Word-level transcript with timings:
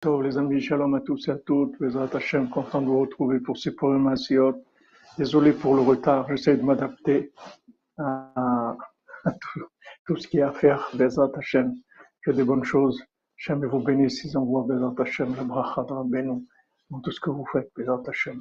Tov, 0.00 0.22
les 0.22 0.38
amis, 0.38 0.62
shalom 0.62 0.94
à 0.94 1.02
tous 1.02 1.28
et 1.28 1.32
à 1.32 1.36
toutes. 1.36 1.78
Bezrat 1.78 2.08
Hashem, 2.14 2.48
content 2.48 2.80
de 2.80 2.86
vous 2.86 3.00
retrouver 3.00 3.38
pour 3.38 3.58
ces 3.58 3.74
problèmes 3.74 4.06
Asiot. 4.06 4.64
Désolé 5.18 5.52
pour 5.52 5.74
le 5.74 5.82
retard, 5.82 6.26
j'essaie 6.30 6.56
de 6.56 6.62
m'adapter 6.62 7.34
à, 7.98 8.78
tout, 10.06 10.16
ce 10.16 10.26
qu'il 10.26 10.40
y 10.40 10.42
a 10.42 10.48
à 10.48 10.52
faire. 10.52 10.88
Bezrat 10.94 11.32
Hashem, 11.36 11.74
que 12.22 12.30
des 12.30 12.44
bonnes 12.44 12.64
choses. 12.64 12.98
Hashem 13.38 13.66
vous 13.66 13.80
bénisse, 13.80 14.24
ils 14.24 14.38
envoient 14.38 14.64
Bezrat 14.66 14.94
Hashem, 14.96 15.36
la 15.36 15.44
bracha 15.44 15.82
Rabbeinu, 15.82 16.46
dans 16.88 17.00
tout 17.00 17.10
ce 17.10 17.20
que 17.20 17.28
vous 17.28 17.44
faites, 17.52 17.70
Bezrat 17.76 18.02
Hashem. 18.08 18.40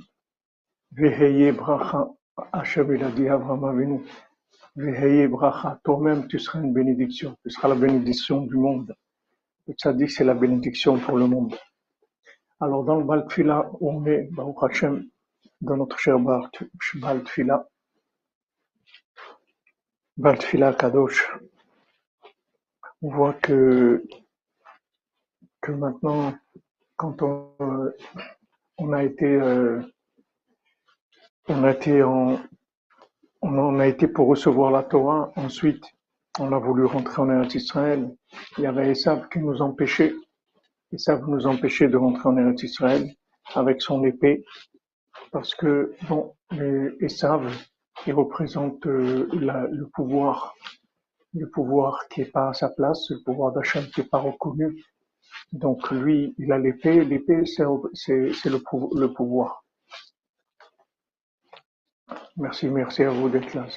Veheye 0.93 1.51
bracha, 1.51 2.07
Hashem 2.53 2.95
il 2.95 3.03
a 3.03 3.11
dit 3.11 3.27
Abraham 3.27 3.99
bracha, 5.27 5.81
toi-même 5.83 6.25
tu 6.29 6.39
seras 6.39 6.61
une 6.61 6.71
bénédiction, 6.71 7.35
tu 7.43 7.49
seras 7.49 7.67
la 7.67 7.75
bénédiction 7.75 8.43
du 8.45 8.55
monde. 8.55 8.95
Le 9.69 9.75
tzaddik, 9.75 10.09
c'est 10.09 10.23
la 10.23 10.33
bénédiction 10.33 10.97
pour 10.97 11.15
le 11.15 11.27
monde. 11.27 11.55
Alors, 12.59 12.83
dans 12.83 12.95
le 12.95 13.03
Baltfila, 13.03 13.69
où 13.79 13.91
on 13.91 14.05
est, 14.07 14.23
Baruch 14.31 14.83
dans 15.61 15.77
notre 15.77 15.99
cher 15.99 16.17
Baltfila, 16.95 17.69
Baltfila 20.17 20.73
Kadosh, 20.73 21.31
on 23.03 23.11
voit 23.11 23.35
que, 23.35 24.03
que 25.61 25.71
maintenant, 25.71 26.33
quand 26.95 27.21
on, 27.21 27.53
euh, 27.61 27.95
on 28.79 28.91
a 28.91 29.03
été, 29.03 29.27
euh, 29.27 29.83
on 31.47 31.63
a 31.63 31.71
été 31.73 32.01
on 32.03 33.79
a 33.79 33.87
été 33.87 34.07
pour 34.07 34.29
recevoir 34.29 34.71
la 34.71 34.81
Torah, 34.81 35.31
ensuite, 35.35 35.85
on 36.39 36.51
a 36.53 36.57
voulu 36.59 36.85
rentrer 36.85 37.21
en 37.21 37.29
Eretz 37.29 37.55
Israël. 37.55 38.09
Il 38.57 38.63
y 38.63 38.67
avait 38.67 38.89
Esav 38.91 39.29
qui 39.29 39.39
nous 39.39 39.61
empêchait. 39.61 40.13
Esav 40.91 41.27
nous 41.27 41.45
empêchait 41.47 41.87
de 41.87 41.97
rentrer 41.97 42.27
en 42.29 42.37
Eretz 42.37 42.63
Israël 42.63 43.11
avec 43.53 43.81
son 43.81 44.03
épée. 44.03 44.43
Parce 45.31 45.53
que, 45.53 45.93
bon, 46.07 46.33
Esav, 46.99 47.43
il 48.07 48.13
représente 48.13 48.85
euh, 48.87 49.27
le 49.31 49.85
pouvoir, 49.87 50.55
le 51.33 51.49
pouvoir 51.49 52.07
qui 52.09 52.21
est 52.21 52.31
pas 52.31 52.49
à 52.49 52.53
sa 52.53 52.69
place, 52.69 53.09
le 53.11 53.21
pouvoir 53.23 53.51
d'Hachem 53.51 53.85
qui 53.87 54.01
est 54.01 54.09
pas 54.09 54.19
reconnu. 54.19 54.83
Donc 55.51 55.91
lui, 55.91 56.33
il 56.37 56.51
a 56.51 56.57
l'épée. 56.57 57.03
L'épée, 57.03 57.45
c'est 57.45 57.63
le, 57.65 58.57
pou- 58.59 58.91
le 58.95 59.13
pouvoir. 59.13 59.63
Merci, 62.37 62.67
merci 62.69 63.03
à 63.03 63.11
vous 63.11 63.29
d'être 63.29 63.53
là. 63.53 63.67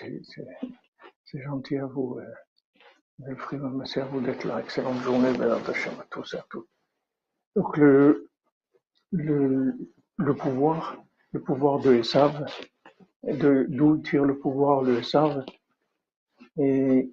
C'est 1.25 1.43
gentil 1.43 1.77
à 1.79 1.87
vous. 1.87 2.19
Euh, 3.21 3.27
Wilfried, 3.27 3.63
merci 3.63 4.01
à 4.01 4.05
vous 4.07 4.21
d'être 4.21 4.45
là. 4.45 4.61
Excellente 4.61 5.01
journée, 5.03 5.33
Bézat 5.33 5.61
Hachem, 5.69 5.95
à 6.01 6.05
tous 6.11 6.35
et 6.35 6.39
à 6.39 6.45
toutes. 6.51 6.69
Donc 7.57 7.77
le, 7.77 8.29
le, 9.13 9.75
le 10.17 10.35
pouvoir, 10.35 10.97
le 11.33 11.41
pouvoir 11.41 11.81
de 11.81 11.95
Esav, 11.95 12.45
d'où 13.25 13.99
tire 13.99 14.25
le 14.25 14.39
pouvoir 14.39 14.83
de 14.83 14.99
Esav, 14.99 15.45
et 16.59 17.13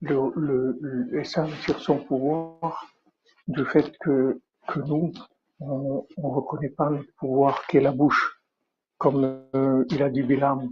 le, 0.00 0.32
le, 0.36 0.78
le- 0.80 1.20
Esav 1.20 1.50
tire 1.64 1.78
son 1.80 1.98
pouvoir 1.98 2.86
du 3.46 3.64
fait 3.64 3.96
que, 3.98 4.40
que 4.66 4.80
nous, 4.80 5.12
on 5.60 6.06
ne 6.18 6.26
reconnaît 6.26 6.68
pas 6.70 6.90
notre 6.90 7.12
pouvoir 7.16 7.66
qui 7.66 7.78
est 7.78 7.80
la 7.80 7.92
bouche, 7.92 8.40
comme 8.98 9.42
euh, 9.54 9.84
il 9.90 10.02
a 10.02 10.10
dit 10.10 10.22
Bilam. 10.22 10.70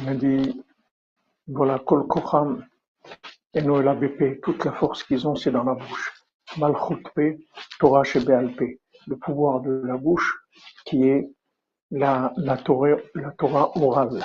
Il 0.00 0.08
a 0.08 0.14
dit, 0.14 0.62
voilà, 1.46 1.78
Kol 1.80 2.06
BP, 3.54 4.40
toute 4.42 4.64
la 4.64 4.72
force 4.72 5.04
qu'ils 5.04 5.26
ont, 5.26 5.34
c'est 5.34 5.50
dans 5.50 5.64
la 5.64 5.74
bouche. 5.74 6.12
Malchut 6.58 7.02
P, 7.14 7.46
Torah 7.78 8.04
Shebéal 8.04 8.54
P, 8.54 8.80
le 9.06 9.16
pouvoir 9.16 9.60
de 9.60 9.70
la 9.84 9.96
bouche 9.96 10.38
qui 10.84 11.08
est 11.08 11.30
la, 11.90 12.32
Torah, 12.64 12.96
la 13.14 13.34
orale. 13.76 14.24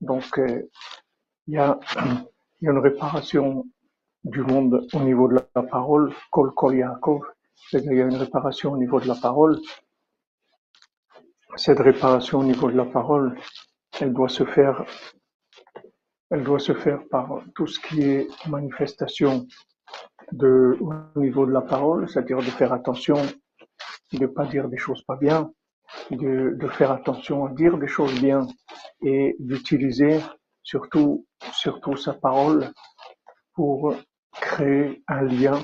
Donc, 0.00 0.38
euh, 0.38 0.62
il 1.46 1.54
y, 1.54 1.58
a, 1.58 1.78
il 2.60 2.66
y 2.66 2.68
a 2.68 2.72
une 2.72 2.78
réparation 2.78 3.66
du 4.24 4.40
monde 4.40 4.86
au 4.92 5.00
niveau 5.00 5.28
de 5.28 5.34
la 5.54 5.62
parole, 5.62 6.12
Kol 6.30 6.52
Kol 6.54 6.76
Yaakov, 6.76 7.22
c'est-à-dire 7.54 7.92
il 7.92 7.98
y 7.98 8.02
a 8.02 8.06
une 8.06 8.16
réparation 8.16 8.72
au 8.72 8.76
niveau 8.76 9.00
de 9.00 9.06
la 9.06 9.14
parole. 9.14 9.60
Cette 11.56 11.78
réparation 11.78 12.40
au 12.40 12.44
niveau 12.44 12.70
de 12.70 12.76
la 12.76 12.86
parole, 12.86 13.38
elle 14.00 14.12
doit 14.12 14.28
se 14.28 14.44
faire, 14.44 14.84
elle 16.34 16.42
doit 16.42 16.58
se 16.58 16.74
faire 16.74 17.00
par 17.08 17.42
tout 17.54 17.68
ce 17.68 17.78
qui 17.78 18.02
est 18.02 18.26
manifestation 18.48 19.46
au 20.32 21.20
niveau 21.20 21.46
de 21.46 21.52
la 21.52 21.60
parole, 21.60 22.08
c'est-à-dire 22.08 22.38
de 22.38 22.50
faire 22.60 22.72
attention, 22.72 23.14
de 24.12 24.18
ne 24.18 24.26
pas 24.26 24.44
dire 24.44 24.68
des 24.68 24.76
choses 24.76 25.02
pas 25.02 25.14
bien, 25.14 25.52
de, 26.10 26.68
faire 26.72 26.90
attention 26.90 27.46
à 27.46 27.50
dire 27.50 27.78
des 27.78 27.86
choses 27.86 28.20
bien 28.20 28.48
et 29.02 29.36
d'utiliser 29.38 30.20
surtout, 30.64 31.24
surtout 31.52 31.96
sa 31.96 32.14
parole 32.14 32.68
pour 33.52 33.94
créer 34.32 35.04
un 35.06 35.22
lien 35.22 35.60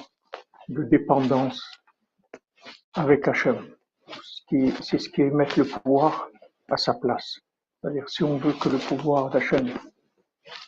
de 0.69 0.85
dépendance 0.85 1.61
avec 2.95 3.27
Hachem. 3.27 3.75
C'est 4.83 4.99
ce 4.99 5.09
qui 5.09 5.23
est 5.23 5.31
mettre 5.31 5.59
le 5.59 5.65
pouvoir 5.65 6.29
à 6.71 6.77
sa 6.77 6.95
place. 6.95 7.41
C'est-à-dire, 7.81 8.09
si 8.09 8.23
on 8.23 8.37
veut 8.37 8.53
que 8.53 8.69
le 8.69 8.79
pouvoir 8.79 9.31
d'Hachem 9.31 9.69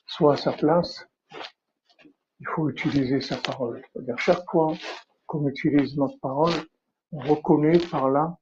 soit 0.07 0.35
à 0.35 0.37
sa 0.37 0.53
place, 0.53 1.07
il 2.41 2.47
faut 2.55 2.69
utiliser 2.69 3.21
sa 3.21 3.37
parole. 3.37 3.83
Chaque 4.17 4.45
fois 4.51 4.75
qu'on 5.27 5.47
utilise 5.49 5.97
notre 5.97 6.19
parole, 6.21 6.53
on 7.13 7.21
reconnaît 7.21 7.79
par 7.79 8.11
là 8.11 8.37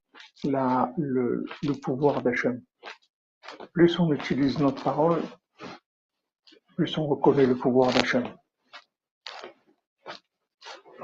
le, 0.45 1.45
pouvoir 1.83 2.23
d'Hachem. 2.23 2.63
Plus 3.73 3.99
on 3.99 4.13
utilise 4.13 4.59
notre 4.59 4.83
parole, 4.83 5.23
plus 6.77 6.97
on 6.99 7.07
reconnaît 7.07 7.47
le 7.47 7.57
pouvoir 7.57 7.93
d'Hachem. 7.93 8.25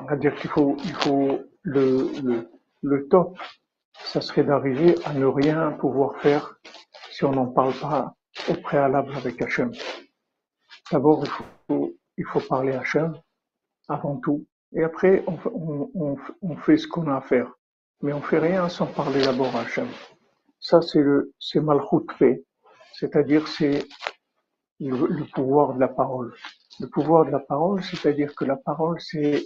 C'est-à-dire 0.09 0.35
qu'il 0.37 0.51
faut, 0.51 0.77
il 0.85 0.95
faut 0.95 1.41
le, 1.63 2.11
le, 2.23 2.51
le 2.83 3.09
top, 3.09 3.39
ça 3.95 4.21
serait 4.21 4.45
d'arriver 4.45 4.95
à 5.05 5.13
ne 5.13 5.27
rien 5.27 5.73
pouvoir 5.73 6.17
faire 6.21 6.57
si 7.11 7.25
on 7.25 7.33
n'en 7.33 7.47
parle 7.47 7.75
pas 7.75 8.15
au 8.49 8.55
préalable 8.55 9.15
avec 9.17 9.41
Hachem. 9.43 9.73
D'abord, 10.93 11.25
il 11.25 11.31
faut, 11.31 11.95
il 12.17 12.25
faut 12.25 12.41
parler 12.41 12.73
à 12.73 12.81
Hachem 12.81 13.15
avant 13.89 14.17
tout, 14.17 14.47
et 14.75 14.83
après, 14.83 15.25
on, 15.27 15.39
on, 15.95 16.17
on, 16.43 16.57
fait 16.57 16.77
ce 16.77 16.87
qu'on 16.87 17.09
a 17.09 17.17
à 17.17 17.21
faire. 17.21 17.53
Mais 18.03 18.13
on 18.13 18.21
fait 18.21 18.39
rien 18.39 18.69
sans 18.69 18.87
parler 18.87 19.23
d'abord 19.23 19.55
à 19.57 19.61
Hachem. 19.61 19.89
Ça, 20.61 20.83
c'est 20.83 21.01
le, 21.01 21.33
c'est 21.39 21.61
Malchut 21.61 22.07
fait. 22.19 22.45
C'est-à-dire, 22.93 23.47
c'est 23.49 23.87
le, 24.81 25.25
pouvoir 25.33 25.75
de 25.75 25.81
la 25.81 25.89
parole. 25.89 26.35
Le 26.81 26.89
pouvoir 26.89 27.25
de 27.25 27.31
la 27.31 27.39
parole, 27.39 27.83
c'est-à-dire 27.83 28.35
que 28.35 28.45
la 28.45 28.57
parole, 28.57 29.01
c'est 29.01 29.45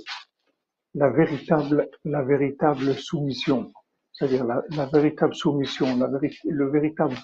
la 0.94 1.10
véritable, 1.10 1.88
la 2.04 2.22
véritable 2.22 2.94
soumission, 2.94 3.72
c'est-à-dire 4.12 4.44
la, 4.44 4.86
véritable 4.86 5.34
soumission, 5.34 5.96
la, 5.96 6.08
le 6.44 6.70
véritable, 6.70 7.16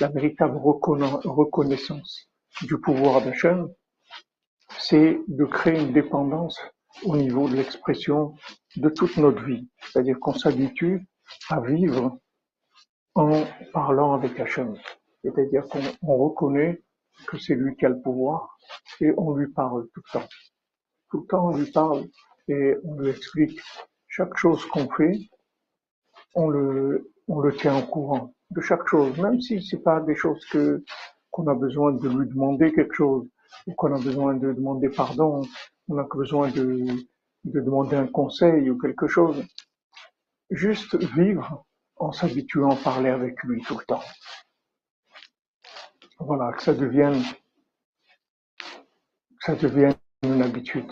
la 0.00 0.08
véritable 0.08 0.56
reconna- 0.56 1.20
reconnaissance 1.24 2.29
du 2.62 2.78
pouvoir 2.78 3.22
d'Hachem, 3.22 3.68
c'est 4.78 5.20
de 5.28 5.44
créer 5.44 5.80
une 5.80 5.92
dépendance 5.92 6.60
au 7.04 7.16
niveau 7.16 7.48
de 7.48 7.56
l'expression 7.56 8.34
de 8.76 8.88
toute 8.88 9.16
notre 9.16 9.42
vie. 9.44 9.68
C'est-à-dire 9.82 10.18
qu'on 10.20 10.34
s'habitue 10.34 11.06
à 11.48 11.60
vivre 11.60 12.18
en 13.14 13.44
parlant 13.72 14.14
avec 14.14 14.38
Hachem. 14.38 14.76
C'est-à-dire 15.22 15.64
qu'on 15.68 15.80
on 16.02 16.16
reconnaît 16.16 16.82
que 17.26 17.38
c'est 17.38 17.54
lui 17.54 17.76
qui 17.76 17.86
a 17.86 17.90
le 17.90 18.00
pouvoir 18.00 18.56
et 19.00 19.12
on 19.16 19.34
lui 19.34 19.48
parle 19.52 19.88
tout 19.92 20.00
le 20.06 20.20
temps 20.20 20.28
tout 21.10 21.20
le 21.20 21.26
temps 21.26 21.48
on 21.48 21.56
lui 21.56 21.70
parle 21.70 22.06
et 22.48 22.76
on 22.84 22.94
lui 22.94 23.10
explique 23.10 23.60
chaque 24.08 24.36
chose 24.36 24.64
qu'on 24.66 24.88
fait, 24.90 25.18
on 26.34 26.48
le, 26.48 27.12
on 27.28 27.40
le 27.40 27.54
tient 27.54 27.78
au 27.78 27.86
courant 27.86 28.34
de 28.50 28.60
chaque 28.60 28.86
chose, 28.88 29.16
même 29.18 29.40
si 29.40 29.62
c'est 29.62 29.82
pas 29.82 30.00
des 30.00 30.16
choses 30.16 30.44
que 30.46 30.82
qu'on 31.30 31.46
a 31.48 31.54
besoin 31.54 31.92
de 31.92 32.08
lui 32.08 32.28
demander 32.28 32.72
quelque 32.72 32.94
chose 32.94 33.28
ou 33.66 33.74
qu'on 33.74 33.94
a 33.94 33.98
besoin 33.98 34.34
de 34.34 34.52
demander 34.52 34.88
pardon, 34.88 35.42
on 35.88 35.98
a 35.98 36.04
besoin 36.04 36.50
de, 36.50 36.86
de 37.44 37.60
demander 37.60 37.96
un 37.96 38.06
conseil 38.06 38.70
ou 38.70 38.78
quelque 38.78 39.06
chose. 39.06 39.44
Juste 40.50 40.96
vivre 41.14 41.64
en 41.96 42.12
s'habituant 42.12 42.70
à 42.70 42.76
parler 42.76 43.10
avec 43.10 43.42
lui 43.42 43.62
tout 43.62 43.78
le 43.78 43.84
temps. 43.84 44.02
Voilà, 46.18 46.52
que 46.52 46.62
ça 46.62 46.74
devienne, 46.74 47.22
que 48.58 49.44
ça 49.44 49.54
devienne 49.54 49.94
une 50.22 50.42
habitude. 50.42 50.90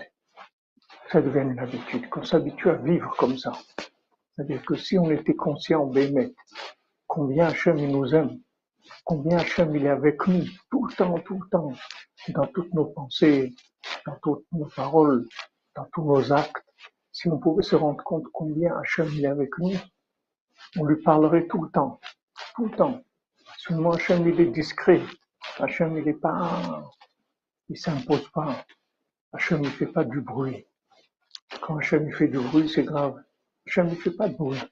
ça 1.11 1.21
devienne 1.21 1.53
une 1.53 1.59
habitude, 1.59 2.09
qu'on 2.09 2.23
s'habitue 2.23 2.71
à 2.71 2.75
vivre 2.75 3.15
comme 3.17 3.37
ça. 3.39 3.53
C'est-à-dire 4.35 4.65
que 4.65 4.77
si 4.77 4.99
on 4.99 5.11
était 5.11 5.35
conscient, 5.35 5.87
Bémet, 5.87 6.35
combien 7.07 7.47
Hachem 7.47 7.77
nous 7.77 8.15
aime, 8.15 8.41
combien 9.05 9.39
Hachem 9.39 9.75
il 9.77 9.87
est 9.87 9.91
avec 9.91 10.27
nous, 10.27 10.45
tout 10.71 10.87
le 10.87 10.95
temps, 10.95 11.19
tout 11.21 11.41
le 11.41 11.49
temps, 11.49 11.73
dans 12.29 12.47
toutes 12.47 12.73
nos 12.75 12.87
pensées, 12.87 13.55
dans 14.07 14.17
toutes 14.23 14.47
nos 14.53 14.67
paroles, 14.67 15.27
dans 15.75 15.87
tous 15.93 16.05
nos 16.05 16.33
actes, 16.33 16.65
si 17.13 17.29
on 17.29 17.39
pouvait 17.39 17.63
se 17.63 17.77
rendre 17.77 18.03
compte 18.05 18.25
combien 18.33 18.77
Hachem 18.79 19.09
est 19.19 19.27
avec 19.27 19.57
nous, 19.59 19.77
on 20.77 20.85
lui 20.85 21.03
parlerait 21.03 21.47
tout 21.47 21.63
le 21.63 21.71
temps, 21.71 22.01
tout 22.55 22.67
le 22.67 22.77
temps. 22.77 23.01
Seulement 23.57 23.93
Hachem 23.93 24.29
il 24.29 24.41
est 24.41 24.51
discret, 24.51 25.01
Hachem 25.59 25.99
il 25.99 26.09
est 26.09 26.21
pas, 26.21 26.85
il 27.69 27.79
s'impose 27.79 28.29
pas, 28.31 28.65
Hachem 29.33 29.65
il 29.65 29.71
fait 29.71 29.87
pas 29.87 30.05
du 30.05 30.21
bruit. 30.21 30.65
Quand 31.61 31.79
Hachem 31.79 32.07
il 32.07 32.15
fait 32.15 32.29
du 32.29 32.39
bruit, 32.39 32.69
c'est 32.69 32.85
grave. 32.85 33.23
Hachem 33.67 33.89
il 33.89 33.97
fait 33.97 34.13
pas 34.13 34.29
de 34.29 34.35
bruit, 34.37 34.63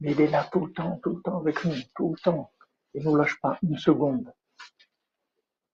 mais 0.00 0.12
il 0.12 0.20
est 0.20 0.28
là 0.28 0.48
tout 0.50 0.66
le 0.66 0.72
temps, 0.72 0.98
tout 1.02 1.16
le 1.16 1.22
temps 1.22 1.38
avec 1.38 1.64
nous, 1.64 1.74
tout 1.94 2.14
le 2.14 2.18
temps. 2.20 2.50
Il 2.94 3.04
nous 3.04 3.16
lâche 3.16 3.40
pas 3.40 3.58
une 3.62 3.78
seconde. 3.78 4.32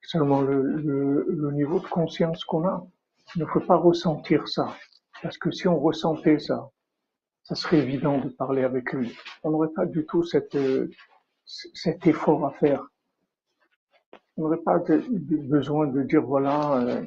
Seulement 0.03 0.41
le, 0.41 1.51
niveau 1.53 1.81
de 1.81 1.87
conscience 1.87 2.45
qu'on 2.45 2.67
a 2.67 2.87
il 3.35 3.43
ne 3.43 3.47
faut 3.47 3.61
pas 3.61 3.77
ressentir 3.77 4.49
ça. 4.49 4.75
Parce 5.23 5.37
que 5.39 5.51
si 5.51 5.69
on 5.69 5.79
ressentait 5.79 6.39
ça, 6.39 6.71
ça 7.43 7.55
serait 7.55 7.79
évident 7.79 8.19
de 8.19 8.29
parler 8.29 8.63
avec 8.63 8.93
lui. 8.93 9.17
On 9.43 9.51
n'aurait 9.51 9.73
pas 9.75 9.87
du 9.87 10.07
tout 10.07 10.25
euh, 10.35 10.89
cet 11.75 12.07
effort 12.07 12.47
à 12.47 12.53
faire. 12.53 12.87
On 14.37 14.43
n'aurait 14.43 14.59
pas 14.59 14.79
besoin 14.79 15.89
de 15.89 16.03
dire 16.03 16.23
voilà, 16.23 16.79
euh, 16.79 17.07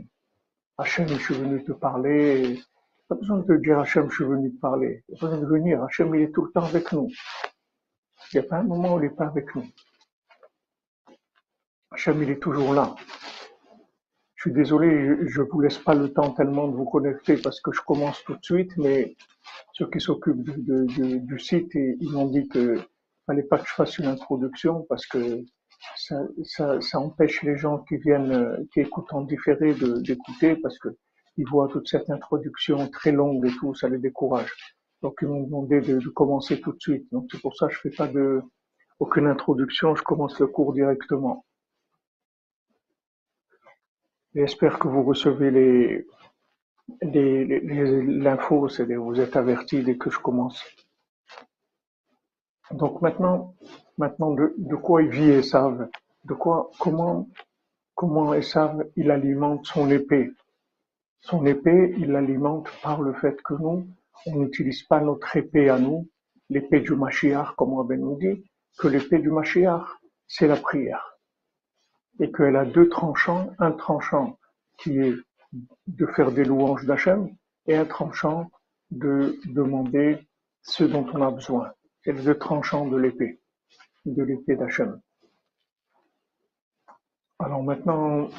Hachem, 0.78 1.08
je 1.08 1.16
suis 1.16 1.36
venu 1.36 1.64
te 1.64 1.72
parler. 1.72 2.60
Pas 3.08 3.16
besoin 3.16 3.40
de 3.40 3.58
dire 3.58 3.80
Hachem, 3.80 4.10
je 4.10 4.16
suis 4.16 4.26
venu 4.26 4.54
te 4.54 4.60
parler. 4.60 5.04
Il 5.08 5.14
n'y 5.14 5.18
a 5.18 5.22
pas 5.22 5.28
besoin 5.28 5.42
de 5.42 5.52
venir. 5.52 5.84
Hachem, 5.84 6.14
il 6.16 6.22
est 6.22 6.32
tout 6.32 6.46
le 6.46 6.52
temps 6.52 6.66
avec 6.66 6.92
nous. 6.92 7.10
Il 8.34 8.40
n'y 8.40 8.46
a 8.46 8.50
pas 8.50 8.58
un 8.58 8.64
moment 8.64 8.96
où 8.96 9.00
il 9.00 9.04
n'est 9.04 9.10
pas 9.10 9.28
avec 9.28 9.56
nous. 9.56 9.66
Hachem, 11.92 12.24
est 12.24 12.40
toujours 12.42 12.74
là. 12.74 12.96
Je 14.36 14.44
suis 14.44 14.54
désolé, 14.54 15.18
je 15.28 15.42
vous 15.42 15.60
laisse 15.60 15.78
pas 15.78 15.94
le 15.94 16.12
temps 16.12 16.32
tellement 16.32 16.68
de 16.70 16.76
vous 16.76 16.86
connecter 16.86 17.36
parce 17.36 17.60
que 17.60 17.72
je 17.74 17.82
commence 17.82 18.24
tout 18.24 18.34
de 18.34 18.44
suite, 18.44 18.72
mais 18.78 19.16
ceux 19.74 19.90
qui 19.90 20.00
s'occupent 20.00 20.42
du 20.42 21.40
site, 21.40 21.70
ils 21.76 22.10
m'ont 22.10 22.28
dit 22.28 22.48
que 22.48 22.80
fallait 23.28 23.44
pas 23.44 23.60
que 23.60 23.68
je 23.68 23.74
fasse 23.74 23.98
une 24.00 24.06
introduction 24.06 24.86
parce 24.88 25.06
que 25.06 25.44
ça, 25.96 27.00
empêche 27.00 27.44
les 27.44 27.58
gens 27.58 27.80
qui 27.80 27.98
viennent, 27.98 28.68
qui 28.74 28.80
écoutent 28.80 29.14
en 29.14 29.22
différé 29.22 29.74
d'écouter 29.74 30.56
parce 30.56 30.80
que 30.80 30.90
ils 31.38 31.48
voient 31.48 31.68
toute 31.68 31.88
cette 31.88 32.10
introduction 32.10 32.88
très 32.88 33.12
longue 33.12 33.46
et 33.46 33.52
tout, 33.60 33.76
ça 33.76 33.90
les 33.90 34.00
décourage. 34.00 34.52
Donc 35.02 35.18
ils 35.22 35.28
m'ont 35.28 35.44
demandé 35.44 35.82
de, 35.82 36.00
de, 36.00 36.10
commencer 36.10 36.62
tout 36.62 36.72
de 36.72 36.80
suite. 36.80 37.06
Donc 37.12 37.28
c'est 37.32 37.42
pour 37.42 37.56
ça 37.56 37.68
que 37.68 37.74
je 37.74 37.80
fais 37.80 37.90
pas 37.90 38.08
de 38.08 38.42
aucune 39.00 39.28
introduction, 39.28 39.96
je 39.96 40.04
commence 40.04 40.40
le 40.40 40.48
cours 40.48 40.74
directement. 40.74 41.46
J'espère 44.34 44.80
que 44.80 44.88
vous 44.88 45.04
recevez 45.04 45.52
les, 45.52 46.08
l'info, 47.02 48.70
c'est-à-dire 48.70 49.04
vous 49.04 49.20
êtes 49.20 49.36
averti 49.36 49.84
dès 49.84 49.98
que 49.98 50.10
je 50.10 50.20
commence. 50.20 50.64
Donc 52.72 53.02
maintenant, 53.02 53.56
maintenant 53.98 54.32
de, 54.32 54.76
quoi 54.76 55.04
il 55.04 55.10
vit 55.10 55.32
Esav, 55.32 55.90
de 56.24 56.34
quoi, 56.34 56.72
comment, 56.80 57.28
comment 57.94 58.34
Esav 58.34 58.88
il 58.96 59.12
alimente 59.12 59.66
son 59.66 59.90
épée. 59.92 60.32
Son 61.20 61.46
épée, 61.46 61.94
il 61.98 62.12
l'alimente 62.12 62.70
par 62.82 63.02
le 63.02 63.14
fait 63.14 63.42
que 63.42 63.54
nous, 63.56 63.86
on 64.26 64.38
n'utilise 64.38 64.84
pas 64.84 65.02
notre 65.02 65.36
épée 65.36 65.70
à 65.70 65.78
nous, 65.78 66.08
l'épée 66.50 66.80
du 66.80 66.96
Mashiach, 66.96 67.54
comme 67.58 67.74
on 67.74 67.84
nous 67.84 68.18
dit, 68.18 68.46
que 68.80 68.88
l'épée 68.88 69.20
du 69.20 69.30
Mashiach, 69.30 69.84
c'est 70.26 70.48
la 70.48 70.56
prière 70.56 71.11
et 72.22 72.32
qu'elle 72.32 72.56
a 72.56 72.66
deux 72.66 72.88
tranchants, 72.88 73.52
un 73.58 73.72
tranchant 73.72 74.38
qui 74.78 75.00
est 75.00 75.16
de 75.88 76.06
faire 76.06 76.32
des 76.32 76.46
louanges 76.46 76.86
d'Hachem 76.86 77.36
et 77.66 77.76
un 77.76 77.86
tranchant 77.86 78.50
de 78.92 79.40
demander 79.46 80.20
ce 80.62 80.84
dont 80.84 81.06
on 81.14 81.22
a 81.22 81.32
besoin. 81.32 81.74
C'est 82.04 82.14
le 82.14 82.22
deux 82.22 82.38
tranchants 82.38 82.86
de 82.86 82.96
l'épée, 82.96 83.42
de 84.06 84.24
l'épée 84.24 84.56
d'Hachem. 84.56 85.02
Alors 87.40 87.64
maintenant, 87.64 88.30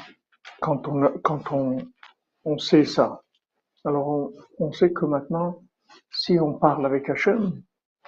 quand 0.61 0.87
on, 0.87 1.19
quand 1.19 1.51
on, 1.51 1.77
on 2.45 2.57
sait 2.57 2.85
ça, 2.85 3.21
alors 3.83 4.07
on, 4.07 4.33
on 4.59 4.71
sait 4.71 4.93
que 4.93 5.05
maintenant, 5.05 5.61
si 6.09 6.39
on 6.39 6.53
parle 6.53 6.85
avec 6.85 7.09
Hachem, 7.09 7.61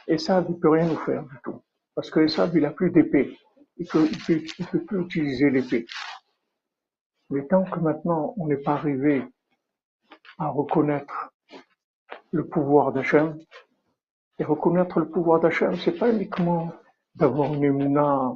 Esav 0.07 0.49
ne 0.49 0.55
peut 0.55 0.69
rien 0.69 0.87
nous 0.87 0.97
faire 0.97 1.23
du 1.23 1.35
tout. 1.43 1.61
Parce 1.95 2.09
que 2.09 2.21
Esav, 2.21 2.55
il 2.55 2.61
n'a 2.61 2.71
plus 2.71 2.91
d'épée 2.91 3.37
il 3.77 3.87
peut, 3.87 4.07
il 4.29 4.65
peut, 4.67 4.83
plus 4.85 5.01
utiliser 5.01 5.49
l'épée. 5.49 5.85
Mais 7.29 7.45
tant 7.47 7.63
que 7.63 7.79
maintenant 7.79 8.33
on 8.37 8.47
n'est 8.47 8.57
pas 8.57 8.73
arrivé 8.73 9.23
à 10.37 10.47
reconnaître 10.47 11.31
le 12.31 12.45
pouvoir 12.47 12.91
d'Hachem, 12.91 13.37
et 14.39 14.43
reconnaître 14.43 14.99
le 14.99 15.09
pouvoir 15.09 15.39
d'Hachem, 15.39 15.75
c'est 15.77 15.97
pas 15.97 16.11
uniquement 16.11 16.71
d'avoir 17.15 17.53
une 17.53 17.63
émouna, 17.63 18.35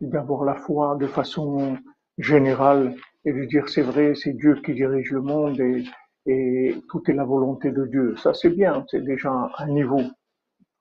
d'avoir 0.00 0.44
la 0.44 0.54
foi 0.54 0.96
de 0.96 1.06
façon 1.06 1.78
générale 2.18 2.94
et 3.24 3.32
de 3.32 3.44
dire 3.44 3.68
c'est 3.68 3.82
vrai, 3.82 4.14
c'est 4.14 4.34
Dieu 4.34 4.60
qui 4.62 4.74
dirige 4.74 5.10
le 5.10 5.22
monde 5.22 5.58
et, 5.60 5.84
et 6.26 6.76
tout 6.90 7.02
est 7.10 7.14
la 7.14 7.24
volonté 7.24 7.70
de 7.70 7.86
Dieu. 7.86 8.16
Ça 8.16 8.34
c'est 8.34 8.50
bien, 8.50 8.84
c'est 8.90 9.02
déjà 9.02 9.50
un 9.56 9.68
niveau. 9.68 10.02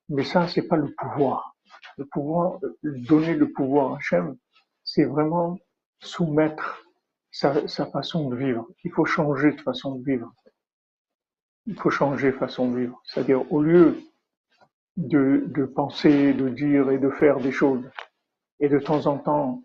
Mais 0.09 0.23
ça 0.23 0.47
c'est 0.47 0.67
pas 0.67 0.75
le 0.75 0.93
pouvoir 0.97 1.50
le 1.97 2.05
pouvoir, 2.05 2.59
donner 2.83 3.35
le 3.35 3.51
pouvoir 3.51 3.93
à 3.93 3.97
Hachem, 3.97 4.37
c'est 4.83 5.05
vraiment 5.05 5.57
soumettre 5.99 6.83
sa, 7.31 7.53
façon 7.85 8.29
de 8.29 8.35
vivre. 8.35 8.67
Il 8.83 8.91
faut 8.91 9.05
changer 9.05 9.51
de 9.53 9.61
façon 9.61 9.95
de 9.95 10.03
vivre. 10.03 10.33
Il 11.65 11.75
faut 11.75 11.89
changer 11.89 12.31
de 12.31 12.37
façon 12.37 12.71
de 12.71 12.79
vivre. 12.79 13.01
C'est-à-dire, 13.05 13.51
au 13.51 13.61
lieu 13.61 14.01
de, 14.97 15.45
de 15.47 15.65
penser, 15.65 16.33
de 16.33 16.49
dire 16.49 16.89
et 16.91 16.97
de 16.97 17.09
faire 17.09 17.39
des 17.39 17.51
choses, 17.51 17.83
et 18.59 18.69
de 18.69 18.79
temps 18.79 19.05
en 19.07 19.17
temps 19.17 19.63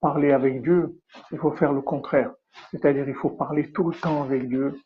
parler 0.00 0.32
avec 0.32 0.62
Dieu, 0.62 1.00
il 1.32 1.38
faut 1.38 1.52
faire 1.52 1.72
le 1.72 1.80
contraire. 1.80 2.32
C'est-à-dire, 2.70 3.08
il 3.08 3.14
faut 3.14 3.30
parler 3.30 3.72
tout 3.72 3.90
le 3.90 3.96
temps 3.96 4.22
avec 4.22 4.48
Dieu 4.48 4.78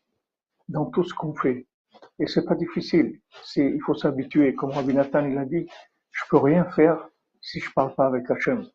dans 0.69 0.85
tout 0.85 1.03
ce 1.03 1.13
qu'on 1.13 1.33
fait. 1.35 1.67
Et 2.19 2.27
c'est 2.27 2.45
pas 2.45 2.55
difficile. 2.55 3.19
Il 3.55 3.81
faut 3.85 3.93
s'habituer. 3.95 4.55
Comme 4.55 4.71
Rabbi 4.71 4.93
Nathan, 4.93 5.25
il 5.25 5.37
a 5.37 5.45
dit, 5.45 5.67
je 6.11 6.23
peux 6.29 6.37
rien 6.37 6.65
faire 6.71 7.07
si 7.41 7.59
je 7.59 7.71
parle 7.73 7.95
pas 7.95 8.07
avec 8.07 8.29
Hachem. 8.29 8.65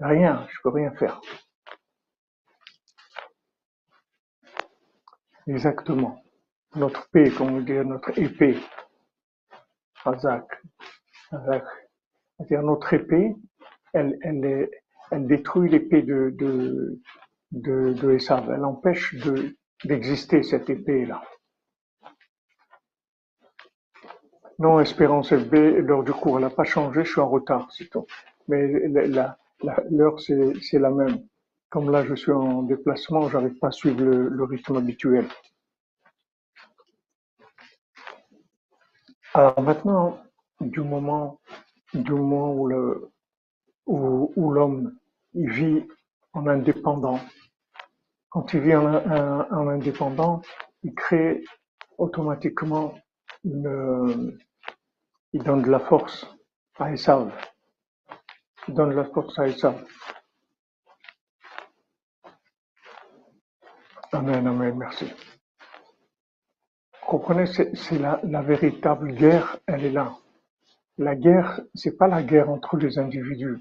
Rien, 0.00 0.46
je 0.50 0.58
peux 0.62 0.70
rien 0.70 0.90
faire. 0.92 1.20
Exactement. 5.46 6.22
Notre 6.74 7.08
paix, 7.10 7.30
comme 7.30 7.54
on 7.54 7.60
dit, 7.60 7.72
notre 7.72 8.18
épée. 8.18 8.58
Razak. 10.04 10.62
C'est-à-dire 11.30 12.62
notre 12.62 12.92
épée, 12.92 13.34
elle, 13.92 14.18
elle, 14.22 14.70
elle 15.10 15.26
détruit 15.26 15.70
l'épée 15.70 16.02
de, 16.02 16.30
de, 16.36 17.00
de, 17.52 17.92
de 17.92 18.10
Esav. 18.12 18.50
Elle 18.50 18.64
empêche 18.64 19.14
de, 19.16 19.56
d'exister, 19.84 20.42
cette 20.42 20.68
épée-là. 20.68 21.22
Non, 24.58 24.78
Espérance 24.78 25.34
FB, 25.34 25.54
l'heure 25.80 26.04
du 26.04 26.12
cours, 26.12 26.36
elle 26.36 26.44
n'a 26.44 26.50
pas 26.50 26.64
changé, 26.64 27.04
je 27.04 27.10
suis 27.10 27.20
en 27.20 27.28
retard, 27.28 27.68
c'est 27.72 27.90
tout. 27.90 28.06
Mais 28.46 28.68
l'heure, 29.90 30.20
c'est 30.20 30.78
la 30.78 30.90
même. 30.90 31.26
Comme 31.70 31.90
là, 31.90 32.04
je 32.04 32.14
suis 32.14 32.30
en 32.30 32.62
déplacement, 32.62 33.28
j'arrive 33.28 33.58
pas 33.58 33.68
à 33.68 33.72
suivre 33.72 34.00
le, 34.00 34.44
rythme 34.44 34.76
habituel. 34.76 35.26
Alors 39.32 39.60
maintenant, 39.60 40.22
du 40.60 40.80
moment, 40.82 41.40
du 41.92 42.12
moment 42.12 42.54
où 42.54 42.68
le, 42.68 43.10
où, 43.86 44.52
l'homme 44.52 44.94
il 45.34 45.50
vit 45.50 45.82
en 46.32 46.46
indépendant, 46.46 47.18
quand 48.28 48.54
il 48.54 48.60
vit 48.60 48.76
en 48.76 49.68
indépendant, 49.68 50.42
il 50.84 50.94
crée 50.94 51.42
automatiquement 51.98 52.94
il 53.44 55.42
donne 55.42 55.62
de 55.62 55.70
la 55.70 55.80
force 55.80 56.26
à 56.78 56.92
Esav. 56.92 57.30
Il 58.68 58.74
donne 58.74 58.90
de 58.90 58.94
la 58.96 59.04
force 59.04 59.38
à 59.38 59.46
Esav. 59.48 59.84
Amen, 64.12 64.46
amen, 64.46 64.74
merci. 64.76 65.06
Vous 67.02 67.06
comprenez, 67.06 67.46
c'est 67.46 67.98
la, 67.98 68.20
la 68.24 68.42
véritable 68.42 69.12
guerre, 69.12 69.58
elle 69.66 69.84
est 69.84 69.90
là. 69.90 70.16
La 70.96 71.14
guerre, 71.16 71.60
c'est 71.74 71.96
pas 71.96 72.06
la 72.06 72.22
guerre 72.22 72.48
entre 72.48 72.76
les 72.76 72.98
individus. 72.98 73.58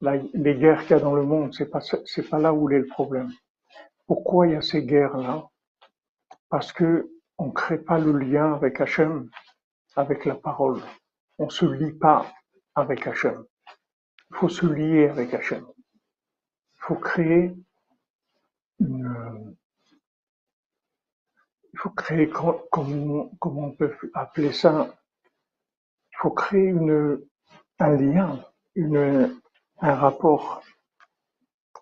les 0.00 0.54
guerres 0.54 0.82
qu'il 0.82 0.92
y 0.92 0.94
a 0.94 1.00
dans 1.00 1.14
le 1.14 1.24
monde, 1.24 1.52
c'est 1.52 1.68
pas, 1.70 1.80
c'est 1.80 2.28
pas 2.28 2.38
là 2.38 2.54
où 2.54 2.70
est 2.70 2.78
le 2.78 2.86
problème. 2.86 3.30
Pourquoi 4.06 4.46
il 4.46 4.52
y 4.54 4.56
a 4.56 4.62
ces 4.62 4.84
guerres-là? 4.84 5.48
Parce 6.48 6.72
que 6.72 7.10
on 7.38 7.50
crée 7.50 7.78
pas 7.78 7.98
le 7.98 8.12
lien 8.18 8.54
avec 8.54 8.80
Hachem, 8.80 9.30
avec 9.96 10.24
la 10.24 10.34
parole. 10.34 10.82
On 11.38 11.48
se 11.48 11.64
lie 11.64 11.92
pas 11.92 12.26
avec 12.74 13.06
Hachem. 13.06 13.44
Il 14.30 14.36
faut 14.36 14.48
se 14.48 14.66
lier 14.66 15.08
avec 15.08 15.32
Hachem. 15.32 15.64
Il 15.78 16.80
faut 16.80 16.96
créer 16.96 17.54
une, 18.80 19.56
il 21.72 21.78
faut 21.78 21.90
créer, 21.90 22.28
comment, 22.28 23.30
comment 23.38 23.66
on 23.66 23.72
peut 23.72 23.94
appeler 24.14 24.52
ça 24.52 24.94
Il 26.12 26.16
faut 26.18 26.30
créer 26.30 26.66
une, 26.66 27.20
un 27.78 27.96
lien, 27.96 28.44
une, 28.74 29.40
un 29.80 29.94
rapport 29.94 30.62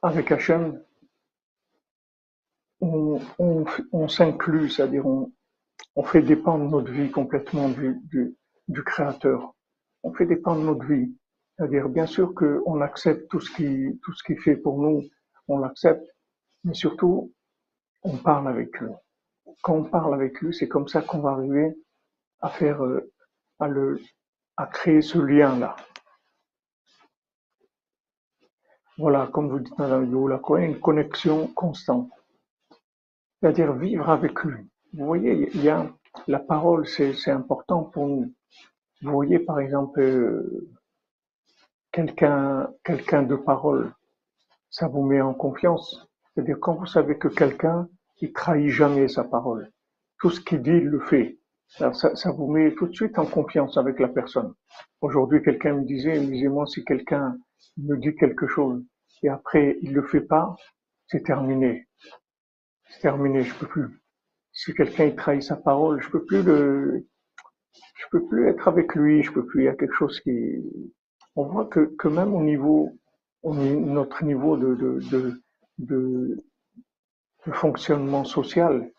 avec 0.02 0.30
Hachem. 0.30 0.82
On, 2.82 3.18
on, 3.38 3.64
on 3.92 4.08
s'inclut, 4.08 4.68
c'est-à-dire 4.68 5.06
on, 5.06 5.32
on 5.96 6.02
fait 6.02 6.22
dépendre 6.22 6.68
notre 6.68 6.90
vie 6.92 7.10
complètement 7.10 7.68
du, 7.68 8.36
Créateur. 8.84 9.54
On 10.02 10.12
fait 10.12 10.26
dépendre 10.26 10.62
notre 10.62 10.84
vie. 10.84 11.14
C'est-à-dire, 11.56 11.88
bien 11.88 12.06
sûr 12.06 12.34
qu'on 12.34 12.80
accepte 12.80 13.28
tout 13.30 13.40
ce 13.40 13.52
qui, 13.54 14.36
fait 14.36 14.56
pour 14.56 14.80
nous, 14.80 15.02
on 15.48 15.58
l'accepte, 15.58 16.06
mais 16.64 16.74
surtout, 16.74 17.32
on 18.02 18.16
parle 18.18 18.48
avec 18.48 18.78
lui. 18.78 18.90
Quand 19.62 19.74
on 19.74 19.84
parle 19.84 20.14
avec 20.14 20.40
lui, 20.40 20.54
c'est 20.54 20.68
comme 20.68 20.88
ça 20.88 21.00
qu'on 21.00 21.20
va 21.20 21.30
arriver 21.30 21.74
à 22.40 22.52
euh, 22.62 23.98
créer 24.70 25.00
ce 25.00 25.18
lien-là. 25.18 25.76
Voilà, 28.98 29.28
comme 29.32 29.48
vous 29.48 29.60
dites, 29.60 29.78
Madame 29.78 30.10
Youla, 30.10 30.40
une 30.58 30.80
connexion 30.80 31.48
constante. 31.48 32.10
C'est-à-dire 33.40 33.72
vivre 33.74 34.08
avec 34.08 34.42
lui. 34.42 34.68
Vous 34.96 35.04
voyez, 35.04 35.50
il 35.52 35.62
y 35.62 35.68
a, 35.68 35.92
la 36.26 36.38
parole, 36.38 36.86
c'est 36.86 37.30
important 37.30 37.82
pour 37.84 38.06
nous. 38.06 38.32
Vous 39.02 39.12
voyez, 39.12 39.38
par 39.38 39.60
exemple, 39.60 40.00
euh, 40.00 40.70
quelqu'un 41.92 43.22
de 43.22 43.36
parole, 43.36 43.92
ça 44.70 44.88
vous 44.88 45.02
met 45.02 45.20
en 45.20 45.34
confiance. 45.34 46.08
C'est-à-dire 46.32 46.56
quand 46.60 46.76
vous 46.76 46.86
savez 46.86 47.18
que 47.18 47.28
quelqu'un 47.28 47.90
il 48.22 48.32
trahit 48.32 48.70
jamais 48.70 49.06
sa 49.08 49.22
parole, 49.22 49.70
tout 50.18 50.30
ce 50.30 50.40
qu'il 50.40 50.62
dit, 50.62 50.70
il 50.70 50.86
le 50.86 51.00
fait. 51.00 51.38
ça, 51.68 51.92
ça 51.92 52.30
vous 52.32 52.50
met 52.50 52.74
tout 52.74 52.86
de 52.86 52.94
suite 52.94 53.18
en 53.18 53.26
confiance 53.26 53.76
avec 53.76 54.00
la 54.00 54.08
personne. 54.08 54.54
Aujourd'hui, 55.02 55.42
quelqu'un 55.42 55.74
me 55.74 55.84
disait, 55.84 56.18
me 56.18 56.66
si 56.66 56.84
quelqu'un 56.86 57.36
me 57.76 57.96
dit 57.98 58.16
quelque 58.16 58.46
chose 58.46 58.82
et 59.22 59.28
après 59.28 59.78
il 59.82 59.92
le 59.92 60.02
fait 60.02 60.22
pas, 60.22 60.56
c'est 61.06 61.22
terminé. 61.22 61.86
C'est 62.88 63.00
terminé, 63.00 63.42
je 63.42 63.54
peux 63.56 63.66
plus. 63.66 64.00
Si 64.56 64.72
quelqu'un 64.72 65.10
trahit 65.10 65.42
sa 65.42 65.54
parole, 65.54 66.00
je 66.00 66.08
peux 66.08 66.24
plus 66.24 66.42
le, 66.42 67.06
je 67.94 68.04
peux 68.10 68.26
plus 68.26 68.48
être 68.48 68.68
avec 68.68 68.94
lui, 68.94 69.22
je 69.22 69.30
peux 69.30 69.44
plus, 69.44 69.62
il 69.62 69.64
y 69.66 69.68
a 69.68 69.74
quelque 69.76 69.92
chose 69.92 70.18
qui, 70.20 70.62
on 71.36 71.44
voit 71.44 71.66
que, 71.66 72.08
même 72.08 72.34
au 72.34 72.40
niveau, 72.40 72.90
notre 73.44 74.24
niveau 74.24 74.56
de, 74.56 74.74
de, 74.74 74.98
de, 75.10 75.42
de, 75.78 76.42
fonctionnement 77.52 78.24
social, 78.24 78.90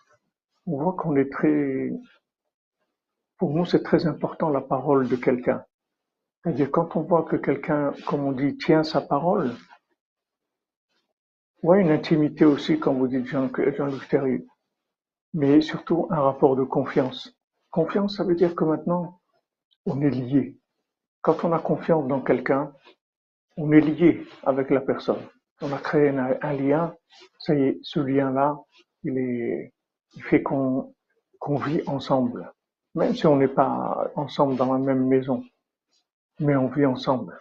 on 0.67 0.77
voit 0.77 0.93
qu'on 0.93 1.15
est 1.15 1.31
très, 1.31 1.91
pour 3.39 3.55
nous, 3.55 3.65
c'est 3.65 3.81
très 3.81 4.05
important 4.05 4.49
la 4.49 4.61
parole 4.61 5.07
de 5.07 5.15
quelqu'un. 5.15 5.65
C'est-à-dire 6.43 6.69
quand 6.69 6.95
on 6.95 7.01
voit 7.01 7.23
que 7.23 7.35
quelqu'un, 7.35 7.93
comme 8.05 8.25
on 8.25 8.31
dit, 8.31 8.57
tient 8.57 8.83
sa 8.83 9.01
parole, 9.01 9.55
ouais, 11.63 11.81
une 11.81 11.89
intimité 11.89 12.45
aussi, 12.45 12.79
comme 12.79 12.99
vous 12.99 13.07
dites 13.07 13.25
Jean-Luc 13.25 13.75
Jean 13.75 13.89
mais 15.37 15.61
surtout 15.61 16.07
un 16.09 16.19
rapport 16.19 16.55
de 16.55 16.63
confiance. 16.63 17.37
Confiance, 17.69 18.17
ça 18.17 18.23
veut 18.23 18.33
dire 18.33 18.55
que 18.55 18.63
maintenant, 18.63 19.21
on 19.85 20.01
est 20.01 20.09
lié. 20.09 20.57
Quand 21.21 21.43
on 21.43 21.53
a 21.53 21.59
confiance 21.59 22.07
dans 22.07 22.21
quelqu'un, 22.21 22.73
on 23.55 23.71
est 23.71 23.81
lié 23.81 24.25
avec 24.43 24.71
la 24.71 24.81
personne. 24.81 25.21
On 25.61 25.71
a 25.71 25.77
créé 25.77 26.09
un, 26.09 26.53
lien, 26.53 26.95
ça 27.37 27.53
y 27.53 27.61
est, 27.61 27.79
ce 27.83 27.99
lien-là, 27.99 28.57
il, 29.03 29.19
est, 29.19 29.73
il 30.15 30.23
fait 30.23 30.41
qu'on 30.41 30.95
qu'on 31.37 31.57
vit 31.57 31.83
ensemble. 31.85 32.51
Même 32.95 33.13
si 33.13 33.27
on 33.27 33.35
n'est 33.35 33.47
pas 33.47 34.11
ensemble 34.15 34.55
dans 34.55 34.73
la 34.73 34.79
même 34.79 35.05
maison, 35.05 35.43
mais 36.39 36.55
on 36.55 36.67
vit 36.67 36.87
ensemble. 36.87 37.39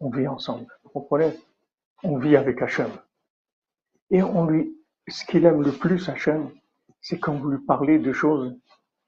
On 0.00 0.08
vit 0.08 0.26
ensemble. 0.26 0.66
Vous 0.84 0.88
comprenez? 0.88 1.34
On 2.02 2.16
vit 2.16 2.36
avec 2.36 2.62
Hachem. 2.62 2.90
Et 4.08 4.22
on 4.22 4.46
lui, 4.46 4.74
ce 5.08 5.24
qu'il 5.26 5.44
aime 5.44 5.62
le 5.62 5.72
plus, 5.72 6.08
Hachem, 6.08 6.50
c'est 7.00 7.18
quand 7.18 7.34
vous 7.34 7.50
lui 7.50 7.64
parlez 7.66 7.98
de 7.98 8.12
choses 8.12 8.56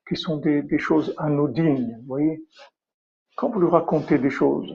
qui 0.08 0.16
sont 0.16 0.36
des, 0.36 0.62
des 0.62 0.78
choses 0.78 1.14
anodines, 1.18 1.96
vous 2.00 2.06
voyez 2.06 2.44
quand 3.36 3.50
vous 3.50 3.60
lui 3.60 3.68
racontez 3.68 4.18
des 4.18 4.30
choses, 4.30 4.74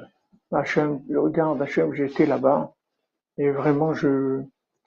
Hachem, 0.52 1.02
regarde 1.10 1.62
Hachem, 1.62 1.94
j'étais 1.94 2.28
là-bas, 2.28 2.74
et 3.38 3.50
vraiment 3.50 3.94
je, 3.94 4.44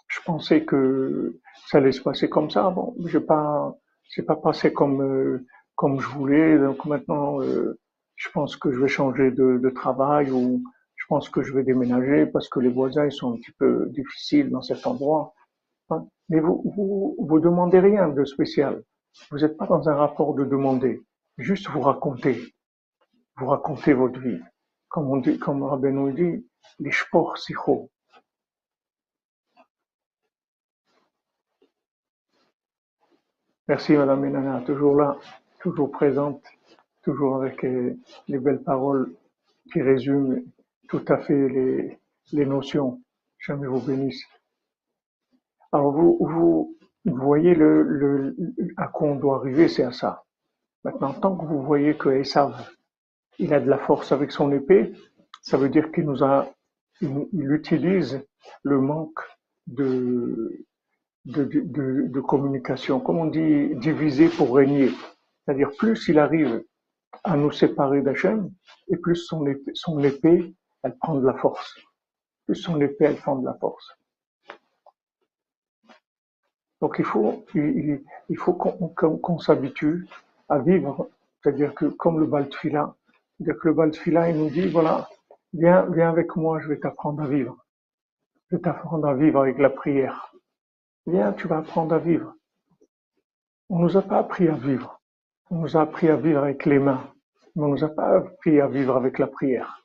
je 0.07 0.21
pensais 0.25 0.65
que 0.65 1.41
ça 1.67 1.79
allait 1.79 1.93
se 1.93 2.01
passer 2.01 2.29
comme 2.29 2.51
ça. 2.51 2.71
Bon, 2.71 2.95
j'ai 3.07 3.21
pas, 3.21 3.75
c'est 4.09 4.23
pas 4.23 4.37
passé 4.37 4.73
comme 4.73 5.03
euh, 5.03 5.45
comme 5.75 6.01
je 6.01 6.09
voulais. 6.09 6.57
Donc 6.59 6.85
maintenant, 6.85 7.41
euh, 7.41 7.79
je 8.15 8.29
pense 8.31 8.57
que 8.57 8.71
je 8.71 8.79
vais 8.81 8.89
changer 8.89 9.33
de, 9.33 9.59
de, 9.59 9.71
travail 9.71 10.31
ou 10.31 10.63
je 10.95 11.05
pense 11.09 11.29
que 11.29 11.43
je 11.43 11.53
vais 11.53 11.65
déménager 11.65 12.27
parce 12.27 12.49
que 12.49 12.61
les 12.61 12.69
voisins 12.69 13.07
ils 13.07 13.13
sont 13.13 13.33
un 13.33 13.37
petit 13.37 13.53
peu 13.59 13.87
difficiles 13.91 14.51
dans 14.51 14.63
cet 14.63 14.87
endroit. 14.87 15.35
Mais 16.29 16.41
vous, 16.41 17.15
vous 17.19 17.41
demandez 17.41 17.81
rien 17.81 18.09
de 18.09 18.25
spécial. 18.25 18.83
Vous 19.31 19.39
n'êtes 19.39 19.57
pas 19.57 19.67
dans 19.67 19.89
un 19.89 19.95
rapport 19.95 20.35
de 20.35 20.45
demander. 20.45 21.03
Juste 21.39 21.69
vous 21.69 21.81
raconter 21.81 22.41
vous 23.37 23.47
racontez 23.47 23.93
votre 23.93 24.19
vie. 24.21 24.41
Comme 24.89 25.11
on 25.11 25.17
dit, 25.17 25.39
comme 25.39 25.63
Rabbeinu 25.63 26.13
dit, 26.13 26.47
les 26.79 26.93
sports 26.93 27.37
sicho. 27.39 27.91
Merci 33.67 33.95
Madame 33.95 34.21
Ménana, 34.21 34.61
toujours 34.67 34.95
là, 34.95 35.17
toujours 35.61 35.91
présente, 35.91 36.45
toujours 37.03 37.37
avec 37.37 37.63
les 37.63 38.39
belles 38.39 38.63
paroles 38.63 39.15
qui 39.73 39.81
résument 39.81 40.43
tout 40.89 41.05
à 41.09 41.17
fait 41.19 41.49
les, 41.49 41.99
les 42.33 42.47
notions. 42.47 43.01
Jamais 43.39 43.67
vous 43.67 43.81
bénisse. 43.81 44.23
Alors 45.75 45.91
vous, 45.91 46.77
voyez 47.05 47.53
le, 47.53 48.37
à 48.77 48.87
quoi 48.87 49.09
on 49.09 49.17
doit 49.17 49.39
arriver, 49.39 49.67
c'est 49.67 49.83
à 49.83 49.91
ça. 49.91 50.23
Maintenant, 50.85 51.13
tant 51.13 51.37
que 51.37 51.45
vous 51.47 51.65
voyez 51.65 51.97
que 51.97 52.11
Esav, 52.11 52.71
il 53.41 53.53
a 53.53 53.59
de 53.59 53.69
la 53.69 53.79
force 53.79 54.13
avec 54.13 54.31
son 54.31 54.53
épée, 54.53 54.93
ça 55.43 55.57
veut 55.57 55.69
dire 55.69 55.91
qu'il 55.91 56.05
nous 56.05 56.19
il, 57.01 57.51
utilise 57.51 58.25
le 58.63 58.81
manque 58.81 59.19
de, 59.67 60.65
de, 61.25 62.21
communication, 62.21 63.01
comme 63.01 63.19
on 63.19 63.27
dit, 63.27 63.75
diviser 63.75 64.29
pour 64.29 64.55
régner. 64.55 64.91
C'est-à-dire 65.45 65.73
plus 65.77 66.07
il 66.07 66.21
arrive 66.21 66.63
à 67.25 67.37
nous 67.37 67.51
séparer 67.51 68.01
d'Hachem, 68.01 68.49
et 68.87 68.97
plus 68.97 69.17
son 69.17 69.45
épée, 69.45 69.73
son 69.75 69.99
épée, 70.05 70.55
elle 70.85 70.97
prend 70.99 71.17
de 71.17 71.27
la 71.27 71.35
force. 71.35 71.77
Plus 72.47 72.55
son 72.55 72.81
épée, 72.81 73.07
elle 73.07 73.17
prend 73.17 73.35
de 73.35 73.45
la 73.45 73.55
force. 73.55 73.93
Donc 76.81 76.97
il 76.99 77.05
faut, 77.05 77.45
qu'on 78.53 79.39
s'habitue 79.39 80.07
à 80.49 80.59
vivre, 80.59 81.09
c'est-à-dire 81.43 81.75
que 81.75 81.87
comme 81.87 82.21
le 82.21 82.27
Baltfila, 82.27 82.95
c'est-à-dire 83.37 83.61
que 83.61 83.69
le 83.69 83.75
Baltfila, 83.75 84.31
il 84.31 84.39
nous 84.39 84.51
dit, 84.51 84.69
voilà, 84.69 85.09
viens, 85.53 85.87
viens 85.91 86.11
avec 86.11 86.37
moi, 86.37 86.61
je 86.61 86.69
vais 86.69 86.79
t'apprendre 86.79 87.23
à 87.23 87.27
vivre. 87.27 87.57
Je 88.51 88.57
vais 88.57 88.63
t'apprendre 88.63 89.09
à 89.09 89.15
vivre 89.15 89.41
avec 89.41 89.59
la 89.59 89.71
prière. 89.71 90.35
Viens, 91.07 91.33
tu 91.33 91.49
vas 91.49 91.59
apprendre 91.59 91.95
à 91.95 91.99
vivre. 91.99 92.35
On 93.69 93.79
nous 93.79 93.97
a 93.97 94.03
pas 94.03 94.19
appris 94.19 94.49
à 94.49 94.55
vivre. 94.55 95.01
On 95.51 95.57
nous 95.57 95.77
a 95.77 95.83
appris 95.83 96.09
à 96.09 96.17
vivre 96.17 96.43
avec 96.43 96.65
les 96.67 96.79
mains. 96.79 97.03
Mais 97.57 97.65
on 97.65 97.69
nous 97.69 97.85
a 97.85 97.89
pas 97.89 98.17
appris 98.17 98.61
à 98.61 98.69
vivre 98.69 98.97
avec 98.97 99.19
la 99.19 99.27
prière. 99.27 99.85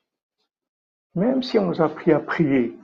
Même 1.16 1.44
si 1.44 1.58
on 1.58 1.66
nous 1.66 1.82
a 1.82 1.86
appris 1.86 2.12
à 2.12 2.20
prier. 2.20 2.78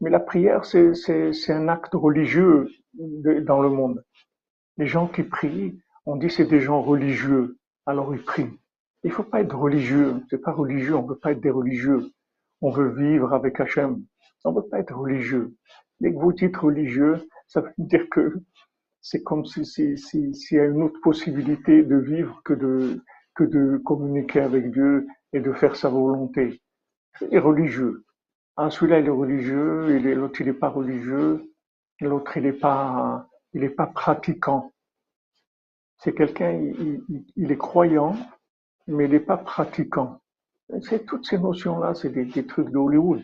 Mais 0.00 0.10
la 0.10 0.20
prière, 0.20 0.64
c'est, 0.64 0.94
c'est, 0.94 1.32
c'est 1.32 1.52
un 1.52 1.68
acte 1.68 1.94
religieux 1.94 2.68
dans 2.94 3.60
le 3.60 3.70
monde. 3.70 4.04
Les 4.76 4.86
gens 4.86 5.08
qui 5.08 5.22
prient, 5.22 5.78
on 6.04 6.16
dit 6.16 6.30
c'est 6.30 6.46
des 6.46 6.60
gens 6.60 6.82
religieux. 6.82 7.58
Alors 7.86 8.14
ils 8.14 8.22
prient. 8.22 8.58
Il 9.04 9.12
faut 9.12 9.22
pas 9.22 9.40
être 9.40 9.56
religieux. 9.56 10.14
C'est 10.30 10.42
pas 10.42 10.52
religieux. 10.52 10.96
On 10.96 11.06
veut 11.06 11.18
pas 11.18 11.32
être 11.32 11.40
des 11.40 11.50
religieux. 11.50 12.10
On 12.60 12.70
veut 12.70 12.88
vivre 12.88 13.32
avec 13.32 13.60
Hachem. 13.60 14.04
On 14.44 14.52
veut 14.52 14.66
pas 14.68 14.80
être 14.80 14.96
religieux. 14.96 15.54
Dès 16.00 16.12
que 16.12 16.18
vous 16.18 16.32
dites 16.32 16.56
religieux, 16.56 17.16
ça 17.48 17.60
veut 17.60 17.72
dire 17.78 18.06
que 18.10 18.34
c'est 19.00 19.22
comme 19.22 19.44
si 19.44 19.64
s'il 19.64 19.98
si, 19.98 20.34
si, 20.34 20.54
y 20.56 20.58
a 20.58 20.64
une 20.64 20.82
autre 20.82 21.00
possibilité 21.02 21.82
de 21.82 21.96
vivre 21.96 22.40
que 22.44 22.52
de 22.54 23.02
que 23.34 23.44
de 23.44 23.78
communiquer 23.78 24.40
avec 24.40 24.70
Dieu 24.72 25.06
et 25.32 25.40
de 25.40 25.52
faire 25.52 25.76
sa 25.76 25.88
volonté. 25.88 26.62
Il 27.20 27.34
est 27.34 27.38
religieux. 27.38 28.05
Ah, 28.58 28.70
celui-là, 28.70 29.00
il 29.00 29.06
est 29.06 29.10
religieux, 29.10 29.98
l'autre, 30.14 30.40
il 30.40 30.46
n'est 30.46 30.52
pas 30.54 30.70
religieux, 30.70 31.52
l'autre, 32.00 32.36
il 32.38 32.44
n'est 32.44 32.52
pas, 32.52 33.28
pas 33.76 33.86
pratiquant. 33.86 34.72
C'est 35.98 36.14
quelqu'un, 36.14 36.52
il, 36.52 37.52
est 37.52 37.56
croyant, 37.58 38.16
mais 38.86 39.04
il 39.06 39.10
n'est 39.10 39.20
pas 39.20 39.36
pratiquant. 39.36 40.20
C'est 40.82 41.04
toutes 41.06 41.26
ces 41.26 41.38
notions-là, 41.38 41.94
c'est 41.94 42.10
des, 42.10 42.46
trucs 42.46 42.70
de 42.70 42.78
Hollywood. 42.78 43.22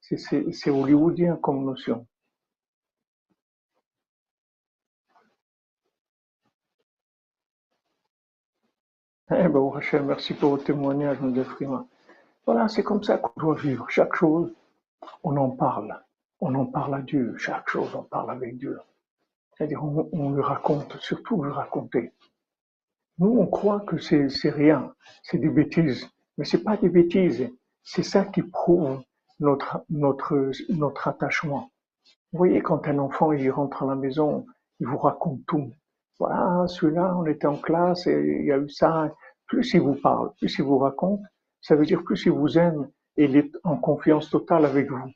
C'est 0.00 0.70
hollywoodien 0.70 1.36
comme 1.36 1.64
notion. 1.64 2.06
Eh 9.30 9.48
ben, 9.48 9.68
Rachel, 9.70 10.02
merci 10.04 10.34
pour 10.34 10.50
votre 10.50 10.64
témoignage, 10.64 11.20
Mme 11.20 11.44
Frima. 11.44 11.86
Voilà, 12.46 12.68
c'est 12.68 12.82
comme 12.82 13.02
ça 13.02 13.18
qu'on 13.18 13.40
doit 13.40 13.54
vivre. 13.54 13.88
Chaque 13.88 14.14
chose, 14.14 14.52
on 15.22 15.36
en 15.36 15.50
parle. 15.50 15.98
On 16.40 16.54
en 16.54 16.66
parle 16.66 16.94
à 16.96 17.00
Dieu. 17.00 17.36
Chaque 17.38 17.68
chose, 17.68 17.94
on 17.94 18.02
parle 18.02 18.30
avec 18.30 18.58
Dieu. 18.58 18.78
C'est-à-dire, 19.52 19.82
on, 19.84 20.08
on 20.12 20.30
lui 20.32 20.42
raconte, 20.42 20.96
surtout 20.98 21.42
lui 21.42 21.52
raconter. 21.52 22.12
Nous, 23.18 23.38
on 23.38 23.46
croit 23.46 23.80
que 23.80 23.96
c'est 23.98 24.50
rien, 24.50 24.92
c'est 25.22 25.38
des 25.38 25.48
bêtises, 25.48 26.10
mais 26.36 26.44
c'est 26.44 26.64
pas 26.64 26.76
des 26.76 26.88
bêtises. 26.88 27.48
C'est 27.84 28.02
ça 28.02 28.24
qui 28.24 28.42
prouve 28.42 29.02
notre 29.38 29.84
notre 29.88 30.50
notre 30.70 31.06
attachement. 31.06 31.70
Vous 32.32 32.38
voyez, 32.38 32.60
quand 32.60 32.88
un 32.88 32.98
enfant 32.98 33.30
il 33.30 33.48
rentre 33.50 33.84
à 33.84 33.86
la 33.86 33.94
maison, 33.94 34.46
il 34.80 34.88
vous 34.88 34.98
raconte 34.98 35.46
tout. 35.46 35.70
Voilà, 36.18 36.66
celui-là, 36.66 37.16
on 37.16 37.26
était 37.26 37.46
en 37.46 37.56
classe 37.56 38.08
et 38.08 38.38
il 38.40 38.46
y 38.46 38.52
a 38.52 38.58
eu 38.58 38.68
ça. 38.68 39.14
Plus 39.46 39.74
il 39.74 39.80
vous 39.80 39.94
parle, 39.94 40.32
plus 40.38 40.58
il 40.58 40.64
vous 40.64 40.78
raconte, 40.78 41.20
ça 41.64 41.76
veut 41.76 41.86
dire 41.86 42.04
plus 42.04 42.26
il 42.26 42.32
vous 42.32 42.58
aime 42.58 42.90
et 43.16 43.24
il 43.24 43.36
est 43.36 43.50
en 43.64 43.78
confiance 43.78 44.28
totale 44.28 44.66
avec 44.66 44.90
vous. 44.90 45.10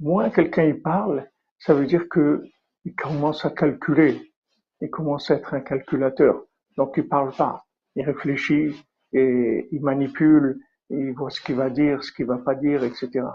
Moins 0.00 0.30
quelqu'un 0.30 0.64
y 0.64 0.72
parle, 0.72 1.28
ça 1.58 1.74
veut 1.74 1.84
dire 1.84 2.08
que 2.08 2.42
il 2.86 2.94
commence 2.94 3.44
à 3.44 3.50
calculer, 3.50 4.32
il 4.80 4.88
commence 4.88 5.30
à 5.30 5.34
être 5.34 5.52
un 5.52 5.60
calculateur. 5.60 6.42
Donc 6.78 6.94
il 6.96 7.06
parle 7.06 7.32
pas, 7.36 7.66
il 7.94 8.04
réfléchit 8.04 8.74
et 9.12 9.68
il 9.70 9.82
manipule, 9.82 10.58
il 10.88 11.12
voit 11.12 11.30
ce 11.30 11.42
qu'il 11.42 11.56
va 11.56 11.68
dire, 11.68 12.02
ce 12.02 12.10
qu'il 12.10 12.24
va 12.24 12.38
pas 12.38 12.54
dire, 12.54 12.82
etc. 12.82 13.26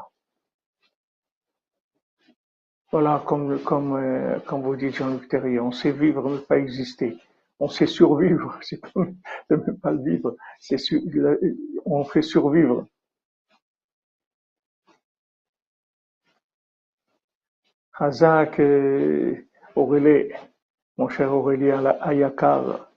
Voilà, 2.91 3.23
comme 3.27 3.59
comme 3.59 3.95
euh, 3.97 4.39
comme 4.47 4.63
vous 4.63 4.75
dites 4.75 4.95
Jean-Luc 4.95 5.27
Terrier, 5.29 5.59
on 5.59 5.71
sait 5.71 5.91
vivre 5.91 6.27
mais 6.27 6.39
pas 6.39 6.57
exister. 6.57 7.19
On 7.63 7.67
sait 7.67 7.85
survivre, 7.85 8.57
c'est 8.63 8.81
ne 8.95 9.71
pas 9.73 9.91
le 9.91 10.01
vivre, 10.03 10.35
c'est 10.59 10.77
on 11.85 12.03
fait 12.03 12.23
survivre. 12.23 12.87
Hazak, 17.93 18.59
Aurélie, 19.75 20.33
mon 20.97 21.07
cher 21.07 21.31
Aurélien 21.31 21.85
Ayakar, 22.01 22.91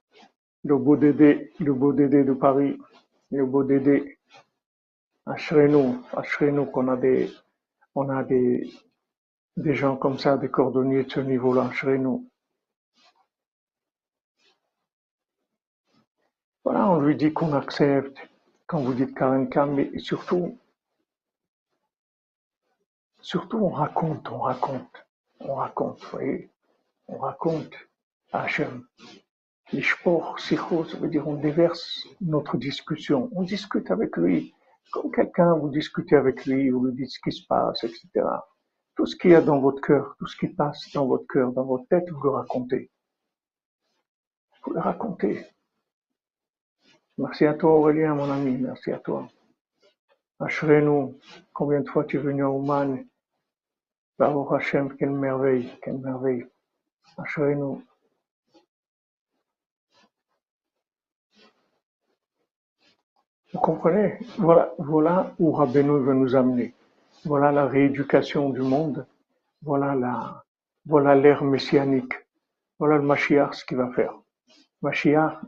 le 0.64 0.78
beau 0.78 0.96
Dédé, 0.96 1.52
le 1.60 1.74
beau 1.74 1.92
Dédé 1.92 2.24
de 2.24 2.32
Paris, 2.32 2.78
le 3.32 3.44
beau 3.44 3.64
Dédé, 3.64 4.18
Ashrenu, 5.26 5.96
Ashrenu 6.16 6.64
qu'on 6.70 6.88
a 6.88 6.96
des, 6.96 7.30
on 7.94 8.08
a 8.08 8.24
des, 8.24 8.72
des 9.58 9.74
gens 9.74 9.96
comme 9.98 10.18
ça, 10.18 10.38
des 10.38 10.48
cordonniers 10.50 11.04
de 11.04 11.10
ce 11.10 11.20
niveau-là, 11.20 11.66
Ashrenu. 11.66 12.26
Voilà, 16.64 16.88
on 16.88 16.98
lui 16.98 17.14
dit 17.14 17.30
qu'on 17.30 17.52
accepte, 17.52 18.16
quand 18.66 18.80
vous 18.80 18.94
dites 18.94 19.14
Karen 19.14 19.50
Kam, 19.50 19.74
mais 19.74 19.98
surtout, 19.98 20.58
surtout 23.20 23.58
on 23.58 23.68
raconte, 23.68 24.30
on 24.30 24.38
raconte, 24.38 25.06
on 25.40 25.56
raconte, 25.56 26.02
vous 26.02 26.10
voyez, 26.10 26.50
on 27.06 27.18
raconte 27.18 27.74
à 28.32 28.44
Hachem. 28.44 28.86
L'ishpor, 29.72 30.40
sicho, 30.40 30.86
ça 30.86 30.96
veut 30.96 31.08
dire 31.08 31.28
on 31.28 31.34
déverse 31.34 32.06
notre 32.22 32.56
discussion, 32.56 33.28
on 33.34 33.42
discute 33.42 33.90
avec 33.90 34.16
lui, 34.16 34.54
comme 34.90 35.10
quelqu'un, 35.10 35.52
vous 35.54 35.68
discutez 35.68 36.16
avec 36.16 36.46
lui, 36.46 36.70
vous 36.70 36.86
lui 36.86 36.94
dites 36.94 37.10
ce 37.10 37.20
qui 37.20 37.32
se 37.32 37.46
passe, 37.46 37.84
etc. 37.84 38.08
Tout 38.96 39.04
ce 39.04 39.16
qu'il 39.16 39.32
y 39.32 39.34
a 39.34 39.42
dans 39.42 39.60
votre 39.60 39.82
cœur, 39.82 40.14
tout 40.18 40.26
ce 40.26 40.36
qui 40.38 40.48
passe 40.48 40.90
dans 40.94 41.06
votre 41.06 41.26
cœur, 41.26 41.52
dans 41.52 41.64
votre 41.64 41.86
tête, 41.88 42.08
vous 42.10 42.22
le 42.22 42.30
racontez. 42.30 42.90
Vous 44.64 44.72
le 44.72 44.80
racontez. 44.80 45.44
Merci 47.16 47.46
à 47.46 47.54
toi 47.54 47.70
Aurélien, 47.70 48.14
mon 48.14 48.30
ami, 48.30 48.56
merci 48.58 48.90
à 48.90 48.98
toi. 48.98 49.28
Ashrenu, 50.40 51.14
combien 51.52 51.80
de 51.80 51.88
fois 51.88 52.04
tu 52.04 52.16
es 52.16 52.20
venu 52.20 52.42
à 52.42 52.50
Ouman 52.50 53.04
Baruch 54.18 54.52
Hashem, 54.52 54.96
quelle 54.96 55.10
merveille, 55.10 55.70
quelle 55.82 55.98
merveille. 55.98 56.46
Ashrenu. 57.16 57.84
Vous 63.52 63.60
comprenez? 63.60 64.18
Voilà, 64.38 64.72
voilà 64.78 65.32
où 65.38 65.52
Rabbeinu 65.52 66.00
veut 66.00 66.14
nous 66.14 66.34
amener. 66.34 66.74
Voilà 67.24 67.52
la 67.52 67.66
rééducation 67.66 68.50
du 68.50 68.60
monde. 68.60 69.06
Voilà 69.62 69.94
la, 69.94 70.44
voilà 70.84 71.14
l'ère 71.14 71.44
messianique. 71.44 72.14
Voilà 72.80 72.96
le 72.96 73.02
Mashiach 73.02 73.54
ce 73.54 73.64
qu'il 73.64 73.76
va 73.76 73.92
faire. 73.92 74.14
Mashiach, 74.82 75.40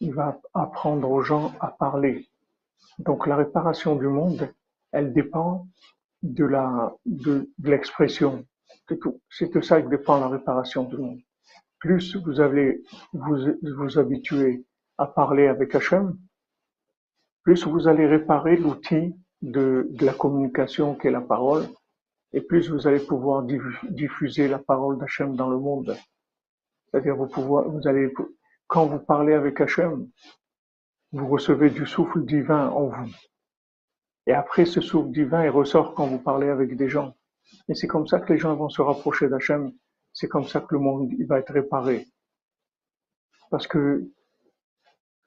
il 0.00 0.14
va 0.14 0.40
apprendre 0.54 1.10
aux 1.10 1.22
gens 1.22 1.52
à 1.60 1.68
parler. 1.68 2.28
Donc 2.98 3.26
la 3.26 3.36
réparation 3.36 3.96
du 3.96 4.08
monde, 4.08 4.52
elle 4.92 5.12
dépend 5.12 5.68
de 6.22 6.44
la 6.44 6.94
de, 7.06 7.50
de 7.58 7.70
l'expression. 7.70 8.44
C'est 8.88 8.98
tout. 8.98 9.20
C'est 9.30 9.54
de 9.54 9.60
ça 9.60 9.80
que 9.80 9.88
dépend 9.88 10.18
la 10.20 10.28
réparation 10.28 10.84
du 10.84 10.96
monde. 10.96 11.20
Plus 11.78 12.16
vous 12.16 12.40
allez 12.40 12.82
vous 13.12 13.38
vous 13.62 13.98
habituer 13.98 14.64
à 14.98 15.06
parler 15.06 15.46
avec 15.46 15.74
Hachem, 15.74 16.16
plus 17.42 17.66
vous 17.66 17.88
allez 17.88 18.06
réparer 18.06 18.56
l'outil 18.56 19.14
de, 19.40 19.86
de 19.90 20.04
la 20.04 20.12
communication 20.12 20.94
qu'est 20.94 21.10
la 21.10 21.22
parole, 21.22 21.64
et 22.32 22.42
plus 22.42 22.70
vous 22.70 22.86
allez 22.86 23.00
pouvoir 23.00 23.44
diffu- 23.46 23.90
diffuser 23.90 24.46
la 24.48 24.58
parole 24.58 24.98
d'Hachem 24.98 25.36
dans 25.36 25.48
le 25.48 25.58
monde. 25.58 25.96
C'est-à-dire 26.90 27.16
vous 27.16 27.28
pouvoir, 27.28 27.66
vous 27.68 27.88
allez 27.88 28.12
quand 28.70 28.86
vous 28.86 29.00
parlez 29.00 29.34
avec 29.34 29.60
Hachem, 29.60 30.08
vous 31.10 31.26
recevez 31.26 31.70
du 31.70 31.86
souffle 31.86 32.24
divin 32.24 32.68
en 32.68 32.86
vous. 32.86 33.12
Et 34.28 34.32
après, 34.32 34.64
ce 34.64 34.80
souffle 34.80 35.10
divin, 35.10 35.42
il 35.44 35.50
ressort 35.50 35.92
quand 35.94 36.06
vous 36.06 36.20
parlez 36.20 36.48
avec 36.48 36.76
des 36.76 36.88
gens. 36.88 37.16
Et 37.68 37.74
c'est 37.74 37.88
comme 37.88 38.06
ça 38.06 38.20
que 38.20 38.32
les 38.32 38.38
gens 38.38 38.54
vont 38.54 38.68
se 38.68 38.80
rapprocher 38.80 39.28
d'Hachem. 39.28 39.72
C'est 40.12 40.28
comme 40.28 40.44
ça 40.44 40.60
que 40.60 40.72
le 40.76 40.80
monde 40.80 41.10
va 41.26 41.40
être 41.40 41.52
réparé. 41.52 42.06
Parce 43.50 43.66
que 43.66 44.08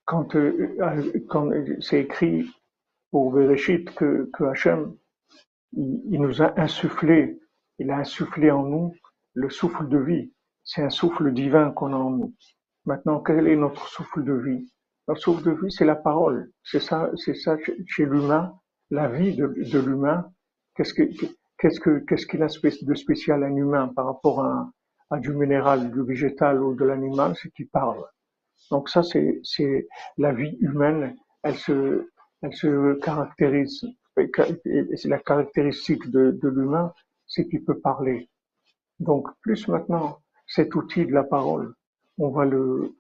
quand, 0.06 0.36
euh, 0.38 1.78
c'est 1.82 2.00
écrit 2.00 2.50
pour 3.12 3.34
Bereshit 3.34 3.94
que, 3.94 4.30
que 4.34 4.46
Hachem, 4.46 4.96
il, 5.74 6.02
il 6.06 6.22
nous 6.22 6.42
a 6.42 6.58
insufflé, 6.58 7.42
il 7.78 7.92
a 7.92 7.98
insufflé 7.98 8.52
en 8.52 8.64
nous 8.64 8.96
le 9.34 9.50
souffle 9.50 9.90
de 9.90 9.98
vie. 9.98 10.34
C'est 10.64 10.82
un 10.82 10.90
souffle 10.90 11.34
divin 11.34 11.72
qu'on 11.72 11.92
a 11.92 11.98
en 11.98 12.12
nous. 12.12 12.34
Maintenant, 12.86 13.20
quel 13.22 13.48
est 13.48 13.56
notre 13.56 13.88
souffle 13.88 14.24
de 14.24 14.34
vie? 14.34 14.72
Notre 15.08 15.22
souffle 15.22 15.44
de 15.44 15.52
vie, 15.52 15.72
c'est 15.72 15.86
la 15.86 15.96
parole. 15.96 16.52
C'est 16.64 16.80
ça, 16.80 17.12
c'est 17.16 17.36
ça 17.36 17.58
chez 17.88 18.06
l'humain, 18.06 18.54
la 18.90 19.08
vie 19.08 19.36
de, 19.36 19.48
de 19.48 19.80
l'humain. 19.80 20.32
Qu'est-ce 20.76 20.94
que, 20.94 21.04
qu'est-ce 21.58 21.80
que, 21.80 22.00
qu'est-ce 22.00 22.26
qu'il 22.26 22.44
a 22.44 22.48
de 22.48 22.94
spécial 22.94 23.44
un 23.44 23.56
humain 23.56 23.92
par 23.96 24.06
rapport 24.06 24.44
à, 24.44 24.70
à 25.10 25.20
du 25.20 25.34
minéral, 25.34 25.92
du 25.92 26.04
végétal 26.04 26.62
ou 26.62 26.76
de 26.76 26.84
l'animal? 26.84 27.36
C'est 27.42 27.52
qu'il 27.52 27.70
parle. 27.70 28.04
Donc 28.72 28.90
ça, 28.90 29.04
c'est, 29.04 29.40
c'est 29.44 29.88
la 30.18 30.34
vie 30.34 30.58
humaine. 30.60 31.16
Elle 31.44 31.56
se, 31.56 32.10
elle 32.42 32.54
se 32.54 33.00
caractérise. 33.00 33.86
c'est 34.16 35.10
la 35.10 35.20
caractéristique 35.20 36.10
de, 36.12 36.32
de 36.32 36.50
l'humain, 36.50 36.94
c'est 37.28 37.48
qu'il 37.48 37.64
peut 37.64 37.80
parler. 37.80 38.30
Donc 39.00 39.28
plus 39.42 39.68
maintenant 39.68 40.20
cet 40.48 40.76
outil 40.76 41.06
de 41.06 41.14
la 41.14 41.24
parole, 41.24 41.74
on 42.18 42.30
va 42.30 42.46
le, 42.46 42.96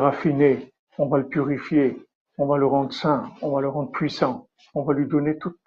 raffiner, 0.00 0.72
on 0.98 1.06
va 1.08 1.18
le 1.18 1.28
purifier, 1.28 1.96
on 2.38 2.46
va 2.46 2.58
le 2.58 2.66
rendre 2.66 2.92
saint, 2.92 3.30
on 3.42 3.52
va 3.52 3.60
le 3.60 3.68
rendre 3.68 3.90
puissant, 3.92 4.48
on 4.74 4.82
va 4.82 4.94
lui 4.94 5.06
donner 5.06 5.38
toute, 5.38 5.58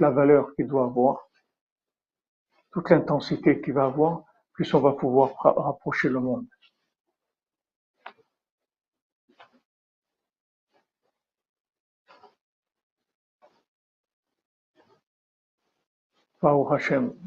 la 0.00 0.10
valeur 0.10 0.54
qu'il 0.54 0.66
doit 0.68 0.84
avoir, 0.84 1.28
toute 2.72 2.90
l'intensité 2.90 3.60
qu'il 3.60 3.74
va 3.74 3.84
avoir, 3.84 4.22
plus 4.54 4.72
on 4.74 4.80
va 4.80 4.92
pouvoir 4.92 5.34
ra- 5.42 5.54
rapprocher 5.56 6.08
le 6.08 6.20
monde. 6.20 6.46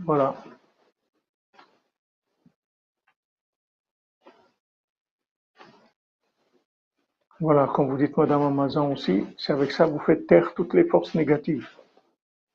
Voilà. 0.06 0.36
Voilà, 7.42 7.66
comme 7.66 7.90
vous 7.90 7.98
dites 7.98 8.16
Madame 8.18 8.44
Amazon 8.44 8.92
aussi, 8.92 9.26
c'est 9.36 9.52
avec 9.52 9.72
ça 9.72 9.86
que 9.86 9.90
vous 9.94 10.00
faites 10.00 10.28
taire 10.28 10.54
toutes 10.54 10.76
les 10.76 10.84
forces 10.84 11.16
négatives. 11.16 11.68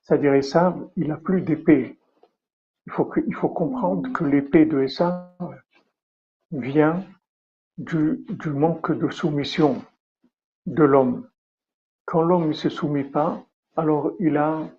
C'est-à-dire 0.01 0.33
Esav, 0.33 0.87
il 0.95 1.11
a 1.11 1.17
plus 1.17 1.41
d'épée. 1.41 1.97
Il 2.85 2.93
faut, 2.93 3.49
comprendre 3.49 4.09
que 4.13 4.23
l'épée 4.23 4.65
de 4.65 4.81
Esav 4.81 5.27
vient 6.51 7.03
du, 7.77 8.23
manque 8.45 8.97
de 8.97 9.09
soumission 9.09 9.83
de 10.65 10.83
l'homme. 10.85 11.27
Quand 12.05 12.21
l'homme 12.21 12.47
ne 12.47 12.53
se 12.53 12.69
soumet 12.69 13.03
pas, 13.03 13.43
alors 13.75 14.13
il 14.21 14.37
a 14.37 14.69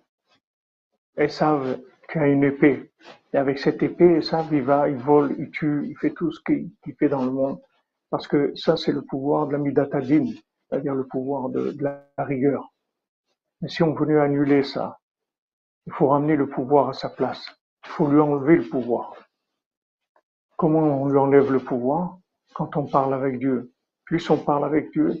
Esav 1.17 1.81
qui 2.11 2.17
a 2.17 2.27
une 2.27 2.45
épée. 2.45 2.91
Et 3.31 3.37
avec 3.37 3.59
cette 3.59 3.83
épée, 3.83 4.15
Esav, 4.15 4.51
il 4.51 4.63
va, 4.63 4.89
il 4.89 4.97
vole, 4.97 5.35
il 5.37 5.51
tue, 5.51 5.85
il 5.87 5.95
fait 5.97 6.15
tout 6.15 6.31
ce 6.31 6.41
qu'il 6.41 6.95
fait 6.97 7.09
dans 7.09 7.23
le 7.23 7.29
monde. 7.29 7.61
Parce 8.09 8.27
que 8.27 8.55
ça, 8.55 8.77
c'est 8.77 8.91
le 8.91 9.03
pouvoir 9.03 9.47
de 9.47 9.53
la 9.53 9.59
Midatadine. 9.59 10.33
c'est-à-dire 10.69 10.95
le 10.95 11.05
pouvoir 11.05 11.49
de, 11.49 11.75
la 11.79 12.05
rigueur. 12.17 12.73
Mais 13.61 13.69
si 13.69 13.83
on 13.83 13.93
venait 13.93 14.19
annuler 14.19 14.63
ça, 14.63 14.99
il 15.85 15.93
faut 15.93 16.07
ramener 16.09 16.35
le 16.35 16.47
pouvoir 16.47 16.89
à 16.89 16.93
sa 16.93 17.09
place. 17.09 17.45
Il 17.85 17.89
faut 17.89 18.07
lui 18.07 18.19
enlever 18.19 18.57
le 18.57 18.67
pouvoir. 18.67 19.15
Comment 20.57 21.01
on 21.01 21.07
lui 21.07 21.17
enlève 21.17 21.51
le 21.51 21.59
pouvoir? 21.59 22.17
Quand 22.53 22.77
on 22.77 22.85
parle 22.85 23.13
avec 23.13 23.39
Dieu. 23.39 23.71
Plus 24.05 24.29
on 24.29 24.37
parle 24.37 24.65
avec 24.65 24.91
Dieu, 24.91 25.15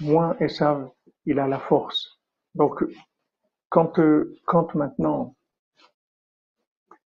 moins 0.00 0.36
Esav, 0.38 0.90
il 1.26 1.38
a 1.38 1.48
la 1.48 1.58
force. 1.58 2.18
Donc, 2.54 2.84
quand, 3.68 3.98
euh, 3.98 4.34
quand 4.46 4.74
maintenant 4.74 5.34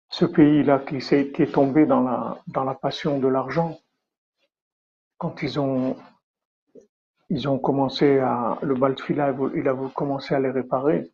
ce 0.10 0.26
pays-là 0.26 0.80
qui, 0.80 0.98
qui 0.98 1.44
est 1.44 1.54
tombé 1.54 1.86
dans 1.86 2.02
la, 2.02 2.42
dans 2.48 2.64
la 2.64 2.74
passion 2.74 3.20
de 3.20 3.28
l'argent, 3.28 3.78
quand 5.20 5.44
ils 5.44 5.60
ont, 5.60 5.96
ils 7.30 7.48
ont 7.48 7.60
commencé 7.60 8.18
à, 8.18 8.58
le 8.64 8.74
Baltfila, 8.74 9.36
il 9.54 9.68
a 9.68 9.76
commencé 9.94 10.34
à 10.34 10.40
les 10.40 10.50
réparer, 10.50 11.12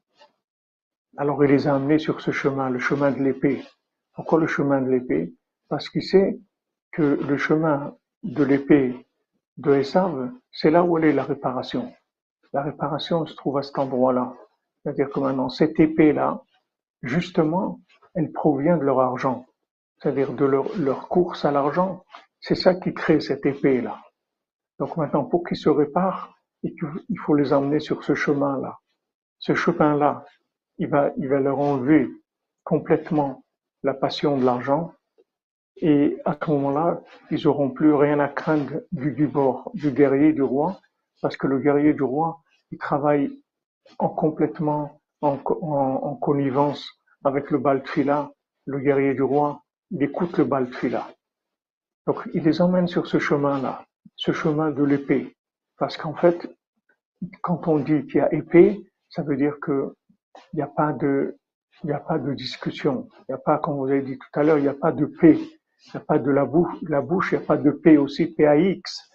alors 1.18 1.44
il 1.44 1.52
les 1.52 1.68
a 1.68 1.76
amenés 1.76 2.00
sur 2.00 2.22
ce 2.22 2.32
chemin, 2.32 2.70
le 2.70 2.80
chemin 2.80 3.12
de 3.12 3.22
l'épée. 3.22 3.62
Pourquoi 4.14 4.40
le 4.40 4.48
chemin 4.48 4.82
de 4.82 4.90
l'épée 4.90 5.34
Parce 5.68 5.90
qu'il 5.90 6.04
sait 6.04 6.40
que 6.92 7.02
le 7.02 7.38
chemin 7.38 7.96
de 8.24 8.44
l'épée 8.44 9.06
de 9.58 9.74
Esav, 9.74 10.32
c'est 10.52 10.72
là 10.72 10.84
où 10.84 10.98
elle 10.98 11.06
est 11.06 11.14
la 11.14 11.24
réparation. 11.24 11.94
La 12.54 12.64
réparation 12.64 13.26
se 13.26 13.36
trouve 13.36 13.58
à 13.58 13.64
cet 13.64 13.78
endroit-là. 13.78 14.34
C'est-à-dire 14.82 15.10
que 15.10 15.20
maintenant, 15.20 15.50
cette 15.50 15.80
épée-là, 15.80 16.42
justement, 17.02 17.82
elle 18.14 18.32
provient 18.32 18.78
de 18.78 18.84
leur 18.84 19.00
argent, 19.02 19.46
c'est-à-dire 20.00 20.34
de 20.34 20.46
leur, 20.46 21.08
course 21.10 21.44
à 21.44 21.52
l'argent. 21.52 22.06
C'est 22.48 22.54
ça 22.54 22.76
qui 22.76 22.94
crée 22.94 23.22
cette 23.22 23.44
épée-là. 23.44 24.00
Donc 24.78 24.98
maintenant, 24.98 25.24
pour 25.26 25.44
qu'ils 25.44 25.58
se 25.58 25.68
réparent, 25.68 26.38
il 26.62 27.20
faut 27.26 27.34
les 27.34 27.54
emmener 27.54 27.80
sur 27.80 28.04
ce 28.04 28.14
chemin-là. 28.14 28.78
Ce 29.40 29.56
chemin-là, 29.56 30.24
il 30.78 30.88
va, 30.88 31.12
leur 31.18 31.58
enlever 31.58 32.08
complètement 32.64 33.44
la 33.82 33.96
passion 33.96 34.38
de 34.38 34.46
l'argent. 34.46 34.94
Et 35.78 36.22
à 36.24 36.38
ce 36.40 36.52
moment-là, 36.52 37.02
ils 37.32 37.44
n'auront 37.46 37.72
plus 37.72 37.96
rien 37.96 38.20
à 38.20 38.28
craindre 38.28 38.84
du, 38.92 39.26
bord, 39.26 39.72
du 39.74 39.90
guerrier 39.90 40.32
du 40.32 40.44
roi, 40.44 40.80
parce 41.24 41.38
que 41.38 41.48
le 41.48 41.58
guerrier 41.58 41.96
du 41.96 42.04
roi, 42.04 42.44
il 42.70 42.78
travaille 42.78 43.42
en 43.98 44.10
complètement 44.10 45.02
en, 45.22 45.40
en 45.44 46.16
connivence 46.18 46.88
avec 47.24 47.50
le 47.50 47.58
Baltfila, 47.58 48.32
le 48.66 48.80
guerrier 48.82 49.16
du 49.16 49.24
roi, 49.24 49.64
il 49.90 50.04
écoute 50.04 50.38
le 50.38 50.44
Baltfila. 50.44 51.08
Donc 52.08 52.22
il 52.34 52.44
les 52.44 52.62
emmène 52.62 52.88
sur 52.88 53.08
ce 53.08 53.20
chemin-là, 53.20 53.86
ce 54.16 54.32
chemin 54.32 54.72
de 54.72 54.84
l'épée. 54.84 55.36
Parce 55.78 55.98
qu'en 55.98 56.16
fait, 56.16 56.50
quand 57.42 57.68
on 57.68 57.80
dit 57.80 58.06
qu'il 58.06 58.18
y 58.18 58.20
a 58.20 58.34
épée, 58.34 58.86
ça 59.10 59.24
veut 59.24 59.36
dire 59.36 59.60
que 59.62 59.96
il 60.54 60.58
n'y 60.58 60.62
a 60.62 60.68
pas 60.68 60.94
de, 60.94 61.38
il 61.84 61.88
n'y 61.88 61.94
a 61.94 62.00
pas 62.00 62.20
de 62.20 62.34
discussion. 62.34 63.08
Il 63.20 63.26
n'y 63.30 63.36
a 63.36 63.40
pas, 63.40 63.58
comme 63.58 63.78
vous 63.78 63.88
avez 63.88 64.02
dit 64.02 64.18
tout 64.18 64.40
à 64.40 64.44
l'heure, 64.44 64.58
il 64.58 64.64
n'y 64.64 64.68
a 64.68 64.74
pas 64.74 64.92
de 64.92 65.06
paix. 65.06 65.38
Il 65.38 65.92
n'y 65.94 65.98
a 65.98 66.00
pas 66.02 66.20
de 66.20 66.32
la 66.32 66.46
bouche, 66.46 66.74
la 66.84 67.02
bouche, 67.02 67.32
il 67.32 67.38
n'y 67.38 67.44
a 67.44 67.48
pas 67.48 67.58
de 67.58 67.72
paix 67.72 67.98
aussi, 67.98 68.28
P-A-X. 68.28 69.10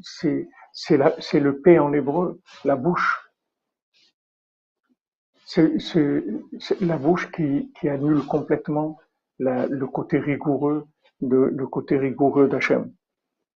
C'est, 0.00 1.40
le 1.40 1.60
P 1.60 1.78
en 1.78 1.92
hébreu, 1.92 2.40
la 2.64 2.76
bouche 2.76 3.24
c'est 5.48 6.80
la 6.82 6.98
bouche 6.98 7.30
qui 7.32 7.88
annule 7.88 8.22
complètement 8.26 8.98
le 9.38 9.86
côté 9.86 10.18
rigoureux 10.18 10.86
de, 11.20 11.36
le 11.36 11.66
côté 11.66 11.96
rigoureux 11.96 12.48
d'Hachem. 12.48 12.92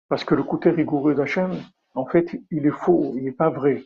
Parce 0.07 0.23
que 0.23 0.35
le 0.35 0.43
côté 0.43 0.69
rigoureux 0.69 1.15
d'Hachem, 1.15 1.51
en 1.95 2.05
fait, 2.05 2.41
il 2.51 2.65
est 2.65 2.71
faux, 2.71 3.13
il 3.15 3.23
n'est 3.25 3.31
pas 3.31 3.49
vrai. 3.49 3.83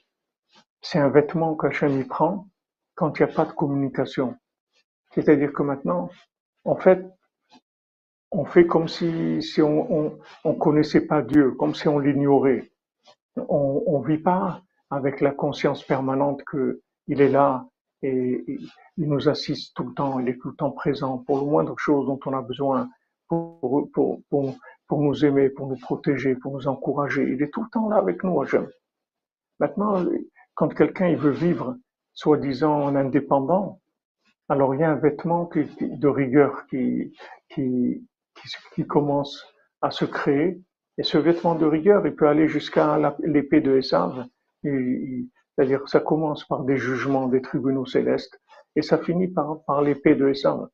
C'est 0.82 1.00
un 1.00 1.10
vêtement 1.10 1.56
qu'Hachem 1.56 2.00
y 2.00 2.04
prend 2.04 2.48
quand 2.96 3.20
il 3.20 3.26
n'y 3.26 3.32
a 3.32 3.34
pas 3.34 3.46
de 3.46 3.52
communication. 3.52 4.36
C'est-à-dire 5.12 5.54
que 5.54 5.64
maintenant, 5.64 6.10
en 6.66 6.76
fait, 6.76 7.06
on 8.32 8.46
fait 8.46 8.66
comme 8.66 8.88
si, 8.88 9.42
si 9.42 9.62
on, 9.62 9.92
on, 9.94 10.20
on 10.44 10.56
connaissait 10.56 11.06
pas 11.06 11.22
Dieu, 11.22 11.52
comme 11.52 11.76
si 11.76 11.88
on 11.88 12.00
l'ignorait. 12.00 12.72
On, 13.36 13.84
on 13.86 14.00
vit 14.02 14.18
pas 14.18 14.62
avec 14.90 15.22
la 15.22 15.32
conscience 15.32 15.84
permanente 15.84 16.44
que 16.44 16.82
il 17.08 17.22
est 17.22 17.30
là, 17.30 17.68
et 18.02 18.44
il 18.98 19.10
nous 19.10 19.30
assiste 19.30 19.76
tout 19.76 19.84
le 19.88 19.94
temps, 19.94 20.20
il 20.20 20.30
est 20.30 20.38
tout 20.38 20.50
le 20.50 20.56
temps 20.56 20.72
présent 20.72 21.20
pour 21.20 21.40
le 21.40 21.46
moindre 21.46 21.76
chose 21.78 22.06
dont 22.06 22.20
on 22.26 22.34
a 22.34 22.42
besoin 22.42 22.90
pour, 23.62 23.90
pour, 23.92 24.56
pour, 24.88 25.02
nous 25.02 25.26
aimer, 25.26 25.50
pour 25.50 25.68
nous 25.68 25.78
protéger, 25.78 26.36
pour 26.36 26.54
nous 26.54 26.68
encourager. 26.68 27.24
Il 27.24 27.42
est 27.42 27.52
tout 27.52 27.64
le 27.64 27.70
temps 27.70 27.90
là 27.90 27.98
avec 27.98 28.24
nous, 28.24 28.42
Hachem. 28.42 28.68
Maintenant, 29.60 30.06
quand 30.56 30.74
quelqu'un 30.74 31.16
veut 31.16 31.32
vivre 31.32 31.76
soi-disant 32.14 32.82
en 32.84 32.96
indépendant, 32.96 33.80
alors 34.50 34.76
il 34.76 34.82
y 34.82 34.84
a 34.84 34.92
un 34.92 34.96
vêtement 34.96 35.50
de 35.82 36.08
rigueur 36.08 36.68
qui, 36.68 37.14
qui, 37.50 38.06
qui, 38.76 38.86
commence 38.86 39.46
à 39.82 39.90
se 39.90 40.06
créer. 40.06 40.62
Et 40.98 41.04
ce 41.04 41.18
vêtement 41.18 41.56
de 41.56 41.66
rigueur, 41.66 42.06
il 42.06 42.16
peut 42.16 42.28
aller 42.28 42.48
jusqu'à 42.48 43.00
l'épée 43.24 43.62
de 43.62 43.78
Esav. 43.78 44.28
C'est-à-dire 44.64 45.88
ça 45.88 46.00
commence 46.00 46.46
par 46.46 46.64
des 46.64 46.78
jugements 46.78 47.28
des 47.28 47.42
tribunaux 47.42 47.86
célestes 47.86 48.40
et 48.76 48.82
ça 48.82 48.98
finit 48.98 49.28
par, 49.28 49.64
par 49.66 49.82
l'épée 49.82 50.16
de 50.16 50.28
Esav. 50.30 50.68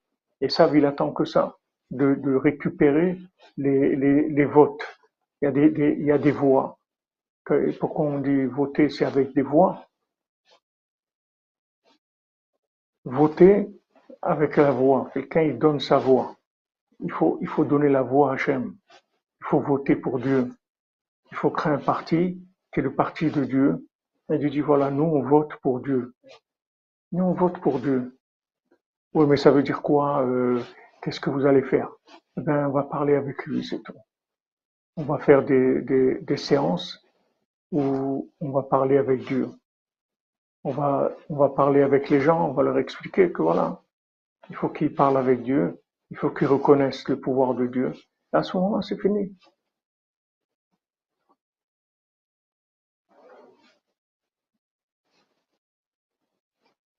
Ça, 0.48 0.70
il 0.74 0.86
attend 0.86 1.12
que 1.12 1.26
ça, 1.26 1.58
de, 1.92 2.16
de 2.16 2.36
récupérer 2.36 3.18
les, 3.58 3.96
les, 3.96 4.30
les, 4.30 4.46
votes. 4.46 4.84
Il 5.42 5.46
y 5.46 5.48
a 5.48 5.52
des, 5.52 5.70
des, 5.70 5.96
il 6.00 6.06
y 6.06 6.12
a 6.12 6.18
des 6.18 6.32
voix. 6.32 6.78
Pourquoi 7.80 8.06
on 8.06 8.20
dit 8.20 8.46
voter, 8.46 8.90
c'est 8.90 9.06
avec 9.06 9.34
des 9.34 9.42
voix? 9.42 9.88
Voter 13.06 13.68
avec 14.22 14.58
la 14.58 14.72
voix. 14.72 15.10
Quelqu'un, 15.14 15.42
il 15.42 15.58
donne 15.58 15.80
sa 15.80 15.98
voix. 15.98 16.36
Il 17.00 17.12
faut, 17.12 17.38
il 17.42 17.48
faut 17.48 17.66
donner 17.66 17.90
la 17.90 18.04
voix 18.04 18.32
à 18.32 18.34
Hachem. 18.34 18.76
Il 19.42 19.46
faut 19.48 19.62
voter 19.62 19.96
pour 19.96 20.20
Dieu. 20.20 20.54
Il 21.32 21.38
faut 21.38 21.50
créer 21.50 21.74
un 21.74 21.80
parti 21.80 22.42
qui 22.72 22.80
est 22.80 22.84
le 22.84 22.94
parti 22.94 23.32
de 23.32 23.46
Dieu 23.46 23.88
et 24.32 24.38
Dieu 24.38 24.50
dit, 24.50 24.62
voilà, 24.62 24.92
nous, 24.92 25.04
on 25.04 25.24
vote 25.24 25.56
pour 25.62 25.80
Dieu. 25.80 26.14
Nous, 27.12 27.24
on 27.24 27.34
vote 27.34 27.60
pour 27.62 27.80
Dieu. 27.80 28.16
Oui, 29.14 29.26
mais 29.28 29.38
ça 29.38 29.50
veut 29.50 29.64
dire 29.64 29.82
quoi 29.82 30.24
euh, 30.24 30.62
Qu'est-ce 31.02 31.20
que 31.20 31.30
vous 31.30 31.46
allez 31.46 31.62
faire? 31.64 31.90
Eh 32.38 32.42
ben, 32.42 32.68
on 32.68 32.72
va 32.72 32.84
parler 32.84 33.16
avec 33.16 33.46
lui, 33.46 33.64
c'est 33.64 33.82
tout. 33.82 33.94
On 34.98 35.04
va 35.04 35.18
faire 35.20 35.44
des, 35.46 35.82
des, 35.82 36.38
séances 36.38 37.06
où 37.72 38.30
on 38.42 38.52
va 38.52 38.64
parler 38.64 38.98
avec 38.98 39.24
Dieu. 39.26 39.50
On 40.66 40.72
va, 40.72 41.12
on 41.30 41.38
va 41.38 41.50
parler 41.50 41.82
avec 41.82 42.10
les 42.10 42.20
gens, 42.20 42.50
on 42.50 42.54
va 42.54 42.64
leur 42.64 42.78
expliquer 42.78 43.32
que 43.32 43.42
voilà, 43.42 43.82
il 44.50 44.56
faut 44.58 44.68
qu'ils 44.70 44.94
parlent 44.94 45.18
avec 45.18 45.44
Dieu, 45.44 45.82
il 46.12 46.18
faut 46.18 46.32
qu'ils 46.32 46.48
reconnaissent 46.48 47.08
le 47.08 47.20
pouvoir 47.20 47.54
de 47.54 47.68
Dieu. 47.68 47.94
Et 48.34 48.38
à 48.38 48.44
ce 48.44 48.58
moment-là, 48.58 48.82
c'est 48.82 49.00
fini. 49.00 49.34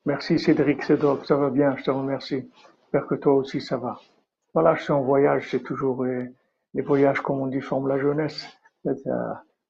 Merci 0.06 0.38
Cédric 0.38 0.82
Cédoc, 0.82 1.26
ça 1.26 1.36
va 1.36 1.50
bien, 1.50 1.76
je 1.76 1.84
te 1.84 1.90
remercie. 1.90 2.50
J'espère 2.92 3.06
que 3.06 3.14
toi 3.14 3.34
aussi 3.34 3.60
ça 3.60 3.76
va. 3.76 4.00
Voilà, 4.52 4.76
suis 4.76 4.92
en 4.92 5.02
voyage, 5.02 5.48
c'est 5.52 5.62
toujours 5.62 6.04
les 6.04 6.82
voyages, 6.82 7.20
comme 7.20 7.40
on 7.40 7.46
dit, 7.46 7.60
forment 7.60 7.86
la 7.86 8.00
jeunesse. 8.00 8.44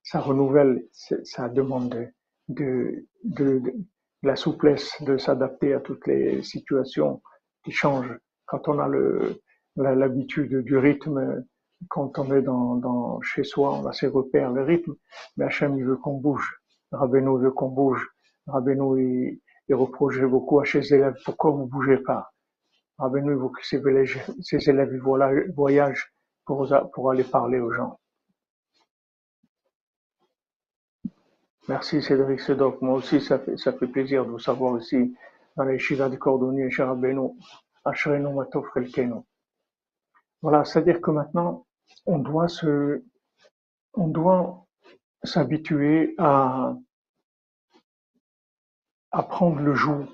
Ça, 0.05 0.21
renouvelle, 0.21 0.87
ça 1.25 1.51
demande 1.51 2.09
de, 2.49 3.05
de, 3.25 3.63
la 4.23 4.37
souplesse, 4.37 5.03
de 5.03 5.19
s'adapter 5.19 5.75
à 5.75 5.81
toutes 5.81 6.07
les 6.07 6.43
situations 6.43 7.21
qui 7.63 7.73
changent. 7.73 8.19
Quand 8.47 8.69
on 8.69 8.79
a 8.79 8.89
l'habitude 9.77 10.65
du 10.65 10.79
rythme, 10.79 11.45
quand 11.91 12.19
on 12.19 12.35
est 12.35 12.41
dans 12.41 13.21
chez 13.21 13.45
soi, 13.45 13.75
on 13.75 13.87
a 13.87 13.93
ses 13.93 14.07
repères, 14.07 14.51
le 14.51 14.63
rythme. 14.63 14.95
Mais 15.37 15.45
Hachem, 15.45 15.77
il 15.77 15.85
veut 15.85 15.99
qu'on 15.99 16.17
bouge. 16.17 16.59
Rabbeinu 16.91 17.39
veut 17.39 17.51
qu'on 17.51 17.69
bouge. 17.69 18.09
Rabbeinu, 18.47 18.99
il, 18.99 19.41
il 19.69 19.75
reprochait 19.75 20.25
beaucoup 20.25 20.59
à 20.61 20.65
ses 20.65 20.95
élèves, 20.95 21.19
pourquoi 21.27 21.51
vous 21.51 21.67
bougez 21.67 21.99
pas? 21.99 22.31
Il 23.03 23.39
faut 23.39 23.49
que 23.49 23.65
ces 23.65 24.69
élèves, 24.69 25.01
voyagent 25.55 26.13
pour, 26.45 26.69
pour 26.93 27.11
aller 27.11 27.25
parler 27.25 27.59
aux 27.59 27.73
gens. 27.73 27.99
Merci 31.69 32.03
Cédric 32.03 32.41
Sedok. 32.41 32.83
Moi 32.83 32.95
aussi, 32.95 33.21
ça 33.21 33.39
fait, 33.39 33.57
ça 33.57 33.73
fait 33.73 33.87
plaisir 33.87 34.25
de 34.25 34.31
vous 34.31 34.39
savoir 34.39 34.81
ici 34.81 35.15
dans 35.57 35.65
les 35.65 35.79
Shiva 35.79 36.09
du 36.09 36.19
Cordonnier, 36.19 36.71
Sharabeno, 36.71 37.37
Ashreno 37.85 38.33
Matov. 38.33 38.67
Voilà, 40.43 40.65
c'est-à-dire 40.65 41.01
que 41.01 41.11
maintenant, 41.11 41.67
on 42.07 42.19
doit 42.19 42.49
se, 42.49 43.05
on 43.95 44.09
doit 44.09 44.67
s'habituer 45.23 46.15
à, 46.19 46.75
apprendre 49.13 49.61
le 49.61 49.75
joug 49.75 50.07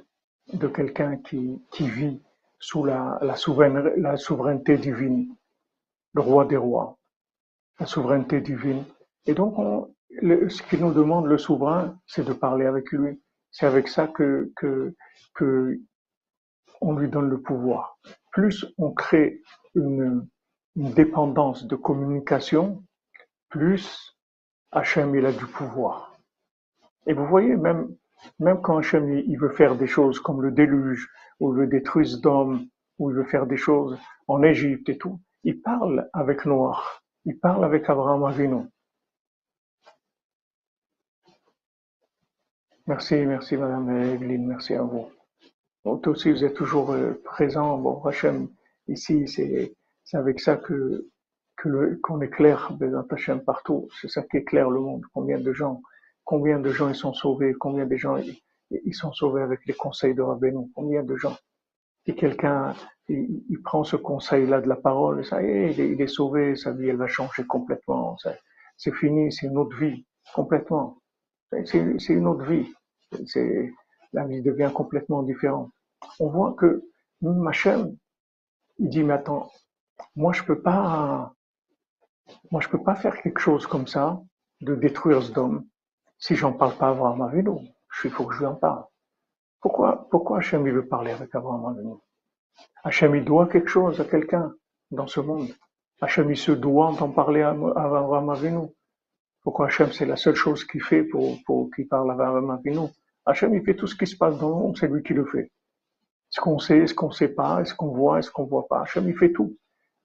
de 0.52 0.68
quelqu'un 0.68 1.16
qui, 1.18 1.62
qui 1.70 1.88
vit 1.88 2.22
sous 2.58 2.84
la, 2.84 3.18
souveraineté, 3.36 4.78
divine, 4.78 5.34
le 6.14 6.20
roi 6.20 6.44
des 6.44 6.56
rois, 6.56 6.98
la 7.78 7.86
souveraineté 7.86 8.40
divine. 8.40 8.84
Et 9.26 9.34
donc, 9.34 9.58
on, 9.58 9.94
ce 10.10 10.62
qu'il 10.62 10.80
nous 10.80 10.92
demande, 10.92 11.26
le 11.26 11.38
souverain, 11.38 11.98
c'est 12.06 12.24
de 12.24 12.32
parler 12.32 12.66
avec 12.66 12.90
lui. 12.92 13.20
C'est 13.50 13.66
avec 13.66 13.88
ça 13.88 14.08
que 14.08 14.52
on 16.80 16.94
lui 16.94 17.08
donne 17.08 17.30
le 17.30 17.40
pouvoir. 17.40 17.98
Plus 18.32 18.66
on 18.76 18.92
crée 18.92 19.40
une, 19.74 20.28
une 20.76 20.92
dépendance 20.92 21.66
de 21.66 21.74
communication, 21.74 22.84
plus 23.48 24.14
Hachem 24.72 25.14
il 25.14 25.24
a 25.24 25.32
du 25.32 25.46
pouvoir. 25.46 26.12
Et 27.06 27.14
vous 27.14 27.26
voyez, 27.26 27.56
même, 27.56 27.96
même 28.38 28.60
quand 28.60 28.78
Hachem 28.78 29.10
il 29.10 29.38
veut 29.38 29.50
faire 29.50 29.76
des 29.76 29.86
choses 29.86 30.20
comme 30.20 30.42
le 30.42 30.50
déluge, 30.50 31.08
ou 31.40 31.52
le 31.52 31.66
détruise 31.66 32.20
d'hommes, 32.20 32.66
ou 32.98 33.10
il 33.10 33.16
veut 33.16 33.24
faire 33.24 33.46
des 33.46 33.56
choses 33.56 33.98
en 34.26 34.42
Égypte 34.42 34.88
et 34.88 34.98
tout, 34.98 35.20
il 35.44 35.60
parle 35.60 36.08
avec 36.12 36.46
Noir, 36.46 37.02
il 37.24 37.38
parle 37.38 37.64
avec 37.64 37.88
Abraham 37.88 38.24
Avinu. 38.24 38.62
Merci, 42.86 43.16
merci 43.26 43.56
Madame 43.56 43.90
Evelyne, 43.90 44.46
merci 44.46 44.74
à 44.74 44.82
vous. 44.82 45.10
Vous 45.84 46.00
aussi, 46.06 46.30
vous 46.32 46.44
êtes 46.44 46.54
toujours 46.54 46.92
euh, 46.92 47.20
présent. 47.24 47.78
Bon, 47.78 48.02
Hachem, 48.04 48.48
ici, 48.88 49.28
c'est 49.28 49.72
avec 50.14 50.40
ça 50.40 50.56
que 50.56 51.08
qu'on 52.02 52.20
éclaire 52.20 52.72
Hachem 53.10 53.40
partout. 53.40 53.88
C'est 54.00 54.08
ça 54.08 54.22
qui 54.22 54.38
éclaire 54.38 54.70
le 54.70 54.80
monde. 54.80 55.02
Combien 55.14 55.38
de 55.38 55.52
gens, 55.52 55.80
combien 56.26 56.58
de 56.58 56.70
gens 56.70 56.88
ils 56.90 56.94
sont 56.94 57.14
sauvés, 57.14 57.54
combien 57.54 57.86
de 57.86 57.96
gens 57.96 58.18
ils, 58.70 58.94
sont 58.94 59.12
sauvés 59.12 59.42
avec 59.42 59.60
les 59.64 59.72
conseils 59.72 60.14
de 60.14 60.20
Rabbeinu, 60.20 60.70
combien 60.74 61.02
de 61.02 61.16
gens. 61.16 61.36
Et 62.04 62.14
quelqu'un, 62.14 62.74
il, 63.08 63.60
prend 63.64 63.84
ce 63.84 63.96
conseil-là 63.96 64.60
de 64.60 64.68
la 64.68 64.76
parole, 64.76 65.24
ça 65.24 65.42
est, 65.42 65.72
il 65.72 66.00
est, 66.00 66.06
sauvé, 66.06 66.56
sa 66.56 66.72
vie, 66.72 66.88
elle 66.88 66.96
va 66.96 67.06
changer 67.06 67.44
complètement. 67.46 68.16
C'est 68.76 68.94
fini, 68.94 69.32
c'est 69.32 69.46
une 69.46 69.56
autre 69.56 69.76
vie, 69.76 70.04
complètement. 70.34 70.98
C'est 71.64 72.12
une 72.12 72.26
autre 72.26 72.44
vie. 72.44 72.74
La 74.12 74.26
vie 74.26 74.42
devient 74.42 74.70
complètement 74.74 75.22
différente. 75.22 75.70
On 76.18 76.28
voit 76.28 76.54
que 76.54 76.82
Hachem, 77.48 77.96
il 78.78 78.88
dit, 78.88 79.04
mais 79.04 79.14
attends, 79.14 79.50
moi 80.16 80.32
je 80.32 80.42
peux 80.42 80.60
pas, 80.60 81.32
moi 82.50 82.60
je 82.60 82.68
peux 82.68 82.82
pas 82.82 82.96
faire 82.96 83.22
quelque 83.22 83.40
chose 83.40 83.66
comme 83.66 83.86
ça, 83.86 84.20
de 84.60 84.74
détruire 84.74 85.22
ce 85.22 85.32
dôme, 85.32 85.64
si 86.18 86.34
j'en 86.34 86.52
parle 86.52 86.76
pas 86.76 86.88
à 86.88 86.90
Abraham 86.90 87.22
Avinu. 87.22 87.58
Il 88.04 88.10
faut 88.10 88.24
que 88.24 88.34
je 88.34 88.40
lui 88.40 88.46
en 88.46 88.54
parle. 88.54 88.84
Pourquoi, 89.60 90.06
pourquoi 90.10 90.38
Hachem 90.38 90.66
il 90.66 90.72
veut 90.72 90.86
parler 90.86 91.12
avec 91.12 91.34
Abraham 91.34 91.66
Avinu? 91.66 91.94
Hachem 92.84 93.14
il 93.16 93.24
doit 93.24 93.48
quelque 93.48 93.68
chose 93.68 94.00
à 94.00 94.04
quelqu'un 94.04 94.54
dans 94.90 95.06
ce 95.06 95.20
monde. 95.20 95.48
Hachem 96.00 96.30
il 96.30 96.36
se 96.36 96.52
doit 96.52 96.94
d'en 96.98 97.10
parler 97.10 97.42
à, 97.42 97.50
Abraham 97.50 98.30
Avinu. 98.30 98.68
Pourquoi 99.42 99.66
Hachem 99.66 99.92
c'est 99.92 100.06
la 100.06 100.16
seule 100.16 100.34
chose 100.34 100.64
qu'il 100.64 100.82
fait 100.82 101.04
pour, 101.04 101.36
pour 101.44 101.70
qu'il 101.74 101.88
parle 101.88 102.10
à 102.10 102.14
Abraham 102.14 102.50
Avinu? 102.50 102.88
Hachem 103.24 103.54
il 103.54 103.64
fait 103.64 103.74
tout 103.74 103.86
ce 103.86 103.96
qui 103.96 104.06
se 104.06 104.16
passe 104.16 104.38
dans 104.38 104.48
le 104.50 104.54
monde, 104.54 104.76
c'est 104.78 104.88
lui 104.88 105.02
qui 105.02 105.14
le 105.14 105.24
fait. 105.24 105.50
Ce 106.30 106.40
qu'on 106.40 106.58
sait, 106.58 106.78
est-ce 106.78 106.94
qu'on 106.94 107.10
sait 107.10 107.28
pas, 107.28 107.60
est-ce 107.60 107.74
qu'on 107.74 107.88
voit, 107.88 108.18
est-ce 108.18 108.30
qu'on 108.30 108.44
voit 108.44 108.66
pas? 108.68 108.82
Hachem 108.82 109.08
il 109.08 109.16
fait 109.16 109.32
tout. 109.32 109.56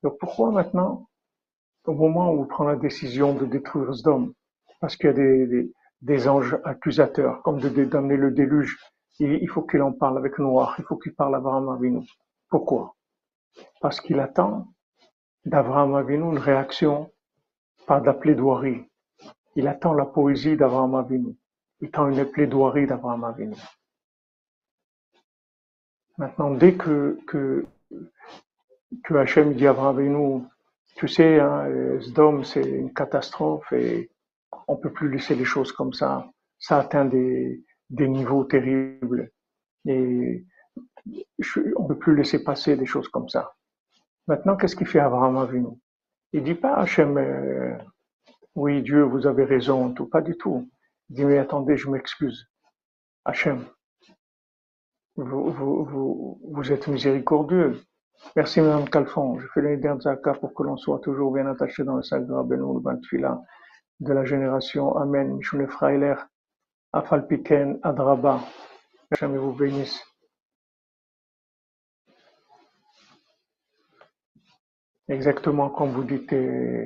Donc 0.03 0.17
pourquoi 0.19 0.51
maintenant, 0.51 1.07
au 1.85 1.93
moment 1.93 2.31
où 2.31 2.41
on 2.41 2.45
prend 2.45 2.63
la 2.63 2.75
décision 2.75 3.33
de 3.33 3.45
détruire 3.45 3.93
ce 3.93 4.03
dôme, 4.03 4.33
parce 4.79 4.95
qu'il 4.95 5.07
y 5.07 5.09
a 5.09 5.13
des, 5.13 5.47
des, 5.47 5.71
anges 6.27 6.57
accusateurs, 6.63 7.41
comme 7.43 7.59
de 7.59 7.69
d'amener 7.85 8.17
le 8.17 8.31
déluge, 8.31 8.77
il, 9.19 9.47
faut 9.49 9.61
qu'il 9.61 9.81
en 9.81 9.91
parle 9.91 10.17
avec 10.17 10.39
Noir, 10.39 10.75
il 10.79 10.85
faut 10.85 10.97
qu'il 10.97 11.13
parle 11.13 11.35
à 11.35 11.37
Abraham 11.37 11.69
Avinu. 11.69 12.07
Pourquoi? 12.49 12.95
Parce 13.79 14.01
qu'il 14.01 14.19
attend 14.19 14.67
d'Abraham 15.45 15.95
Avinu 15.95 16.23
une 16.23 16.39
réaction, 16.39 17.11
pas 17.85 17.99
de 17.99 18.05
la 18.05 18.13
plaidoirie. 18.13 18.89
Il 19.55 19.67
attend 19.67 19.93
la 19.93 20.05
poésie 20.05 20.55
d'Abraham 20.55 20.95
Avinu. 20.95 21.35
Il 21.81 21.87
attend 21.87 22.09
une 22.09 22.25
plaidoirie 22.25 22.87
d'Abraham 22.87 23.23
Avinu. 23.23 23.55
Maintenant, 26.17 26.51
dès 26.51 26.75
que, 26.75 27.19
que, 27.27 27.65
que 29.03 29.13
Hachem 29.15 29.53
dit 29.53 29.67
à 29.67 29.71
Abraham 29.71 29.99
Avinu, 29.99 30.41
tu 30.95 31.07
sais, 31.07 31.39
hein, 31.39 31.67
Sdom, 32.01 32.43
c'est 32.43 32.63
une 32.63 32.93
catastrophe 32.93 33.71
et 33.71 34.09
on 34.67 34.77
peut 34.77 34.91
plus 34.91 35.09
laisser 35.09 35.35
les 35.35 35.45
choses 35.45 35.71
comme 35.71 35.93
ça. 35.93 36.29
Ça 36.59 36.79
atteint 36.79 37.05
des, 37.05 37.63
des 37.89 38.07
niveaux 38.07 38.43
terribles 38.43 39.31
et 39.85 40.45
on 41.75 41.85
peut 41.87 41.97
plus 41.97 42.15
laisser 42.15 42.43
passer 42.43 42.75
des 42.75 42.85
choses 42.85 43.07
comme 43.09 43.29
ça. 43.29 43.53
Maintenant, 44.27 44.55
qu'est-ce 44.55 44.75
qu'il 44.75 44.87
fait 44.87 44.99
Abraham 44.99 45.37
Avinu 45.37 45.69
Il 46.33 46.43
dit 46.43 46.55
pas 46.55 46.75
Hachem, 46.75 47.17
euh, 47.17 47.75
oui 48.55 48.81
Dieu, 48.81 49.01
vous 49.03 49.27
avez 49.27 49.43
raison, 49.43 49.93
tout, 49.93 50.07
pas 50.07 50.21
du 50.21 50.37
tout. 50.37 50.69
Il 51.09 51.15
dit 51.15 51.25
mais 51.25 51.37
attendez, 51.37 51.75
je 51.77 51.89
m'excuse. 51.89 52.47
Hachem, 53.25 53.65
vous, 55.15 55.51
vous, 55.51 56.39
vous, 56.43 56.71
êtes 56.71 56.87
miséricordieux. 56.87 57.81
Merci 58.35 58.61
Madame 58.61 58.87
Calfon. 58.87 59.39
Je 59.39 59.47
fais 59.53 59.61
l'année 59.61 59.99
Zaka 59.99 60.35
pour 60.35 60.53
que 60.53 60.63
l'on 60.63 60.77
soit 60.77 60.99
toujours 60.99 61.33
bien 61.33 61.47
attaché 61.47 61.83
dans 61.83 61.95
le 61.95 62.03
sac 62.03 62.25
de 62.25 62.31
Rabbeinu, 62.31 62.75
le 62.75 63.29
de 64.01 64.13
la 64.13 64.25
génération. 64.25 64.97
Amen. 64.97 65.37
Mishune 65.37 65.67
Freiler, 65.67 66.15
Afalpiken, 66.91 67.79
Adraba. 67.83 68.41
Hachem 69.11 69.37
vous 69.37 69.53
bénisse. 69.53 70.03
Exactement 75.07 75.69
comme 75.69 75.91
vous 75.91 76.03
dites, 76.03 76.31
euh, 76.33 76.85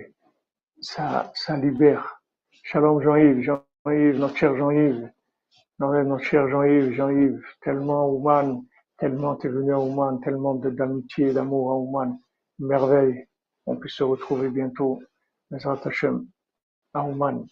ça, 0.82 1.32
ça 1.36 1.58
libère. 1.58 2.20
Shalom 2.64 3.02
Jean-Yves, 3.02 3.42
Jean-Yves, 3.42 4.18
notre 4.18 4.36
cher 4.36 4.56
Jean-Yves, 4.58 5.12
notre 5.80 6.24
cher 6.24 6.50
Jean-Yves, 6.50 6.94
Jean-Yves, 6.94 7.44
tellement 7.62 8.18
humain, 8.18 8.62
tellement 8.98 9.36
t'es 9.36 9.48
venu 9.50 9.72
à 9.74 9.80
Ouman, 9.80 10.20
tellement 10.22 10.56
d'amitié 10.56 11.28
et 11.28 11.34
d'amour 11.34 11.72
à 11.72 11.76
Ouman, 11.76 12.20
merveille, 12.58 13.28
on 13.68 13.78
puisse 13.78 13.94
se 13.94 14.04
retrouver 14.04 14.50
bientôt, 14.50 15.00
Hashem, 15.52 16.26
à 16.96 17.04
Ouman. 17.04 17.46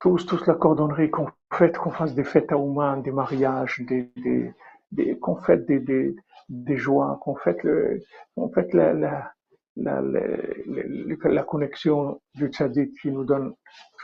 Tous, 0.00 0.26
tous 0.26 0.46
la 0.46 0.54
cordonnerie 0.54 1.10
qu'on 1.10 1.28
fait, 1.52 1.76
qu'on 1.76 1.90
fasse 1.90 2.14
des 2.14 2.24
fêtes 2.24 2.52
à 2.52 2.58
Ouman, 2.58 3.00
des 3.02 3.10
mariages, 3.12 3.80
des, 3.88 4.10
des, 4.16 4.52
des 4.92 5.18
qu'on 5.18 5.36
fête 5.36 5.66
des, 5.66 5.80
des, 5.80 6.14
des 6.48 6.76
joies, 6.76 7.18
qu'on 7.22 7.36
fête 7.36 7.62
le, 7.62 8.02
qu'on 8.34 8.50
fête 8.50 8.74
la, 8.74 8.92
la, 8.92 9.32
la, 9.76 10.02
la, 10.02 11.30
la, 11.30 11.42
connexion 11.42 12.20
du 12.34 12.48
tzaddik 12.48 12.92
qui 13.00 13.10
nous 13.10 13.24
donne 13.24 13.54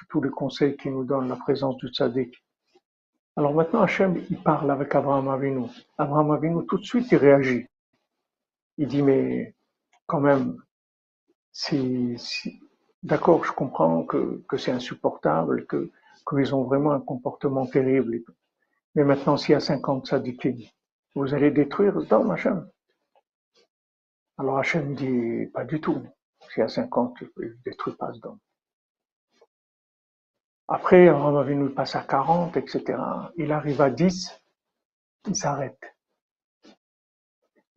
tous 0.09 0.23
les 0.23 0.31
conseils 0.31 0.77
qui 0.77 0.88
nous 0.90 1.05
donne 1.05 1.29
la 1.29 1.37
présence 1.37 1.77
du 1.77 1.88
tzaddik. 1.88 2.35
Alors 3.37 3.55
maintenant, 3.55 3.83
Hachem, 3.83 4.21
il 4.31 4.43
parle 4.43 4.71
avec 4.71 4.95
Abraham 4.95 5.29
Avinu. 5.29 5.66
Abraham 5.99 6.31
Avinu, 6.33 6.66
tout 6.66 6.79
de 6.79 6.85
suite, 6.85 7.11
il 7.12 7.19
réagit. 7.19 7.66
Il 8.79 8.88
dit, 8.88 9.03
mais 9.03 9.55
quand 10.07 10.21
même, 10.21 10.57
si, 11.53 12.16
d'accord, 13.03 13.45
je 13.45 13.53
comprends 13.53 14.05
que, 14.05 14.43
c'est 14.59 14.73
insupportable, 14.73 15.67
que 15.67 15.91
qu'ils 16.29 16.55
ont 16.55 16.65
vraiment 16.65 16.93
un 16.93 17.01
comportement 17.01 17.67
terrible. 17.67 18.23
Mais 18.95 19.05
maintenant, 19.05 19.37
s'il 19.37 19.53
y 19.53 19.57
a 19.57 19.61
50 19.61 20.07
tzaddikim, 20.07 20.59
vous 21.15 21.35
allez 21.35 21.51
détruire 21.51 22.01
dôme, 22.03 22.31
Hachem. 22.31 22.69
Alors 24.39 24.59
Hachem 24.59 24.95
dit, 24.95 25.47
pas 25.53 25.65
du 25.65 25.81
tout. 25.81 26.03
S'il 26.49 26.61
y 26.61 26.63
a 26.63 26.69
50, 26.69 27.17
je 27.21 27.25
ne 27.43 27.55
détruis 27.65 27.95
pas 27.95 28.13
ce 28.13 28.21
dôme. 28.21 28.39
Après, 30.69 31.07
il 31.07 31.73
passe 31.75 31.97
à 31.97 32.03
40, 32.03 32.57
etc. 32.57 32.99
Il 33.37 33.51
arrive 33.51 33.81
à 33.81 33.91
10, 33.91 34.41
il 35.27 35.37
s'arrête. 35.37 35.81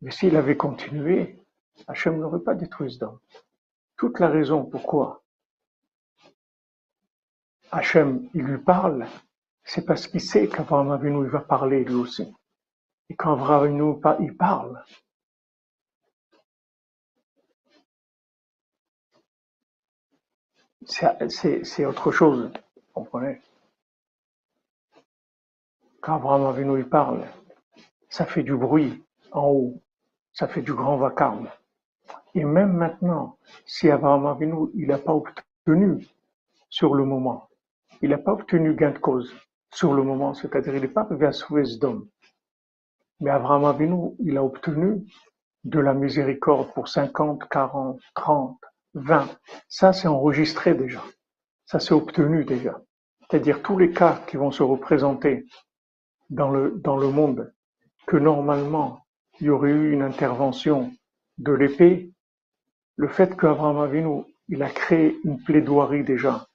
Mais 0.00 0.12
s'il 0.12 0.36
avait 0.36 0.56
continué, 0.56 1.42
Hachem 1.88 2.18
n'aurait 2.18 2.42
pas 2.42 2.54
détruit 2.54 2.92
ce 2.92 2.98
dôme. 3.00 3.18
Toute 4.04 4.20
la 4.20 4.28
raison 4.28 4.66
pourquoi 4.66 5.22
Hachem, 7.72 8.28
il 8.34 8.42
lui 8.42 8.58
parle, 8.58 9.06
c'est 9.64 9.86
parce 9.86 10.06
qu'il 10.06 10.20
sait 10.20 10.46
qu'Abraham 10.46 10.90
Avinu, 10.90 11.24
il 11.24 11.30
va 11.30 11.40
parler 11.40 11.84
lui 11.84 11.94
aussi. 11.94 12.30
Et 13.08 13.16
quand 13.16 13.32
Abraham 13.32 13.62
Avinu, 13.62 13.94
il 14.20 14.36
parle, 14.36 14.84
c'est 20.84 21.86
autre 21.86 22.12
chose, 22.12 22.52
vous 22.76 22.82
comprenez? 22.92 23.40
Quand 26.02 26.16
Abraham 26.16 26.44
Avinu 26.44 26.78
il 26.78 26.86
parle, 26.90 27.26
ça 28.10 28.26
fait 28.26 28.42
du 28.42 28.54
bruit 28.54 29.02
en 29.32 29.46
haut, 29.46 29.82
ça 30.34 30.46
fait 30.46 30.60
du 30.60 30.74
grand 30.74 30.98
vacarme. 30.98 31.50
Et 32.34 32.44
même 32.44 32.72
maintenant, 32.72 33.38
si 33.66 33.90
Abraham 33.90 34.26
Avinu 34.26 34.70
il 34.74 34.88
n'a 34.88 34.98
pas 34.98 35.14
obtenu 35.14 36.06
sur 36.68 36.94
le 36.94 37.04
moment, 37.04 37.48
il 38.02 38.10
n'a 38.10 38.18
pas 38.18 38.32
obtenu 38.32 38.74
gain 38.74 38.90
de 38.90 38.98
cause 38.98 39.34
sur 39.72 39.94
le 39.94 40.02
moment, 40.02 40.34
c'est-à-dire 40.34 40.74
il 40.74 40.82
n'est 40.82 40.88
pas 40.88 41.02
arrivé 41.02 41.26
à 41.26 41.32
sauver 41.32 41.64
ce 41.64 41.84
homme. 41.84 42.08
Mais 43.20 43.30
Abraham 43.30 43.64
Avinu, 43.64 44.14
il 44.20 44.36
a 44.36 44.44
obtenu 44.44 45.04
de 45.64 45.80
la 45.80 45.94
miséricorde 45.94 46.72
pour 46.74 46.88
50, 46.88 47.48
40, 47.48 48.00
30, 48.14 48.58
20. 48.94 49.28
Ça, 49.68 49.92
c'est 49.92 50.08
enregistré 50.08 50.74
déjà. 50.74 51.02
Ça 51.64 51.80
s'est 51.80 51.94
obtenu 51.94 52.44
déjà. 52.44 52.80
C'est-à-dire 53.20 53.62
tous 53.62 53.78
les 53.78 53.90
cas 53.90 54.20
qui 54.26 54.36
vont 54.36 54.50
se 54.50 54.62
représenter 54.62 55.46
dans 56.30 56.50
le, 56.50 56.72
dans 56.82 56.96
le 56.96 57.08
monde, 57.08 57.52
que 58.06 58.16
normalement 58.16 59.00
il 59.40 59.46
y 59.46 59.50
aurait 59.50 59.70
eu 59.70 59.92
une 59.92 60.02
intervention 60.02 60.92
de 61.38 61.52
l'épée, 61.52 62.10
le 62.96 63.08
fait 63.08 63.36
qu'Abraham 63.36 63.78
Avinu, 63.78 64.22
il 64.48 64.62
a 64.62 64.70
créé 64.70 65.18
une 65.24 65.42
plaidoirie 65.42 66.04
déjà, 66.04 66.46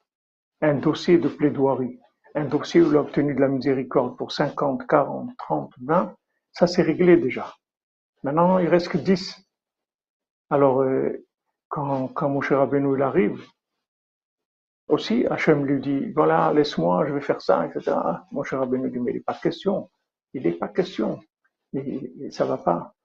un 0.62 0.76
dossier 0.76 1.18
de 1.18 1.28
plaidoirie, 1.28 2.00
un 2.36 2.46
dossier 2.46 2.82
où 2.82 2.92
il 2.92 2.98
a 2.98 3.02
obtenu 3.02 3.34
de 3.34 3.42
la 3.42 3.48
miséricorde 3.48 4.18
pour 4.18 4.32
50, 4.32 4.88
40, 4.88 5.30
30, 5.38 5.74
20, 5.82 6.16
ça 6.52 6.68
s'est 6.68 6.82
réglé 6.82 7.18
déjà. 7.18 7.54
Maintenant, 8.24 8.60
il 8.60 8.68
reste 8.68 8.90
que 8.90 8.98
10. 8.98 9.42
Alors, 10.50 10.82
euh, 10.82 11.26
quand, 11.68 12.08
quand 12.10 12.30
Moshe 12.30 12.52
Rabbeinu 12.52 12.96
il 12.96 13.02
arrive, 13.02 13.42
aussi, 14.90 15.26
Hachem 15.28 15.66
lui 15.66 15.80
dit, 15.80 16.12
voilà, 16.14 16.52
laisse-moi, 16.52 17.06
je 17.08 17.14
vais 17.14 17.22
faire 17.22 17.42
ça, 17.42 17.66
etc. 17.68 17.96
Moshe 18.32 18.54
Rabbeinu 18.54 18.90
dit, 18.90 19.00
mais 19.00 19.12
il 19.12 19.16
n'est 19.16 19.22
pas 19.22 19.36
question. 19.36 19.90
Il 20.34 20.44
n'est 20.44 20.54
pas 20.54 20.68
question. 20.68 21.20
Et, 21.74 22.32
ça 22.32 22.46
va 22.46 22.58
pas. 22.58 22.96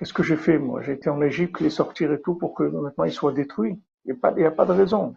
Qu'est-ce 0.00 0.14
que 0.14 0.22
j'ai 0.22 0.38
fait, 0.38 0.56
moi? 0.56 0.80
J'ai 0.80 0.92
été 0.92 1.10
en 1.10 1.20
Égypte, 1.20 1.60
les 1.60 1.68
sortir 1.68 2.10
et 2.10 2.22
tout 2.22 2.34
pour 2.34 2.54
que 2.54 2.62
maintenant 2.62 3.04
ils 3.04 3.12
soient 3.12 3.34
détruits. 3.34 3.78
Il 4.06 4.14
n'y 4.14 4.46
a, 4.46 4.50
pas, 4.50 4.64
de 4.64 4.72
raison. 4.72 5.14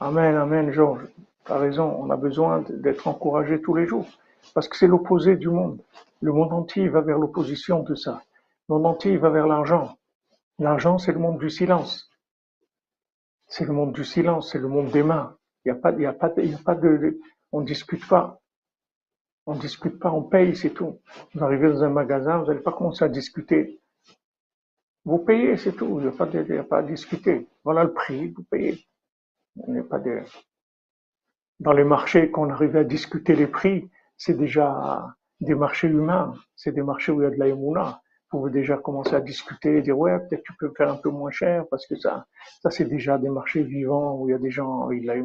Amen, 0.00 0.34
amen, 0.34 0.72
Georges. 0.72 1.06
Tu 1.46 1.52
as 1.52 1.58
raison, 1.58 1.84
on 1.96 2.10
a 2.10 2.16
besoin 2.16 2.64
d'être 2.68 3.06
encouragé 3.06 3.62
tous 3.62 3.76
les 3.76 3.86
jours. 3.86 4.08
Parce 4.52 4.66
que 4.66 4.76
c'est 4.76 4.88
l'opposé 4.88 5.36
du 5.36 5.48
monde. 5.48 5.80
Le 6.20 6.32
monde 6.32 6.52
entier 6.52 6.88
va 6.88 7.02
vers 7.02 7.20
l'opposition 7.20 7.84
de 7.84 7.94
ça. 7.94 8.24
Le 8.68 8.74
monde 8.74 8.86
entier 8.86 9.16
va 9.18 9.30
vers 9.30 9.46
l'argent. 9.46 9.96
L'argent, 10.58 10.98
c'est 10.98 11.12
le 11.12 11.20
monde 11.20 11.38
du 11.38 11.50
silence. 11.50 12.10
C'est 13.46 13.64
le 13.64 13.72
monde 13.72 13.92
du 13.92 14.04
silence, 14.04 14.50
c'est 14.50 14.58
le 14.58 14.66
monde 14.66 14.90
des 14.90 15.04
mains. 15.04 15.36
Il 15.64 15.72
n'y 15.72 15.78
a 15.78 15.80
pas, 15.80 15.90
a 15.90 16.08
a 16.08 16.12
pas 16.64 16.74
de, 16.74 17.20
on 17.52 17.60
discute 17.60 18.08
pas. 18.08 18.41
On 19.46 19.56
discute 19.56 19.98
pas, 19.98 20.12
on 20.12 20.22
paye, 20.22 20.54
c'est 20.54 20.70
tout. 20.70 21.00
Vous 21.34 21.44
arrivez 21.44 21.68
dans 21.68 21.82
un 21.82 21.90
magasin, 21.90 22.38
vous 22.38 22.46
n'allez 22.46 22.60
pas 22.60 22.72
commencer 22.72 23.04
à 23.04 23.08
discuter. 23.08 23.80
Vous 25.04 25.18
payez, 25.18 25.56
c'est 25.56 25.72
tout. 25.72 25.98
Il 25.98 26.02
n'y 26.02 26.58
a, 26.58 26.62
pas 26.64 26.78
à 26.78 26.82
discuter. 26.82 27.48
Voilà 27.64 27.82
le 27.84 27.92
prix, 27.92 28.28
vous 28.28 28.44
payez. 28.44 28.86
Dans 31.58 31.72
les 31.72 31.84
marchés, 31.84 32.30
quand 32.30 32.46
on 32.46 32.50
arrive 32.50 32.76
à 32.76 32.84
discuter 32.84 33.34
les 33.34 33.48
prix, 33.48 33.90
c'est 34.16 34.36
déjà 34.36 35.16
des 35.40 35.54
marchés 35.54 35.88
humains. 35.88 36.34
C'est 36.54 36.72
des 36.72 36.82
marchés 36.82 37.10
où 37.10 37.20
il 37.20 37.24
y 37.24 37.26
a 37.26 37.30
de 37.30 37.38
la 37.38 37.48
Vous 37.52 37.98
pouvez 38.30 38.52
déjà 38.52 38.76
commencer 38.76 39.14
à 39.14 39.20
discuter, 39.20 39.82
dire 39.82 39.98
ouais, 39.98 40.18
peut-être 40.20 40.44
tu 40.44 40.52
peux 40.54 40.72
faire 40.76 40.90
un 40.92 40.96
peu 40.96 41.10
moins 41.10 41.32
cher 41.32 41.66
parce 41.68 41.86
que 41.86 41.96
ça, 41.96 42.26
ça 42.62 42.70
c'est 42.70 42.84
déjà 42.84 43.18
des 43.18 43.28
marchés 43.28 43.64
vivants 43.64 44.16
où 44.16 44.28
il 44.28 44.32
y 44.32 44.34
a 44.34 44.38
des 44.38 44.52
gens 44.52 44.86
avec 44.86 45.02
de 45.02 45.06
la 45.08 45.16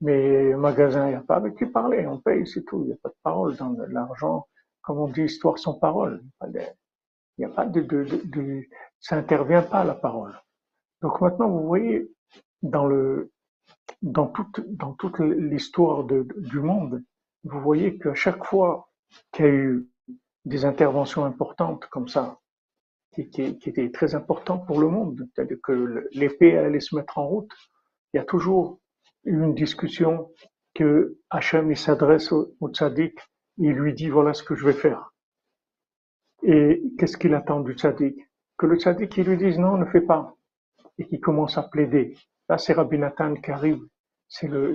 mais 0.00 0.54
magasin, 0.54 1.06
il 1.06 1.10
n'y 1.10 1.16
a 1.16 1.22
pas 1.22 1.36
avec 1.36 1.56
qui 1.56 1.66
parler, 1.66 2.06
on 2.06 2.18
paye, 2.18 2.46
c'est 2.46 2.64
tout. 2.64 2.82
Il 2.82 2.88
n'y 2.88 2.92
a 2.92 2.96
pas 3.02 3.08
de 3.08 3.16
parole 3.22 3.56
dans 3.56 3.74
l'argent. 3.88 4.46
Comme 4.82 4.98
on 4.98 5.08
dit, 5.08 5.24
histoire 5.24 5.58
sans 5.58 5.74
parole. 5.74 6.22
Il 6.44 6.64
n'y 7.38 7.44
a 7.44 7.48
pas 7.48 7.66
de, 7.66 7.80
de, 7.80 8.04
de, 8.24 8.64
ça 9.00 9.16
intervient 9.16 9.62
pas 9.62 9.84
la 9.84 9.94
parole. 9.94 10.38
Donc 11.02 11.20
maintenant, 11.20 11.48
vous 11.48 11.66
voyez, 11.66 12.10
dans 12.62 12.86
le, 12.86 13.32
dans 14.02 14.26
toute, 14.28 14.60
dans 14.68 14.92
toute 14.94 15.18
l'histoire 15.18 16.04
du 16.04 16.60
monde, 16.60 17.02
vous 17.44 17.60
voyez 17.60 17.98
qu'à 17.98 18.14
chaque 18.14 18.44
fois 18.44 18.90
qu'il 19.32 19.44
y 19.44 19.48
a 19.48 19.52
eu 19.52 19.88
des 20.44 20.64
interventions 20.64 21.24
importantes 21.24 21.86
comme 21.86 22.08
ça, 22.08 22.38
qui, 23.14 23.28
qui, 23.30 23.58
qui 23.58 23.70
étaient 23.70 23.90
très 23.90 24.14
importantes 24.14 24.66
pour 24.66 24.80
le 24.80 24.88
monde, 24.88 25.28
c'est-à-dire 25.34 25.58
que 25.62 26.08
l'épée 26.12 26.56
allait 26.56 26.80
se 26.80 26.94
mettre 26.94 27.18
en 27.18 27.26
route, 27.26 27.50
il 28.12 28.18
y 28.18 28.20
a 28.20 28.24
toujours 28.24 28.80
une 29.24 29.54
discussion 29.54 30.30
que 30.74 31.18
Hachem 31.30 31.74
s'adresse 31.74 32.32
au, 32.32 32.54
au 32.60 32.68
tzaddik, 32.70 33.18
il 33.58 33.72
lui 33.72 33.94
dit 33.94 34.08
voilà 34.08 34.34
ce 34.34 34.42
que 34.42 34.54
je 34.54 34.64
vais 34.64 34.72
faire. 34.72 35.12
Et 36.42 36.82
qu'est-ce 36.98 37.16
qu'il 37.16 37.34
attend 37.34 37.60
du 37.60 37.72
tzaddik? 37.72 38.16
Que 38.56 38.66
le 38.66 38.76
tzaddik 38.76 39.16
il 39.16 39.24
lui 39.24 39.36
dise 39.36 39.58
non, 39.58 39.76
ne 39.76 39.84
fais 39.86 40.00
pas, 40.00 40.36
et 40.98 41.06
qu'il 41.06 41.20
commence 41.20 41.58
à 41.58 41.62
plaider. 41.62 42.16
Là, 42.48 42.58
c'est 42.58 42.72
Rabbi 42.72 42.98
Nathan 42.98 43.34
qui 43.34 43.50
arrive, 43.50 43.80
c'est 44.28 44.48
le, 44.48 44.74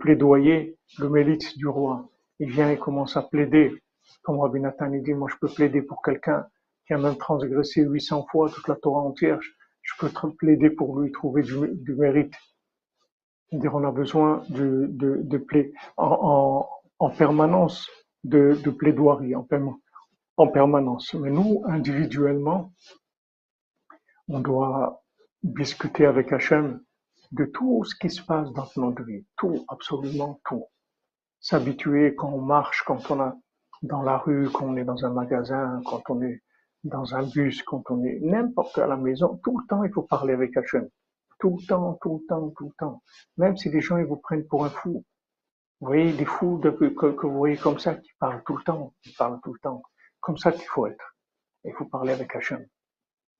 plaidoyer, 0.00 0.78
le 0.98 1.08
mélite 1.08 1.56
du 1.58 1.66
roi. 1.66 2.08
Il 2.38 2.50
vient 2.50 2.70
et 2.70 2.78
commence 2.78 3.16
à 3.16 3.22
plaider. 3.22 3.82
Comme 4.22 4.40
Rabbi 4.40 4.60
Nathan, 4.60 4.92
il 4.92 5.02
dit, 5.02 5.14
moi 5.14 5.28
je 5.30 5.36
peux 5.40 5.52
plaider 5.52 5.82
pour 5.82 6.02
quelqu'un 6.02 6.46
qui 6.86 6.94
a 6.94 6.98
même 6.98 7.16
transgressé 7.16 7.82
800 7.82 8.26
fois 8.30 8.50
toute 8.50 8.66
la 8.68 8.76
Torah 8.76 9.02
entière, 9.02 9.38
je 9.82 9.92
peux 9.98 10.10
plaider 10.38 10.70
pour 10.70 10.98
lui 10.98 11.12
trouver 11.12 11.42
du 11.42 11.94
mérite 11.94 12.34
on 13.52 13.84
a 13.84 13.90
besoin 13.90 14.42
de, 14.48 14.90
en, 15.96 16.68
en, 16.98 17.10
permanence 17.10 17.88
de, 18.24 18.58
de 18.62 18.70
plaidoirie, 18.70 19.34
en 19.34 20.46
permanence. 20.48 21.14
Mais 21.14 21.30
nous, 21.30 21.62
individuellement, 21.66 22.72
on 24.28 24.40
doit 24.40 25.02
discuter 25.42 26.06
avec 26.06 26.32
Hachem 26.32 26.80
de 27.32 27.44
tout 27.46 27.84
ce 27.84 27.94
qui 27.96 28.10
se 28.10 28.22
passe 28.22 28.52
dans 28.52 28.68
notre 28.76 29.02
vie, 29.02 29.24
tout, 29.36 29.64
absolument 29.68 30.40
tout. 30.44 30.64
S'habituer 31.40 32.14
quand 32.14 32.30
on 32.30 32.40
marche, 32.40 32.82
quand 32.86 33.10
on 33.10 33.20
est 33.26 33.32
dans 33.82 34.02
la 34.02 34.18
rue, 34.18 34.48
quand 34.50 34.66
on 34.66 34.76
est 34.76 34.84
dans 34.84 35.04
un 35.04 35.10
magasin, 35.10 35.80
quand 35.86 36.02
on 36.08 36.22
est 36.22 36.42
dans 36.84 37.14
un 37.14 37.24
bus, 37.24 37.62
quand 37.62 37.82
on 37.90 38.04
est 38.04 38.18
n'importe 38.20 38.78
à 38.78 38.86
la 38.86 38.96
maison, 38.96 39.40
tout 39.42 39.58
le 39.58 39.66
temps 39.66 39.82
il 39.82 39.92
faut 39.92 40.02
parler 40.02 40.34
avec 40.34 40.56
Hachem. 40.56 40.88
Tout 41.42 41.58
le 41.60 41.66
temps, 41.66 41.98
tout 42.00 42.20
le 42.20 42.26
temps, 42.28 42.50
tout 42.50 42.66
le 42.66 42.74
temps. 42.78 43.02
Même 43.36 43.56
si 43.56 43.68
les 43.68 43.80
gens 43.80 43.96
ils 43.96 44.04
vous 44.04 44.16
prennent 44.16 44.46
pour 44.46 44.64
un 44.64 44.70
fou. 44.70 45.04
Vous 45.80 45.86
voyez 45.88 46.12
des 46.12 46.24
fous 46.24 46.60
que, 46.62 46.68
que, 46.68 47.26
vous 47.26 47.36
voyez 47.36 47.56
comme 47.56 47.80
ça 47.80 47.96
qui 47.96 48.10
parlent 48.20 48.44
tout 48.46 48.56
le 48.56 48.62
temps, 48.62 48.94
qui 49.02 49.12
parlent 49.14 49.40
tout 49.42 49.52
le 49.52 49.58
temps. 49.58 49.82
Comme 50.20 50.38
ça 50.38 50.52
qu'il 50.52 50.68
faut 50.68 50.86
être. 50.86 51.16
Il 51.64 51.72
faut 51.72 51.86
parler 51.86 52.12
avec 52.12 52.36
Hachem. 52.36 52.64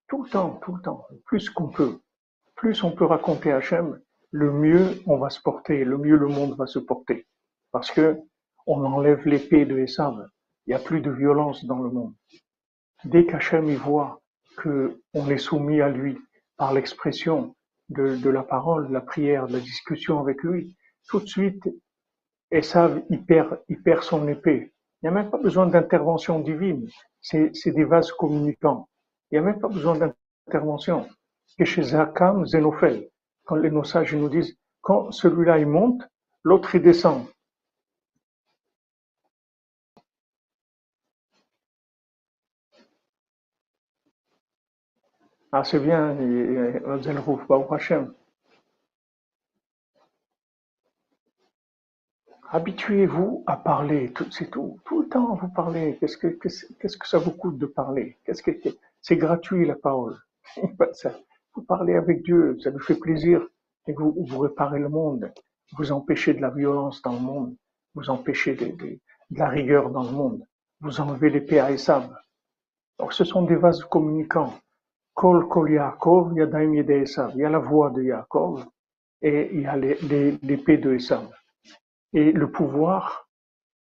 Tout 0.09 0.25
le 0.25 0.31
temps, 0.31 0.59
tout 0.65 0.75
le 0.75 0.83
temps. 0.83 1.07
Plus 1.27 1.49
qu'on 1.49 1.69
peut. 1.69 2.01
Plus 2.57 2.83
on 2.83 2.91
peut 2.91 3.05
raconter 3.05 3.53
Hachem, 3.53 4.01
le 4.33 4.51
mieux 4.51 5.01
on 5.07 5.19
va 5.19 5.31
se 5.31 5.41
porter, 5.41 5.85
le 5.85 5.97
mieux 5.97 6.17
le 6.17 6.27
monde 6.27 6.57
va 6.59 6.67
se 6.67 6.81
porter. 6.81 7.29
Parce 7.71 7.93
que 7.93 8.19
on 8.67 8.85
enlève 8.85 9.29
l'épée 9.29 9.65
de 9.65 9.79
Esav. 9.79 10.29
Il 10.67 10.71
n'y 10.71 10.75
a 10.75 10.81
plus 10.81 11.03
de 11.03 11.11
violence 11.13 11.65
dans 11.67 11.79
le 11.79 11.91
monde. 11.91 12.15
Dès 13.05 13.27
qu'Hachem 13.27 13.69
y 13.69 13.77
voit 13.77 14.21
que 14.57 15.01
on 15.15 15.31
est 15.31 15.39
soumis 15.39 15.81
à 15.81 15.89
lui 15.89 16.19
par 16.57 16.73
l'expression 16.73 17.55
de, 17.93 18.31
la 18.31 18.43
parole, 18.43 18.89
de 18.89 18.93
la 18.93 19.01
prière, 19.01 19.47
de 19.47 19.55
la 19.55 19.61
discussion 19.61 20.19
avec 20.21 20.43
lui, 20.43 20.77
tout 21.09 21.21
de 21.21 21.27
suite, 21.27 21.69
Esav, 22.51 23.03
il 23.11 23.25
perd, 23.25 23.61
il 23.69 23.83
perd 23.83 24.03
son 24.03 24.29
épée. 24.29 24.73
Il 25.03 25.07
n'y 25.07 25.09
a 25.09 25.13
même 25.13 25.31
pas 25.31 25.39
besoin 25.39 25.67
d'intervention 25.67 26.39
divine. 26.41 26.89
C'est, 27.21 27.51
des 27.67 27.85
vases 27.85 28.13
communicants. 28.13 28.89
Il 29.31 29.35
n'y 29.35 29.39
a 29.39 29.43
même 29.43 29.61
pas 29.61 29.69
besoin 29.69 29.97
d'intervention. 29.97 31.09
Et 31.59 31.65
chez 31.65 31.83
Zakam, 31.83 32.47
Zénophel, 32.47 33.09
quand 33.45 33.57
les 33.57 33.71
nos 33.71 33.85
sages 33.85 34.15
nous 34.15 34.29
disent, 34.29 34.57
quand 34.81 35.11
celui-là 35.11 35.59
il 35.59 35.67
monte, 35.67 36.03
l'autre 36.45 36.75
il 36.75 36.83
descend. 36.83 37.27
Ah, 45.55 45.65
c'est 45.65 45.81
bien, 45.81 46.17
Habituez-vous 52.49 53.45
à 53.47 53.57
parler, 53.59 54.13
c'est 54.31 54.51
tout. 54.51 54.79
Tout 54.87 55.03
le 55.03 55.09
temps, 55.11 55.35
vous 55.35 55.49
parlez. 55.49 55.99
Qu'est-ce 56.01 56.17
que, 56.17 56.29
qu'est-ce 56.29 56.97
que 56.97 57.07
ça 57.07 57.19
vous 57.19 57.33
coûte 57.33 57.59
de 57.59 57.67
parler? 57.67 58.19
Qu'est-ce 58.25 58.43
que 58.43 58.51
c'est 59.03 59.17
gratuit 59.17 59.67
la 59.67 59.75
parole 59.77 60.19
Vous 61.55 61.63
parlez 61.63 61.97
avec 61.97 62.23
Dieu, 62.23 62.57
ça 62.61 62.71
vous 62.71 62.79
fait 62.79 62.99
plaisir 62.99 63.47
et 63.87 63.93
vous, 63.93 64.15
vous 64.27 64.39
réparez 64.39 64.79
le 64.79 64.89
monde. 64.89 65.31
Vous 65.77 65.93
empêchez 65.93 66.33
de 66.33 66.41
la 66.41 66.51
violence 66.51 67.03
dans 67.03 67.13
le 67.13 67.21
monde. 67.21 67.55
Vous 67.95 68.09
empêchez 68.09 68.55
de, 68.55 68.75
de, 68.77 68.99
la 69.31 69.51
rigueur 69.51 69.91
dans 69.91 70.05
le 70.05 70.13
monde. 70.13 70.47
Vous 70.81 70.99
enlevez 71.03 71.61
à 71.61 71.71
Esav. 71.73 72.09
Donc, 72.99 73.13
ce 73.13 73.25
sont 73.25 73.43
des 73.43 73.57
vases 73.57 73.85
communicants. 73.85 74.55
Kol 75.15 75.49
Kol 75.49 75.71
Yaakov, 75.71 76.37
Yadaim 76.37 76.75
Yede 76.75 77.03
Esav. 77.03 77.33
Il 77.35 77.41
y 77.41 77.45
a 77.45 77.51
la 77.51 77.59
voix 77.59 77.91
de 77.91 78.03
Yaakov 78.03 78.65
et 79.21 79.51
il 79.53 79.63
y 79.63 79.67
a 79.67 79.77
l'épée 79.77 80.79
de 80.79 80.95
Esav. 80.95 81.29
Et 82.13 82.33
le 82.33 82.51
pouvoir, 82.51 83.29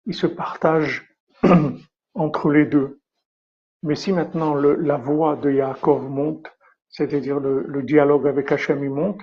il 0.06 0.14
se 0.14 0.26
partage 0.26 1.16
entre 2.14 2.50
les 2.50 2.66
deux. 2.66 3.00
Mais 3.82 3.96
si 3.96 4.12
maintenant 4.12 4.54
la 4.54 4.96
voix 4.96 5.36
de 5.36 5.50
Yaakov 5.50 6.08
monte, 6.08 6.50
c'est-à-dire 6.88 7.40
le, 7.40 7.82
dialogue 7.82 8.26
avec 8.26 8.50
Hachem 8.52 8.82
il 8.82 8.90
monte, 8.90 9.20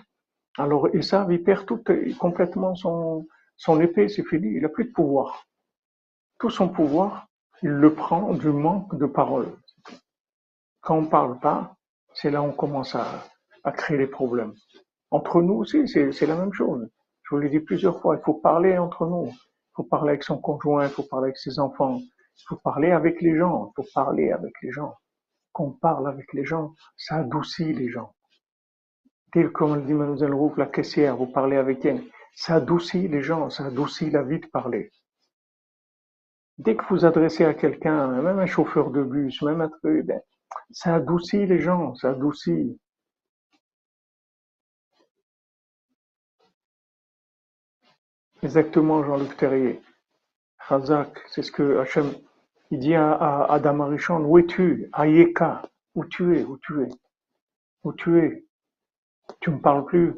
alors 0.57 0.87
Esav 0.93 1.31
il 1.31 1.43
perd 1.43 1.65
tout, 1.65 1.83
complètement 2.19 2.75
son, 2.75 3.27
son 3.57 3.79
épée, 3.79 4.09
c'est 4.09 4.25
fini, 4.25 4.49
il 4.55 4.61
n'a 4.61 4.69
plus 4.69 4.85
de 4.85 4.91
pouvoir. 4.91 5.45
Tout 6.39 6.49
son 6.49 6.69
pouvoir, 6.69 7.27
il 7.63 7.69
le 7.69 7.93
prend 7.93 8.33
du 8.33 8.49
manque 8.49 8.95
de 8.97 9.05
parole. 9.05 9.51
Quand 10.81 10.97
on 10.97 11.05
parle 11.05 11.39
pas, 11.39 11.75
c'est 12.21 12.29
là 12.29 12.41
où 12.41 12.45
on 12.45 12.51
commence 12.51 12.93
à, 12.93 13.23
créer 13.73 13.97
les 13.97 14.07
problèmes. 14.07 14.53
Entre 15.09 15.41
nous 15.41 15.55
aussi, 15.55 15.87
c'est 15.87 16.27
la 16.27 16.35
même 16.35 16.53
chose. 16.53 16.87
Je 17.23 17.35
vous 17.35 17.41
l'ai 17.41 17.49
dit 17.49 17.59
plusieurs 17.59 17.99
fois, 17.99 18.15
il 18.15 18.23
faut 18.23 18.35
parler 18.35 18.77
entre 18.77 19.07
nous. 19.07 19.27
Il 19.27 19.73
faut 19.75 19.83
parler 19.83 20.09
avec 20.09 20.23
son 20.23 20.37
conjoint, 20.37 20.85
il 20.85 20.91
faut 20.91 21.03
parler 21.03 21.27
avec 21.27 21.37
ses 21.37 21.57
enfants, 21.59 21.97
il 21.97 22.43
faut 22.47 22.57
parler 22.57 22.91
avec 22.91 23.21
les 23.21 23.35
gens, 23.37 23.71
il 23.71 23.83
faut 23.83 23.89
parler 23.93 24.31
avec 24.31 24.53
les 24.61 24.71
gens. 24.71 24.93
Quand 25.51 25.63
on 25.63 25.71
parle 25.71 26.07
avec 26.07 26.31
les 26.33 26.45
gens, 26.45 26.73
ça 26.95 27.17
adoucit 27.17 27.73
les 27.73 27.89
gens. 27.89 28.13
Tel 29.31 29.51
comme 29.51 29.75
le 29.75 29.81
dit 29.81 29.93
Mademoiselle 29.93 30.33
Rouf, 30.33 30.57
la 30.57 30.67
caissière, 30.67 31.15
vous 31.15 31.27
parlez 31.27 31.57
avec 31.57 31.85
elle, 31.85 32.03
ça 32.35 32.55
adoucit 32.55 33.07
les 33.07 33.23
gens, 33.23 33.49
ça 33.49 33.65
adoucit 33.65 34.09
la 34.09 34.23
vie 34.23 34.39
de 34.39 34.47
parler. 34.47 34.91
Dès 36.57 36.75
que 36.75 36.83
vous 36.89 37.05
adressez 37.05 37.45
à 37.45 37.53
quelqu'un, 37.53 38.07
même 38.21 38.39
un 38.39 38.45
chauffeur 38.45 38.91
de 38.91 39.03
bus, 39.03 39.41
même 39.41 39.61
un 39.61 39.69
truc, 39.69 40.05
ben, 40.05 40.21
ça 40.71 40.95
adoucit 40.95 41.45
les 41.45 41.59
gens, 41.59 41.95
ça 41.95 42.11
adoucit. 42.11 42.77
Exactement, 48.43 49.03
Jean-Luc 49.03 49.37
Terrier. 49.37 49.81
Razak, 50.57 51.21
c'est 51.29 51.43
ce 51.43 51.51
que 51.51 51.77
Hachem, 51.79 52.11
il 52.71 52.79
dit 52.79 52.95
à, 52.95 53.43
Adam 53.45 53.81
Arishon, 53.81 54.23
où 54.25 54.37
es-tu? 54.39 54.89
Ayeka, 54.93 55.61
où 55.95 56.05
tu 56.05 56.37
es, 56.37 56.43
où 56.43 56.57
tu 56.57 56.81
es, 56.81 56.89
où 57.83 57.93
tu 57.93 58.19
es? 58.19 58.45
Tu 59.41 59.51
me 59.51 59.59
parles 59.59 59.85
plus. 59.85 60.15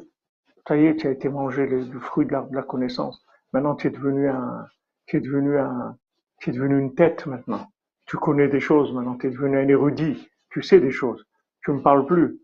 Ça 0.66 0.76
y 0.76 0.86
est, 0.86 0.96
tu 0.96 1.06
as 1.06 1.10
été 1.10 1.28
mangé 1.28 1.66
du 1.66 2.00
fruit 2.00 2.26
de 2.26 2.32
l'arbre 2.32 2.50
de 2.50 2.56
la 2.56 2.62
connaissance. 2.62 3.22
Maintenant, 3.52 3.74
tu 3.74 3.88
es 3.88 3.90
devenu 3.90 4.28
un, 4.28 4.66
tu 5.06 5.18
es 5.18 5.20
devenu 5.20 5.58
un, 5.58 5.98
tu 6.38 6.50
es 6.50 6.52
devenu 6.52 6.78
une 6.78 6.94
tête 6.94 7.26
maintenant. 7.26 7.66
Tu 8.06 8.16
connais 8.18 8.48
des 8.48 8.60
choses 8.60 8.92
maintenant, 8.92 9.16
tu 9.16 9.26
es 9.26 9.30
devenu 9.30 9.58
un 9.58 9.68
érudit. 9.68 10.28
Tu 10.50 10.62
sais 10.62 10.80
des 10.80 10.90
choses. 10.90 11.24
Tu 11.64 11.72
me 11.72 11.80
parles 11.80 12.06
plus. 12.06 12.38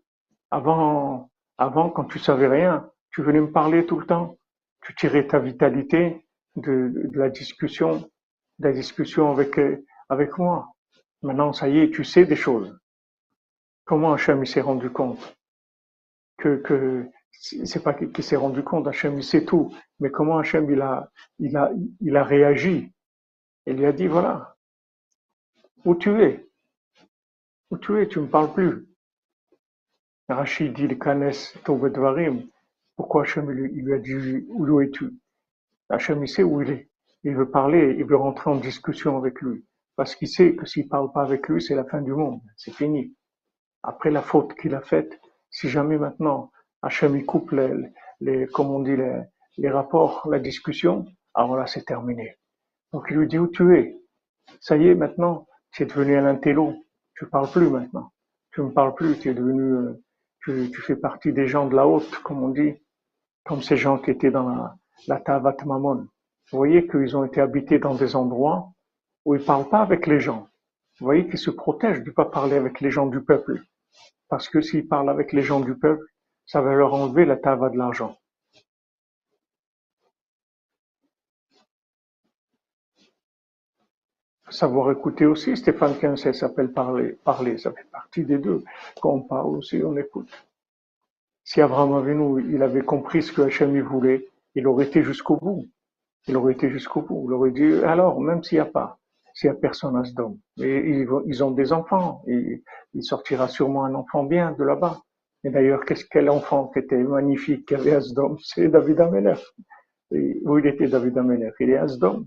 Avant, 0.50 1.30
avant, 1.58 1.90
quand 1.90 2.04
tu 2.04 2.18
savais 2.18 2.48
rien, 2.48 2.88
tu 3.10 3.22
venais 3.22 3.40
me 3.40 3.52
parler 3.52 3.86
tout 3.86 3.98
le 3.98 4.06
temps 4.06 4.36
tu 4.82 4.94
tirais 4.94 5.26
ta 5.26 5.38
vitalité 5.38 6.24
de, 6.56 6.92
de, 6.94 7.18
la 7.18 7.28
discussion, 7.30 7.98
de 8.58 8.68
la 8.68 8.72
discussion 8.72 9.30
avec, 9.30 9.60
avec 10.08 10.38
moi. 10.38 10.72
Maintenant, 11.22 11.52
ça 11.52 11.68
y 11.68 11.78
est, 11.78 11.90
tu 11.90 12.04
sais 12.04 12.24
des 12.24 12.36
choses. 12.36 12.78
Comment 13.84 14.12
Hachem 14.14 14.44
s'est 14.46 14.60
rendu 14.60 14.90
compte 14.90 15.36
que, 16.38 16.56
que 16.56 17.06
c'est 17.30 17.82
pas 17.82 17.94
qu'il 17.94 18.24
s'est 18.24 18.36
rendu 18.36 18.62
compte, 18.62 18.86
Hachem 18.86 19.16
il 19.16 19.24
sait 19.24 19.44
tout, 19.44 19.74
mais 19.98 20.10
comment 20.10 20.38
Hachem 20.38 20.70
il 20.70 20.80
a, 20.80 21.10
il 21.38 21.56
a, 21.56 21.70
il 22.00 22.16
a 22.16 22.24
réagi? 22.24 22.92
Il 23.66 23.76
lui 23.76 23.86
a 23.86 23.92
dit 23.92 24.06
voilà, 24.06 24.56
où 25.84 25.94
tu 25.94 26.22
es, 26.22 26.46
où 27.70 27.78
tu 27.78 28.00
es, 28.00 28.08
tu 28.08 28.20
me 28.20 28.26
parles 28.26 28.52
plus. 28.52 28.86
Rachid 30.28 30.74
dit 30.74 30.86
le 30.86 30.94
Kanes 30.94 31.54
Tovedvarim, 31.64 32.48
pourquoi 32.96 33.22
Hachem 33.22 33.50
lui 33.50 33.92
a 33.92 33.98
dit 33.98 34.44
où 34.48 34.80
es-tu? 34.80 35.10
Hachem 35.88 36.22
il 36.22 36.28
sait 36.28 36.42
où 36.42 36.62
il 36.62 36.70
est. 36.70 36.90
Il 37.24 37.34
veut 37.34 37.50
parler, 37.50 37.96
il 37.98 38.04
veut 38.04 38.16
rentrer 38.16 38.50
en 38.50 38.56
discussion 38.56 39.16
avec 39.16 39.40
lui. 39.40 39.64
Parce 39.96 40.14
qu'il 40.14 40.28
sait 40.28 40.54
que 40.54 40.66
s'il 40.66 40.88
parle 40.88 41.12
pas 41.12 41.22
avec 41.22 41.48
lui, 41.48 41.60
c'est 41.60 41.74
la 41.74 41.84
fin 41.84 42.00
du 42.00 42.12
monde. 42.12 42.40
C'est 42.56 42.72
fini. 42.72 43.14
Après 43.82 44.10
la 44.10 44.22
faute 44.22 44.54
qu'il 44.54 44.74
a 44.74 44.80
faite, 44.80 45.20
si 45.50 45.68
jamais 45.68 45.98
maintenant 45.98 46.50
Hachem 46.82 47.16
il 47.16 47.26
coupe 47.26 47.50
les, 47.52 47.72
les 48.20 48.46
comme 48.46 48.70
on 48.70 48.80
dit, 48.80 48.96
les, 48.96 49.22
les 49.58 49.70
rapports, 49.70 50.28
la 50.30 50.38
discussion, 50.38 51.04
alors 51.34 51.56
là 51.56 51.66
c'est 51.66 51.84
terminé. 51.84 52.36
Donc 52.92 53.06
il 53.10 53.16
lui 53.16 53.26
dit 53.26 53.38
où 53.38 53.48
tu 53.48 53.76
es? 53.76 54.00
Ça 54.60 54.76
y 54.76 54.88
est, 54.88 54.94
maintenant, 54.94 55.46
tu 55.72 55.82
es 55.82 55.86
devenu 55.86 56.16
un 56.16 56.26
intello. 56.26 56.74
Tu 57.14 57.26
parles 57.26 57.50
plus 57.50 57.68
maintenant. 57.68 58.12
Tu 58.52 58.62
me 58.62 58.70
parles 58.70 58.94
plus, 58.94 59.18
tu 59.18 59.30
es 59.30 59.34
devenu, 59.34 59.62
euh, 59.62 60.02
tu, 60.42 60.80
fais 60.82 60.96
partie 60.96 61.32
des 61.32 61.46
gens 61.46 61.66
de 61.66 61.76
la 61.76 61.86
haute, 61.86 62.10
comme 62.22 62.42
on 62.42 62.48
dit 62.48 62.74
comme 63.44 63.62
ces 63.62 63.76
gens 63.76 63.98
qui 63.98 64.10
étaient 64.10 64.30
dans 64.30 64.48
la, 64.48 64.76
la 65.06 65.20
Tavat 65.20 65.56
Mamon. 65.64 66.06
Vous 66.50 66.58
voyez 66.58 66.86
qu'ils 66.86 67.16
ont 67.16 67.24
été 67.24 67.40
habités 67.40 67.78
dans 67.78 67.94
des 67.94 68.16
endroits 68.16 68.72
où 69.24 69.34
ils 69.34 69.44
parlent 69.44 69.68
pas 69.68 69.80
avec 69.80 70.06
les 70.06 70.20
gens. 70.20 70.48
Vous 70.98 71.06
voyez 71.06 71.26
qu'ils 71.28 71.38
se 71.38 71.50
protègent 71.50 72.02
de 72.02 72.10
ne 72.10 72.14
pas 72.14 72.26
parler 72.26 72.56
avec 72.56 72.80
les 72.80 72.90
gens 72.90 73.06
du 73.06 73.22
peuple. 73.22 73.62
Parce 74.28 74.48
que 74.48 74.60
s'ils 74.60 74.86
parlent 74.86 75.10
avec 75.10 75.32
les 75.32 75.42
gens 75.42 75.60
du 75.60 75.76
peuple, 75.76 76.04
ça 76.46 76.60
va 76.60 76.74
leur 76.74 76.94
enlever 76.94 77.24
la 77.24 77.36
tava 77.36 77.70
de 77.70 77.78
l'argent. 77.78 78.16
Savoir 84.50 84.90
écouter 84.90 85.26
aussi, 85.26 85.56
Stéphane 85.56 85.96
Quincy 85.98 86.34
s'appelle 86.34 86.72
parler, 86.72 87.16
parler, 87.24 87.56
ça 87.56 87.70
fait 87.70 87.88
partie 87.90 88.24
des 88.24 88.38
deux. 88.38 88.62
Quand 89.00 89.10
on 89.10 89.20
parle 89.22 89.56
aussi, 89.56 89.80
on 89.84 89.96
écoute. 89.96 90.28
Si 91.44 91.60
Abraham 91.60 91.94
Avinu, 91.94 92.44
il 92.52 92.62
avait 92.62 92.82
compris 92.82 93.22
ce 93.22 93.32
que 93.32 93.42
Hachem 93.42 93.80
voulait, 93.80 94.28
il 94.54 94.66
aurait 94.66 94.86
été 94.86 95.02
jusqu'au 95.02 95.36
bout. 95.36 95.66
Il 96.26 96.36
aurait 96.36 96.52
été 96.52 96.68
jusqu'au 96.68 97.02
bout. 97.02 97.26
Il 97.28 97.32
aurait 97.32 97.50
dit, 97.50 97.84
alors, 97.84 98.20
même 98.20 98.42
s'il 98.42 98.56
n'y 98.56 98.60
a 98.60 98.66
pas, 98.66 98.98
s'il 99.34 99.50
n'y 99.50 99.56
a 99.56 99.60
personne 99.60 99.96
à 99.96 100.04
Sdom, 100.04 100.38
et 100.60 101.04
ils, 101.26 101.44
ont 101.44 101.50
des 101.50 101.72
enfants, 101.72 102.22
et 102.26 102.62
il 102.94 103.02
sortira 103.02 103.48
sûrement 103.48 103.84
un 103.84 103.94
enfant 103.94 104.24
bien 104.24 104.52
de 104.52 104.64
là-bas. 104.64 105.00
Et 105.44 105.50
d'ailleurs, 105.50 105.84
qu'est-ce 105.84 106.04
quel 106.04 106.28
enfant 106.28 106.66
qui 106.68 106.80
était 106.80 106.96
magnifique 106.96 107.66
qu'il 107.66 107.78
y 107.78 107.80
avait 107.80 107.94
à 107.94 108.00
Sdom 108.00 108.36
C'est 108.42 108.68
David 108.68 109.00
Ameler. 109.00 109.34
où 110.10 110.58
il 110.58 110.66
était 110.66 110.88
David 110.88 111.16
Ameler 111.18 111.52
Il 111.60 111.70
est 111.70 111.78
à 111.78 111.88
Sdom. 111.88 112.26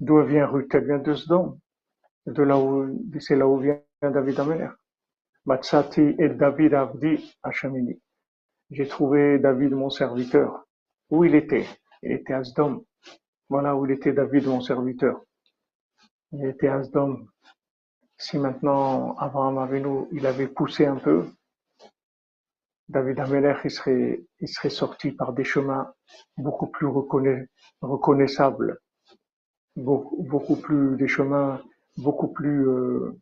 D'où 0.00 0.22
vient 0.22 0.46
Ruth 0.46 0.74
Elle 0.74 0.86
vient 0.86 0.98
de 0.98 1.14
Sdom. 1.14 1.58
De 2.26 2.42
là 2.42 2.58
où, 2.58 2.86
c'est 3.20 3.36
là 3.36 3.46
où 3.46 3.58
vient 3.58 3.80
David 4.02 4.40
Ameler. 4.40 4.70
Matsati 5.46 6.14
et 6.18 6.28
David 6.30 6.74
Avdi 6.74 7.36
Hachamini. 7.42 8.00
J'ai 8.70 8.88
trouvé 8.88 9.38
David 9.38 9.72
mon 9.72 9.90
serviteur. 9.90 10.64
Où 11.10 11.24
il 11.24 11.34
était? 11.34 11.66
Il 12.02 12.12
était 12.12 12.32
à 12.32 12.44
Sdom. 12.44 12.84
Voilà 13.48 13.76
où 13.76 13.84
il 13.86 13.92
était 13.92 14.12
David 14.12 14.46
mon 14.46 14.60
serviteur. 14.60 15.20
Il 16.32 16.44
était 16.46 16.68
à 16.68 16.82
Sdom. 16.82 17.26
Si 18.16 18.38
maintenant 18.38 19.16
Abraham 19.16 19.58
Avinu, 19.58 20.06
il 20.12 20.26
avait 20.26 20.48
poussé 20.48 20.86
un 20.86 20.96
peu, 20.96 21.26
David 22.88 23.18
Ameler, 23.18 23.56
il 23.64 23.70
serait, 23.70 24.24
il 24.40 24.48
serait 24.48 24.70
sorti 24.70 25.12
par 25.12 25.32
des 25.32 25.44
chemins 25.44 25.92
beaucoup 26.36 26.66
plus 26.66 26.86
reconnaissables, 27.80 28.78
beaucoup, 29.76 30.56
plus 30.56 30.96
des 30.96 31.08
chemins 31.08 31.60
beaucoup 31.96 32.28
plus 32.28 32.68
euh, 32.68 33.16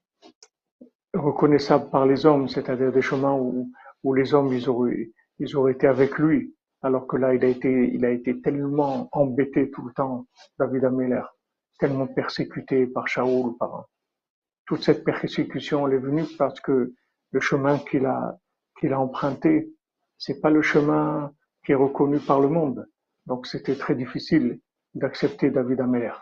reconnaissables 1.15 1.91
par 1.91 2.07
les 2.07 2.27
hommes, 2.27 2.49
c'est-à-dire 2.49 2.93
des 2.93 3.03
chemins 3.03 3.35
où, 3.35 3.71
où 4.03 4.15
les 4.15 4.35
hommes 4.35 4.53
ils 4.53 4.69
auraient 4.69 5.11
ils 5.39 5.57
auraient 5.57 5.73
été 5.73 5.87
avec 5.87 6.19
lui, 6.19 6.55
alors 6.83 7.07
que 7.07 7.17
là, 7.17 7.35
il 7.35 7.45
a 7.45 7.49
été, 7.49 7.91
il 7.93 8.05
a 8.05 8.11
été 8.11 8.41
tellement 8.41 9.09
embêté 9.13 9.71
tout 9.71 9.87
le 9.87 9.93
temps, 9.93 10.27
David 10.59 10.85
Ameller, 10.85 11.23
tellement 11.79 12.07
persécuté 12.07 12.87
par 12.87 13.09
Shaoul, 13.09 13.57
par 13.59 13.87
toute 14.67 14.83
cette 14.83 15.05
persécution, 15.05 15.87
elle 15.87 15.95
est 15.95 15.99
venue 15.99 16.25
parce 16.39 16.61
que 16.61 16.95
le 17.31 17.41
chemin 17.41 17.79
qu'il 17.79 18.07
a, 18.07 18.39
qu'il 18.79 18.93
a 18.93 19.01
emprunté, 19.01 19.73
c'est 20.19 20.41
pas 20.41 20.51
le 20.51 20.63
chemin 20.63 21.33
qui 21.65 21.73
est 21.73 21.77
reconnu 21.77 22.19
par 22.19 22.41
le 22.41 22.49
monde. 22.49 22.87
Donc 23.27 23.47
c'était 23.47 23.77
très 23.77 23.95
difficile 23.95 24.61
d'accepter 24.95 25.51
David 25.51 25.81
Ameller. 25.81 26.13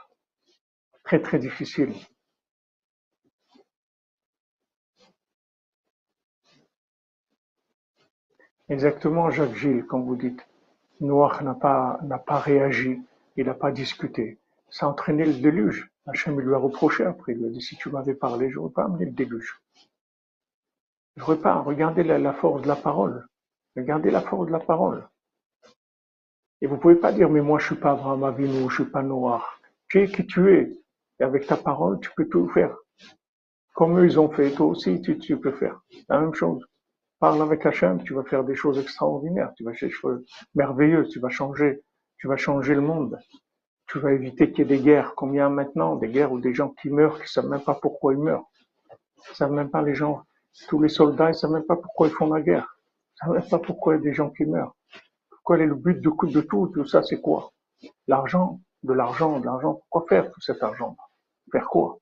Très 1.10 1.22
très 1.22 1.40
difficile. 1.40 1.92
Exactement, 8.68 9.28
Jacques 9.28 9.56
Gilles, 9.56 9.84
comme 9.86 10.04
vous 10.04 10.14
dites. 10.14 10.46
Noir 11.00 11.42
n'a 11.42 11.54
pas, 11.54 11.98
n'a 12.04 12.18
pas 12.18 12.38
réagi, 12.38 13.02
il 13.36 13.46
n'a 13.46 13.54
pas 13.54 13.72
discuté. 13.72 14.38
Ça 14.68 14.86
a 14.86 14.88
entraîné 14.88 15.24
le 15.24 15.32
déluge. 15.32 15.90
Hachem 16.06 16.38
lui 16.38 16.54
a 16.54 16.58
reproché 16.58 17.04
après, 17.04 17.32
il 17.32 17.38
lui 17.38 17.46
a 17.46 17.50
dit 17.50 17.60
si 17.60 17.74
tu 17.74 17.90
m'avais 17.90 18.14
parlé, 18.14 18.48
je 18.48 18.60
n'aurais 18.60 18.72
pas 18.72 18.84
amené 18.84 19.06
le 19.06 19.10
déluge. 19.10 19.60
Je 21.16 21.22
n'aurais 21.22 21.40
pas, 21.40 21.56
regardez 21.56 22.04
la, 22.04 22.32
force 22.34 22.62
de 22.62 22.68
la 22.68 22.76
parole. 22.76 23.26
Regardez 23.74 24.12
la 24.12 24.20
force 24.20 24.46
de 24.46 24.52
la 24.52 24.60
parole. 24.60 25.08
Et 26.60 26.68
vous 26.68 26.76
pouvez 26.76 26.94
pas 26.94 27.10
dire, 27.10 27.28
mais 27.28 27.40
moi 27.40 27.58
je 27.58 27.66
suis 27.66 27.74
pas 27.74 27.94
Abraham 27.94 28.22
Avinu, 28.22 28.70
je 28.70 28.82
suis 28.82 28.92
pas 28.92 29.02
noir. 29.02 29.60
Tu 29.88 30.02
es 30.02 30.06
qui 30.06 30.24
tu 30.24 30.54
es. 30.54 30.80
Et 31.20 31.22
avec 31.22 31.46
ta 31.46 31.56
parole, 31.56 32.00
tu 32.00 32.10
peux 32.16 32.26
tout 32.26 32.48
faire. 32.48 32.74
Comme 33.74 33.98
eux, 33.98 34.06
ils 34.06 34.18
ont 34.18 34.30
fait, 34.30 34.50
toi 34.50 34.66
aussi, 34.66 35.00
tu, 35.02 35.18
tu 35.18 35.38
peux 35.38 35.52
faire. 35.52 35.80
La 36.08 36.18
même 36.18 36.34
chose. 36.34 36.64
Parle 37.18 37.42
avec 37.42 37.66
Hachem, 37.66 38.02
tu 38.02 38.14
vas 38.14 38.24
faire 38.24 38.44
des 38.44 38.54
choses 38.54 38.78
extraordinaires, 38.78 39.52
tu 39.54 39.62
vas 39.64 39.74
faire 39.74 39.90
des 39.90 39.94
choses 39.94 40.24
merveilleuses, 40.54 41.10
tu 41.10 41.20
vas 41.20 41.28
changer, 41.28 41.82
tu 42.16 42.26
vas 42.26 42.38
changer 42.38 42.74
le 42.74 42.80
monde. 42.80 43.18
Tu 43.86 43.98
vas 43.98 44.12
éviter 44.12 44.50
qu'il 44.50 44.60
y 44.60 44.62
ait 44.62 44.76
des 44.78 44.82
guerres 44.82 45.14
comme 45.14 45.34
il 45.34 45.38
y 45.38 45.40
a 45.40 45.50
maintenant, 45.50 45.96
des 45.96 46.08
guerres 46.08 46.32
où 46.32 46.40
des 46.40 46.54
gens 46.54 46.70
qui 46.70 46.88
meurent, 46.88 47.16
qui 47.16 47.22
ne 47.22 47.26
savent 47.26 47.48
même 47.48 47.62
pas 47.62 47.74
pourquoi 47.74 48.14
ils 48.14 48.18
meurent. 48.18 48.46
Ils 49.30 49.36
savent 49.36 49.52
même 49.52 49.70
pas 49.70 49.82
les 49.82 49.94
gens, 49.94 50.22
tous 50.68 50.80
les 50.80 50.88
soldats, 50.88 51.28
ils 51.28 51.34
savent 51.34 51.50
même 51.50 51.66
pas 51.66 51.76
pourquoi 51.76 52.08
ils 52.08 52.14
font 52.14 52.32
la 52.32 52.40
guerre. 52.40 52.78
Ils 53.14 53.26
savent 53.26 53.34
même 53.34 53.48
pas 53.48 53.58
pourquoi 53.58 53.94
il 53.94 53.98
y 53.98 54.00
a 54.00 54.04
des 54.04 54.14
gens 54.14 54.30
qui 54.30 54.46
meurent. 54.46 54.74
Pourquoi 55.28 55.58
est 55.58 55.66
le 55.66 55.74
but 55.74 56.00
de, 56.00 56.10
de 56.32 56.40
tout, 56.40 56.68
tout 56.68 56.86
ça, 56.86 57.02
c'est 57.02 57.20
quoi? 57.20 57.50
L'argent, 58.06 58.60
de 58.82 58.94
l'argent, 58.94 59.40
de 59.40 59.44
l'argent. 59.44 59.74
Pourquoi 59.74 60.06
faire 60.08 60.30
tout 60.30 60.40
cet 60.40 60.62
argent? 60.62 60.96
Faire 61.50 61.66
quoi? 61.68 61.98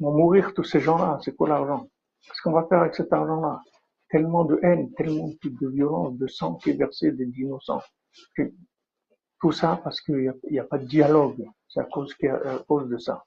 Ils 0.00 0.04
vont 0.04 0.12
mourir 0.12 0.52
tous 0.54 0.64
ces 0.64 0.80
gens-là. 0.80 1.18
C'est 1.22 1.34
quoi 1.34 1.48
l'argent? 1.48 1.88
Qu'est-ce 2.22 2.42
qu'on 2.42 2.52
va 2.52 2.66
faire 2.68 2.80
avec 2.80 2.94
cet 2.94 3.12
argent-là? 3.12 3.62
tellement 4.08 4.44
de 4.44 4.58
haine, 4.62 4.92
tellement 4.94 5.28
de 5.42 5.68
violence, 5.68 6.16
de 6.16 6.26
sang 6.26 6.54
qui 6.54 6.70
est 6.70 6.74
versé 6.74 7.12
des 7.12 7.28
innocents. 7.38 7.82
Tout 9.40 9.52
ça 9.52 9.80
parce 9.82 10.00
qu'il 10.00 10.32
n'y 10.50 10.58
a, 10.58 10.64
pas 10.64 10.78
de 10.78 10.86
dialogue. 10.86 11.46
C'est 11.68 11.80
à 11.80 11.84
cause, 11.84 12.14
cause 12.66 12.88
de 12.88 12.98
ça. 12.98 13.24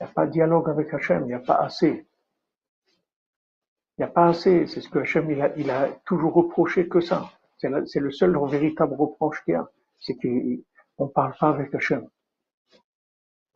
Il 0.00 0.04
n'y 0.04 0.10
a 0.10 0.12
pas 0.12 0.26
de 0.26 0.32
dialogue 0.32 0.68
avec 0.70 0.92
Hachem, 0.92 1.22
il 1.24 1.26
n'y 1.26 1.34
a 1.34 1.40
pas 1.40 1.56
assez. 1.56 2.06
Il 3.96 4.00
n'y 4.00 4.04
a 4.04 4.08
pas 4.08 4.28
assez. 4.28 4.66
C'est 4.66 4.80
ce 4.80 4.88
que 4.88 5.00
Hachem, 5.00 5.30
il 5.30 5.70
a, 5.70 5.88
toujours 6.06 6.32
reproché 6.32 6.88
que 6.88 7.00
ça. 7.00 7.30
C'est 7.58 8.00
le 8.00 8.10
seul 8.10 8.36
véritable 8.48 8.94
reproche 8.94 9.42
qu'il 9.44 9.54
y 9.54 9.56
a. 9.56 9.68
C'est 9.98 10.16
qu'on 10.16 11.04
ne 11.04 11.10
parle 11.10 11.34
pas 11.38 11.50
avec 11.50 11.74
Hachem. 11.74 12.08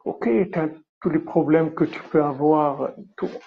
Ok, 0.04 0.24
tu 0.24 0.58
tous 1.00 1.10
les 1.10 1.18
problèmes 1.18 1.74
que 1.74 1.84
tu 1.84 2.00
peux 2.10 2.22
avoir, 2.22 2.90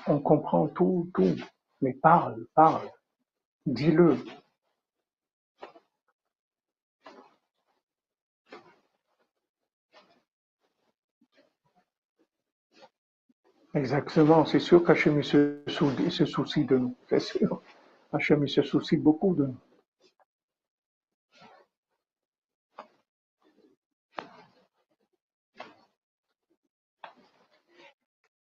on 0.08 0.20
comprend 0.20 0.68
tout, 0.68 1.10
tout. 1.14 1.36
Mais 1.82 1.94
parle, 1.94 2.46
parle. 2.56 2.88
Dis-le. 3.66 4.18
Exactement, 13.74 14.44
c'est 14.46 14.60
sûr 14.60 14.84
qu'Hachem 14.84 15.24
se, 15.24 15.62
soucie 16.26 16.66
de 16.66 16.78
nous, 16.78 16.96
c'est 17.08 17.22
sûr. 17.22 17.62
Hachem 18.12 18.46
se 18.46 18.62
soucie 18.64 18.98
beaucoup 18.98 19.34
de 19.34 19.46
nous. 19.46 19.71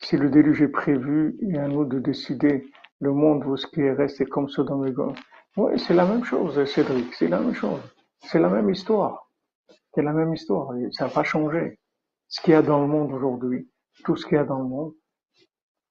Si 0.08 0.16
le 0.16 0.30
déluge 0.30 0.62
est 0.62 0.68
prévu, 0.68 1.36
a 1.54 1.64
à 1.64 1.68
nous 1.68 1.84
de 1.84 1.98
décider 1.98 2.66
le 2.98 3.12
monde 3.12 3.44
où 3.44 3.58
ce 3.58 3.66
qui 3.66 3.82
est 3.82 3.92
resté 3.92 4.24
comme 4.24 4.46
dans 4.46 4.82
les 4.82 4.94
gars. 4.94 5.12
Oui, 5.58 5.78
c'est 5.78 5.92
la 5.92 6.06
même 6.06 6.24
chose, 6.24 6.64
Cédric, 6.64 7.12
c'est 7.12 7.28
la 7.28 7.40
même 7.40 7.52
chose. 7.52 7.82
C'est 8.22 8.38
la 8.38 8.48
même 8.48 8.70
histoire. 8.70 9.30
C'est 9.92 10.00
la 10.00 10.14
même 10.14 10.32
histoire. 10.32 10.72
Ça 10.92 11.04
n'a 11.04 11.10
pas 11.10 11.24
changé. 11.24 11.78
Ce 12.26 12.40
qu'il 12.40 12.54
y 12.54 12.56
a 12.56 12.62
dans 12.62 12.80
le 12.80 12.86
monde 12.86 13.12
aujourd'hui, 13.12 13.68
tout 14.02 14.16
ce 14.16 14.24
qu'il 14.24 14.36
y 14.36 14.40
a 14.40 14.44
dans 14.44 14.60
le 14.60 14.64
monde, 14.64 14.94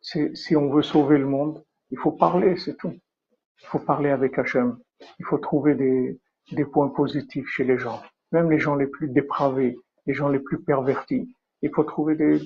c'est 0.02 0.36
si 0.36 0.56
on 0.56 0.68
veut 0.72 0.82
sauver 0.82 1.20
le 1.20 1.28
monde, 1.28 1.64
il 1.92 2.00
faut 2.00 2.12
parler, 2.12 2.58
c'est 2.58 2.76
tout. 2.76 2.96
Il 3.62 3.68
faut 3.68 3.78
parler 3.78 4.10
avec 4.10 4.40
Hachem. 4.40 4.80
Il 5.20 5.26
faut 5.26 5.38
trouver 5.38 5.76
des, 5.76 6.66
points 6.66 6.90
positifs 6.90 7.48
chez 7.50 7.66
les 7.66 7.78
gens. 7.78 8.02
Même 8.32 8.50
les 8.50 8.58
gens 8.58 8.74
les 8.74 8.88
plus 8.88 9.10
dépravés, 9.10 9.78
les 10.08 10.16
gens 10.16 10.30
les 10.30 10.40
plus 10.40 10.60
pervertis. 10.60 11.32
Il 11.62 11.70
faut 11.70 11.84
trouver 11.84 12.16
des, 12.16 12.40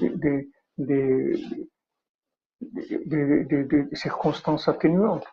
des, 0.78 1.36
circonstances 3.94 4.68
atténuantes. 4.68 5.28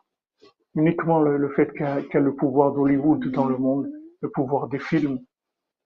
Uniquement 0.74 1.20
le, 1.20 1.48
fait 1.50 1.72
qu'il 1.72 1.80
y, 1.82 2.16
a 2.16 2.20
le 2.20 2.34
pouvoir 2.34 2.72
d'Hollywood 2.72 3.30
dans 3.30 3.46
le 3.46 3.56
monde, 3.56 3.90
le 4.20 4.30
pouvoir 4.30 4.68
des 4.68 4.78
films, 4.78 5.18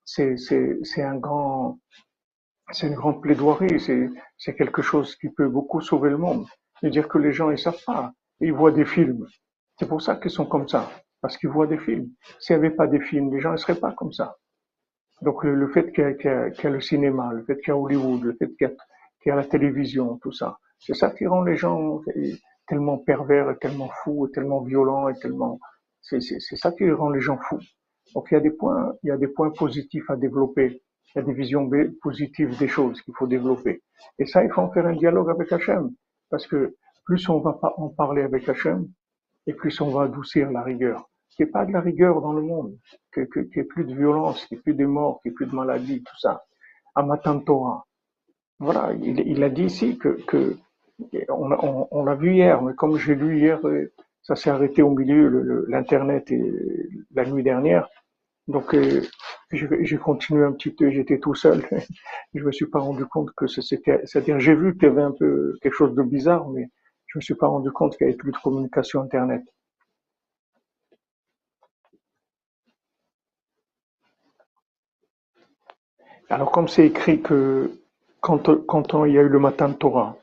c'est 0.04 1.02
un 1.02 1.16
grand, 1.16 1.78
c'est 2.72 2.88
une 2.88 2.94
grande 2.94 3.22
plaidoirie, 3.22 3.80
c'est 3.80 4.54
quelque 4.54 4.82
chose 4.82 5.16
qui 5.16 5.28
peut 5.30 5.48
beaucoup 5.48 5.80
sauver 5.80 6.10
le 6.10 6.18
monde. 6.18 6.46
Et 6.82 6.90
dire 6.90 7.08
que 7.08 7.18
les 7.18 7.32
gens 7.32 7.50
ils 7.50 7.58
savent 7.58 7.82
pas, 7.86 8.12
ils 8.40 8.52
voient 8.52 8.72
des 8.72 8.84
films. 8.84 9.26
C'est 9.78 9.88
pour 9.88 10.02
ça 10.02 10.16
qu'ils 10.16 10.30
sont 10.30 10.46
comme 10.46 10.68
ça, 10.68 10.90
parce 11.20 11.36
qu'ils 11.36 11.48
voient 11.48 11.68
des 11.68 11.78
films. 11.78 12.10
S'il 12.40 12.56
n'y 12.56 12.66
avait 12.66 12.74
pas 12.74 12.86
des 12.86 13.00
films, 13.00 13.32
les 13.32 13.40
gens 13.40 13.52
ne 13.52 13.56
seraient 13.56 13.78
pas 13.78 13.92
comme 13.92 14.12
ça. 14.12 14.36
Donc 15.22 15.44
le, 15.44 15.68
fait 15.68 15.92
qu'il 15.92 16.16
y, 16.24 16.66
a 16.66 16.70
le 16.70 16.80
cinéma, 16.80 17.32
le 17.32 17.44
fait 17.44 17.56
qu'il 17.58 17.68
y 17.68 17.70
a 17.70 17.76
Hollywood, 17.76 18.22
le 18.24 18.32
fait 18.32 18.48
qu'il 18.56 18.66
y 18.66 18.70
a 18.70 18.74
qui 19.22 19.30
a 19.30 19.36
la 19.36 19.44
télévision, 19.44 20.18
tout 20.22 20.32
ça. 20.32 20.58
C'est 20.78 20.94
ça 20.94 21.10
qui 21.10 21.26
rend 21.26 21.42
les 21.42 21.56
gens 21.56 22.00
tellement 22.66 22.98
pervers, 22.98 23.56
tellement 23.60 23.90
fous, 24.02 24.28
tellement 24.34 24.62
violents, 24.62 25.08
et 25.08 25.14
tellement. 25.14 25.58
C'est 26.00 26.20
ça 26.20 26.72
qui 26.72 26.90
rend 26.90 27.10
les 27.10 27.20
gens 27.20 27.38
fous. 27.38 27.60
Donc 28.14 28.28
il 28.30 28.34
y 28.34 28.36
a 28.36 28.40
des 28.40 28.50
points, 28.50 28.94
il 29.02 29.08
y 29.08 29.10
a 29.10 29.16
des 29.16 29.28
points 29.28 29.50
positifs 29.50 30.08
à 30.10 30.16
développer. 30.16 30.82
Il 31.14 31.18
y 31.18 31.20
a 31.20 31.24
des 31.24 31.34
visions 31.34 31.70
positives 32.00 32.56
des 32.58 32.68
choses 32.68 33.00
qu'il 33.02 33.14
faut 33.14 33.26
développer. 33.26 33.82
Et 34.18 34.26
ça, 34.26 34.42
il 34.44 34.50
faut 34.50 34.62
en 34.62 34.70
faire 34.72 34.86
un 34.86 34.94
dialogue 34.94 35.30
avec 35.30 35.52
Hachem. 35.52 35.90
Parce 36.30 36.46
que 36.46 36.74
plus 37.04 37.28
on 37.28 37.40
va 37.40 37.58
en 37.76 37.88
parler 37.90 38.22
avec 38.22 38.48
Hachem, 38.48 38.88
et 39.46 39.52
plus 39.52 39.80
on 39.80 39.90
va 39.90 40.04
adoucir 40.04 40.50
la 40.50 40.62
rigueur. 40.62 41.08
Qu'il 41.30 41.44
n'y 41.44 41.50
ait 41.50 41.52
pas 41.52 41.64
de 41.64 41.72
la 41.72 41.80
rigueur 41.80 42.20
dans 42.20 42.32
le 42.32 42.42
monde, 42.42 42.76
qu'il 43.12 43.26
n'y 43.34 43.58
ait 43.58 43.64
plus 43.64 43.84
de 43.84 43.94
violence, 43.94 44.44
qu'il 44.46 44.56
n'y 44.56 44.60
ait 44.60 44.62
plus 44.62 44.74
de 44.74 44.86
morts, 44.86 45.20
qu'il 45.20 45.30
n'y 45.30 45.34
ait 45.34 45.36
plus 45.36 45.46
de 45.46 45.54
maladies, 45.54 46.02
tout 46.02 46.18
ça. 46.18 46.44
À 46.94 47.04
Torah, 47.46 47.86
voilà, 48.58 48.92
il, 49.02 49.42
a 49.42 49.48
dit 49.48 49.64
ici 49.64 49.98
que, 49.98 50.56
on, 51.28 52.04
l'a 52.04 52.14
vu 52.14 52.34
hier, 52.34 52.62
mais 52.62 52.74
comme 52.74 52.96
j'ai 52.96 53.14
lu 53.14 53.38
hier, 53.38 53.66
euh, 53.66 53.92
ça 54.22 54.36
s'est 54.36 54.50
arrêté 54.50 54.82
au 54.82 54.90
milieu, 54.90 55.66
l'internet 55.68 56.30
et 56.30 56.40
la 57.12 57.24
nuit 57.24 57.42
dernière. 57.42 57.88
Donc 58.48 58.74
euh, 58.74 59.02
j'ai 59.52 59.98
continué 59.98 60.44
un 60.44 60.52
petit 60.52 60.70
peu, 60.70 60.90
j'étais 60.90 61.18
tout 61.18 61.34
seul. 61.34 61.66
je 62.34 62.44
me 62.44 62.52
suis 62.52 62.66
pas 62.66 62.80
rendu 62.80 63.04
compte 63.06 63.30
que 63.36 63.46
c'était, 63.46 64.00
c'est-à-dire 64.04 64.38
j'ai 64.40 64.54
vu 64.54 64.74
qu'il 64.74 64.84
y 64.84 64.90
avait 64.90 65.02
un 65.02 65.12
peu 65.12 65.56
quelque 65.62 65.74
chose 65.74 65.94
de 65.94 66.02
bizarre, 66.02 66.48
mais 66.48 66.68
je 67.06 67.18
me 67.18 67.22
suis 67.22 67.34
pas 67.34 67.46
rendu 67.48 67.70
compte 67.70 67.96
qu'il 67.96 68.06
y 68.06 68.10
avait 68.10 68.16
plus 68.16 68.32
de 68.32 68.36
communication 68.38 69.02
internet. 69.02 69.42
Alors 76.30 76.50
comme 76.50 76.66
c'est 76.68 76.86
écrit 76.86 77.20
que 77.20 77.81
quand, 78.22 78.64
quand 78.66 79.04
il 79.04 79.12
y 79.12 79.18
a 79.18 79.22
eu 79.22 79.28
le 79.28 79.38
matin 79.38 79.68
de 79.68 79.74
Torah, 79.74 80.16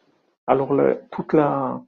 alors 0.47 0.76
toute 1.12 1.34
la, 1.34 1.82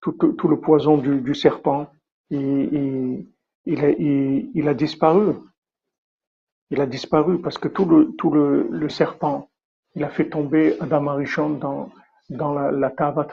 tout, 0.00 0.16
le 0.48 0.58
poison 0.58 0.96
du, 0.96 1.34
serpent, 1.34 1.86
il, 2.30 3.26
il, 3.66 4.68
a, 4.68 4.74
disparu. 4.74 5.34
Il 6.70 6.80
a 6.80 6.86
disparu 6.86 7.40
parce 7.40 7.58
que 7.58 7.68
tout 7.68 7.84
le, 7.84 8.12
tout 8.16 8.30
le, 8.30 8.88
serpent, 8.88 9.48
il 9.94 10.02
a 10.02 10.08
fait 10.08 10.30
tomber 10.30 10.80
Adam 10.80 11.06
Arishon 11.08 11.50
dans, 11.50 11.90
dans 12.30 12.54
la, 12.54 12.90
tava 12.90 13.28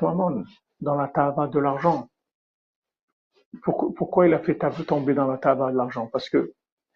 dans 0.81 0.95
la 0.95 1.07
tava 1.07 1.47
de 1.47 1.59
l'argent. 1.59 2.09
Pourquoi, 3.63 3.89
pourquoi 3.95 4.27
il 4.27 4.33
a 4.33 4.39
fait 4.39 4.59
tomber 4.85 5.13
dans 5.13 5.27
la 5.27 5.37
tava 5.37 5.71
de 5.71 5.77
l'argent? 5.77 6.09
Parce 6.11 6.29
que 6.29 6.51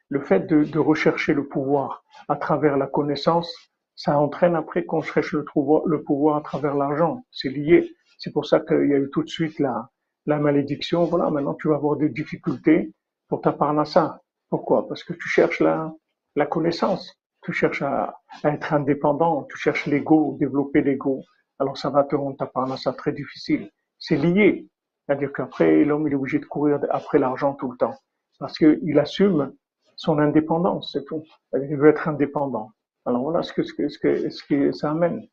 le 0.10 0.20
fait 0.20 0.42
de 0.46 0.80
rechercher 0.80 1.34
le 1.34 1.48
pouvoir 1.48 2.04
à 2.28 2.36
travers 2.36 2.76
la 2.76 2.88
connaissance, 2.88 3.71
ça 3.96 4.18
entraîne 4.20 4.56
après 4.56 4.86
qu'on 4.86 5.02
cherche 5.02 5.34
le 5.34 5.44
pouvoir, 5.44 5.86
le 5.86 6.02
pouvoir 6.02 6.38
à 6.38 6.42
travers 6.42 6.76
l'argent. 6.76 7.24
C'est 7.32 7.50
lié. 7.50 7.90
C'est 8.18 8.32
pour 8.32 8.46
ça 8.46 8.60
qu'il 8.60 8.88
y 8.90 8.94
a 8.94 8.98
eu 8.98 9.10
tout 9.12 9.24
de 9.24 9.30
suite 9.30 9.60
la, 9.60 9.90
la 10.26 10.38
malédiction. 10.40 11.06
Voilà, 11.06 11.30
maintenant 11.30 11.56
tu 11.56 11.68
vas 11.68 11.76
avoir 11.76 11.98
des 11.98 12.10
difficultés 12.10 12.94
pour 13.28 13.42
ta 13.42 13.52
parnassa. 13.52 14.22
Pourquoi? 14.50 14.88
Parce 14.88 15.04
que 15.04 15.14
tu 15.14 15.28
cherches 15.28 15.60
la, 15.60 15.94
la 16.36 16.46
connaissance. 16.46 17.16
Tu 17.44 17.54
cherches 17.54 17.82
à, 17.82 18.20
à 18.44 18.50
être 18.50 18.74
indépendant. 18.74 19.44
Tu 19.50 19.58
cherches 19.58 19.86
l'ego, 19.88 20.38
développer 20.40 20.82
l'ego. 20.82 21.24
Alors 21.60 21.78
ça 21.78 21.90
va 21.90 22.04
te 22.04 22.16
rendre 22.16 22.38
ta 22.38 22.46
parnassa 22.48 22.94
très 22.94 23.12
difficile. 23.12 23.70
C'est 23.98 24.18
lié. 24.18 24.68
C'est-à-dire 25.06 25.32
qu'après, 25.34 25.84
l'homme 25.84 26.08
il 26.08 26.14
est 26.14 26.16
obligé 26.16 26.40
de 26.40 26.46
courir 26.46 26.80
après 26.90 27.20
l'argent 27.20 27.54
tout 27.54 27.72
le 27.72 27.78
temps. 27.78 27.96
Parce 28.40 28.58
qu'il 28.58 28.98
assume 29.00 29.54
son 29.96 30.18
indépendance, 30.20 30.92
c'est 30.94 31.06
tout. 31.06 31.24
Il 31.54 31.78
veut 31.78 31.90
être 31.90 32.08
indépendant. 32.08 32.72
Alors 33.06 33.24
voilà 33.24 33.44
ce 33.44 33.54
que, 33.54 33.64
ce 33.64 33.74
ce 33.90 34.30
ce 34.30 34.72
ça 34.72 34.92
amène. 34.92 35.28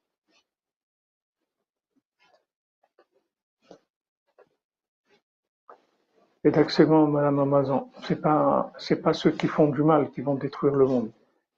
Exactement, 6.44 7.06
Madame 7.06 7.40
Amazon. 7.40 7.90
C'est 8.04 8.20
pas, 8.20 8.72
c'est 8.78 9.02
pas 9.02 9.12
ceux 9.12 9.32
qui 9.32 9.48
font 9.48 9.68
du 9.68 9.82
mal 9.82 10.10
qui 10.10 10.20
vont 10.20 10.34
détruire 10.34 10.74
le 10.74 10.86
monde. 10.86 11.10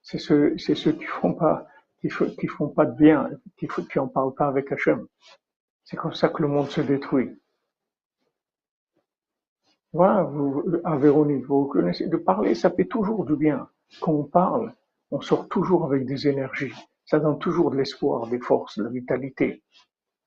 C'est 0.03 0.19
ceux, 0.19 0.57
c'est 0.59 0.75
ceux 0.75 0.93
qui 0.93 1.05
font 1.05 1.35
pas, 1.35 1.67
qui, 2.01 2.09
qui 2.39 2.47
font 2.47 2.69
pas 2.69 2.87
de 2.87 2.97
bien, 2.97 3.31
qui, 3.57 3.69
qui 3.69 3.99
en 3.99 4.09
parlent 4.09 4.35
pas 4.35 4.49
avec 4.49 4.73
Hachem. 4.73 5.07
C'est 5.85 5.97
comme 5.97 6.15
ça 6.15 6.29
que 6.29 6.43
le 6.43 6.49
monde 6.49 6.69
se 6.71 6.81
détruit. 6.81 7.39
Voilà, 9.93 10.23
vous, 10.23 10.65
à 10.85 10.97
Véronique, 10.97 11.45
vous 11.47 11.67
connaissez, 11.67 12.07
de 12.09 12.17
parler, 12.17 12.55
ça 12.55 12.71
fait 12.71 12.85
toujours 12.87 13.25
du 13.25 13.37
bien. 13.37 13.69
Quand 14.01 14.13
on 14.13 14.25
parle, 14.25 14.73
on 15.11 15.21
sort 15.21 15.49
toujours 15.49 15.85
avec 15.85 16.07
des 16.07 16.29
énergies. 16.29 16.75
Ça 17.05 17.19
donne 17.19 17.39
toujours 17.39 17.71
de 17.71 17.77
l'espoir, 17.77 18.27
des 18.29 18.39
forces, 18.39 18.79
de 18.79 18.85
la 18.85 18.91
vitalité. 18.91 19.63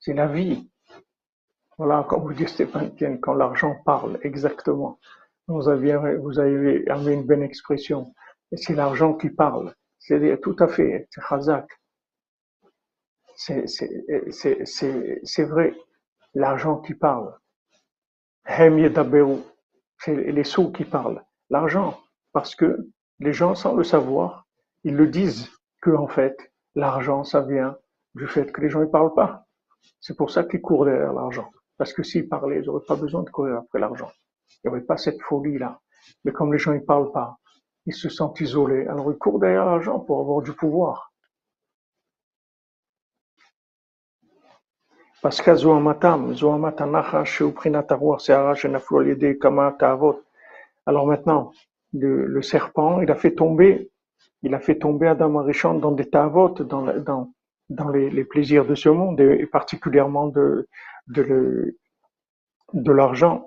C'est 0.00 0.14
la 0.14 0.26
vie. 0.26 0.70
Voilà, 1.78 2.06
comme 2.08 2.22
vous 2.22 2.34
dit 2.34 2.46
Stéphane 2.46 2.92
quand 3.20 3.34
l'argent 3.34 3.76
parle, 3.84 4.18
exactement. 4.22 4.98
Vous 5.48 5.68
avez, 5.68 6.16
vous 6.16 6.38
avez 6.38 7.12
une 7.12 7.26
bonne 7.26 7.42
expression. 7.42 8.14
C'est 8.52 8.74
l'argent 8.74 9.14
qui 9.14 9.30
parle. 9.30 9.74
C'est 9.98 10.40
tout 10.40 10.56
à 10.58 10.68
fait, 10.68 11.08
c'est. 13.36 13.66
C'est 15.24 15.44
vrai, 15.44 15.74
l'argent 16.34 16.78
qui 16.78 16.94
parle. 16.94 17.36
C'est 18.46 20.14
les 20.14 20.44
sous 20.44 20.70
qui 20.70 20.84
parlent. 20.84 21.24
L'argent, 21.50 21.98
parce 22.32 22.54
que 22.54 22.88
les 23.20 23.32
gens, 23.32 23.54
sans 23.54 23.74
le 23.74 23.84
savoir, 23.84 24.43
ils 24.84 24.96
le 24.96 25.08
disent 25.08 25.50
que 25.82 25.90
en 25.90 26.08
fait 26.08 26.52
l'argent 26.74 27.24
ça 27.24 27.40
vient 27.40 27.76
du 28.14 28.26
fait 28.26 28.52
que 28.52 28.60
les 28.60 28.70
gens 28.70 28.80
ne 28.80 28.86
parlent 28.86 29.14
pas. 29.14 29.46
C'est 30.00 30.16
pour 30.16 30.30
ça 30.30 30.44
qu'ils 30.44 30.60
courent 30.60 30.84
derrière 30.84 31.12
l'argent. 31.12 31.50
Parce 31.76 31.92
que 31.92 32.02
s'ils 32.02 32.28
parlaient, 32.28 32.60
ils 32.60 32.66
n'auraient 32.66 32.86
pas 32.86 32.96
besoin 32.96 33.22
de 33.22 33.30
courir 33.30 33.56
après 33.56 33.80
l'argent. 33.80 34.10
Il 34.62 34.68
n'y 34.68 34.70
aurait 34.70 34.84
pas 34.84 34.96
cette 34.96 35.20
folie-là. 35.22 35.80
Mais 36.24 36.32
comme 36.32 36.52
les 36.52 36.58
gens 36.58 36.72
ne 36.72 36.78
parlent 36.78 37.12
pas, 37.12 37.38
ils 37.86 37.94
se 37.94 38.08
sentent 38.08 38.40
isolés. 38.40 38.86
Alors 38.86 39.10
ils 39.10 39.18
courent 39.18 39.40
derrière 39.40 39.66
l'argent 39.66 39.98
pour 40.00 40.20
avoir 40.20 40.42
du 40.42 40.52
pouvoir. 40.52 41.12
Parce 45.22 45.40
que 45.40 45.50
Alors 50.86 51.06
maintenant, 51.06 51.52
le, 51.94 52.42
serpent, 52.42 53.00
il 53.00 53.10
a 53.10 53.14
fait 53.14 53.34
tomber, 53.34 53.90
il 54.44 54.54
a 54.54 54.60
fait 54.60 54.78
tomber 54.78 55.08
Adam 55.08 55.38
Arishon 55.38 55.74
dans 55.78 55.92
des 55.92 56.08
tavot, 56.08 56.50
dans, 56.50 56.82
dans, 57.00 57.32
dans 57.70 57.88
les, 57.88 58.24
plaisirs 58.24 58.66
de 58.66 58.74
ce 58.74 58.90
monde, 58.90 59.18
et 59.20 59.46
particulièrement 59.46 60.28
de, 60.28 60.68
l'argent. 62.74 63.46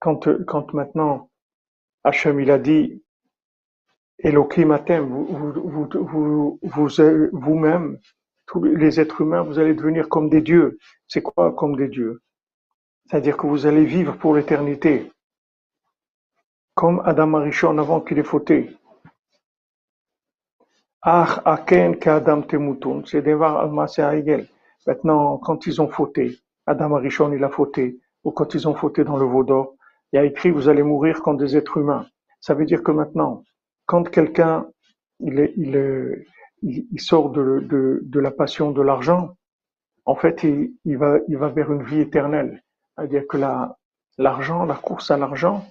Quand, 0.00 0.28
quand 0.46 0.74
maintenant 0.74 1.30
Hachem 2.04 2.40
il 2.40 2.50
a 2.50 2.58
dit 2.58 3.02
Elohim 4.18 4.70
Atem, 4.70 5.08
vous, 5.08 5.26
vous, 5.26 5.88
vous, 5.92 6.58
vous, 6.62 6.88
vous-même, 7.32 7.98
les 8.62 9.00
êtres 9.00 9.20
humains, 9.20 9.42
vous 9.42 9.58
allez 9.58 9.74
devenir 9.74 10.08
comme 10.08 10.28
des 10.28 10.40
dieux. 10.40 10.78
C'est 11.08 11.22
quoi 11.22 11.52
comme 11.52 11.76
des 11.76 11.88
dieux? 11.88 12.22
C'est-à-dire 13.06 13.36
que 13.36 13.46
vous 13.46 13.66
allez 13.66 13.84
vivre 13.84 14.16
pour 14.16 14.34
l'éternité. 14.34 15.10
Comme 16.74 17.02
Adam 17.04 17.34
Arishon 17.34 17.78
avant 17.78 18.00
qu'il 18.00 18.18
ait 18.18 18.24
fauté. 18.24 18.76
Ah, 21.02 21.42
Aken 21.44 21.96
Adam 22.06 22.42
Temutun, 22.42 23.02
c'est 23.04 23.22
Devar 23.22 23.70
Maintenant, 24.86 25.38
quand 25.38 25.66
ils 25.66 25.80
ont 25.82 25.88
fauté, 25.88 26.38
Adam 26.66 26.94
Arishon 26.96 27.32
il 27.32 27.44
a 27.44 27.50
fauté, 27.50 27.98
ou 28.24 28.30
quand 28.30 28.54
ils 28.54 28.66
ont 28.66 28.74
fauté 28.74 29.04
dans 29.04 29.16
le 29.18 29.26
Vaudor, 29.26 29.74
il 30.12 30.16
y 30.16 30.18
a 30.18 30.24
écrit 30.24 30.50
vous 30.50 30.68
allez 30.68 30.82
mourir 30.82 31.20
comme 31.22 31.36
des 31.36 31.56
êtres 31.56 31.76
humains. 31.76 32.06
Ça 32.40 32.54
veut 32.54 32.64
dire 32.64 32.82
que 32.82 32.90
maintenant, 32.90 33.44
quand 33.86 34.08
quelqu'un 34.10 34.66
il, 35.20 35.52
il, 35.56 36.24
il, 36.64 37.00
sort 37.00 37.30
de, 37.30 38.18
la 38.18 38.30
passion 38.30 38.70
de 38.70 38.82
l'argent, 38.82 39.36
en 40.06 40.16
fait, 40.16 40.42
il, 40.42 40.96
va, 40.96 41.18
vers 41.48 41.72
une 41.72 41.82
vie 41.82 42.00
éternelle. 42.00 42.62
C'est-à-dire 42.96 43.24
que 43.28 43.36
la, 43.36 43.76
l'argent, 44.18 44.64
la 44.64 44.74
course 44.74 45.10
à 45.10 45.16
l'argent, 45.16 45.66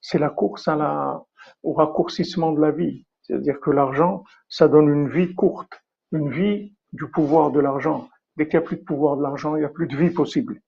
c'est 0.00 0.18
la 0.18 0.30
course 0.30 0.68
à 0.68 1.24
au 1.62 1.72
raccourcissement 1.72 2.52
de 2.52 2.60
la 2.60 2.70
vie. 2.70 3.06
C'est-à-dire 3.22 3.60
que 3.60 3.70
l'argent, 3.70 4.24
ça 4.48 4.68
donne 4.68 4.88
une 4.88 5.08
vie 5.08 5.34
courte, 5.34 5.82
une 6.12 6.30
vie 6.30 6.74
du 6.92 7.08
pouvoir 7.10 7.50
de 7.50 7.60
l'argent. 7.60 8.08
Dès 8.36 8.48
qu'il 8.48 8.58
n'y 8.58 8.64
a 8.64 8.66
plus 8.66 8.76
de 8.76 8.84
pouvoir 8.84 9.16
de 9.16 9.22
l'argent, 9.22 9.56
il 9.56 9.60
n'y 9.60 9.64
a 9.64 9.70
plus 9.70 9.86
de 9.86 9.96
vie 9.96 10.10
possible. 10.10 10.60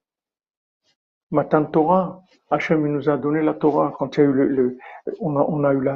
Matan 1.31 1.64
Torah, 1.64 2.22
Hachem 2.51 2.87
nous 2.87 3.09
a 3.09 3.16
donné 3.16 3.43
la 3.43 3.55
Torah. 3.55 3.95
Quand 3.97 4.16
il 4.16 4.20
y 4.20 4.22
a 4.24 4.26
eu 4.26 4.78
on, 5.20 5.64
a, 5.64 5.72
eu 5.72 5.89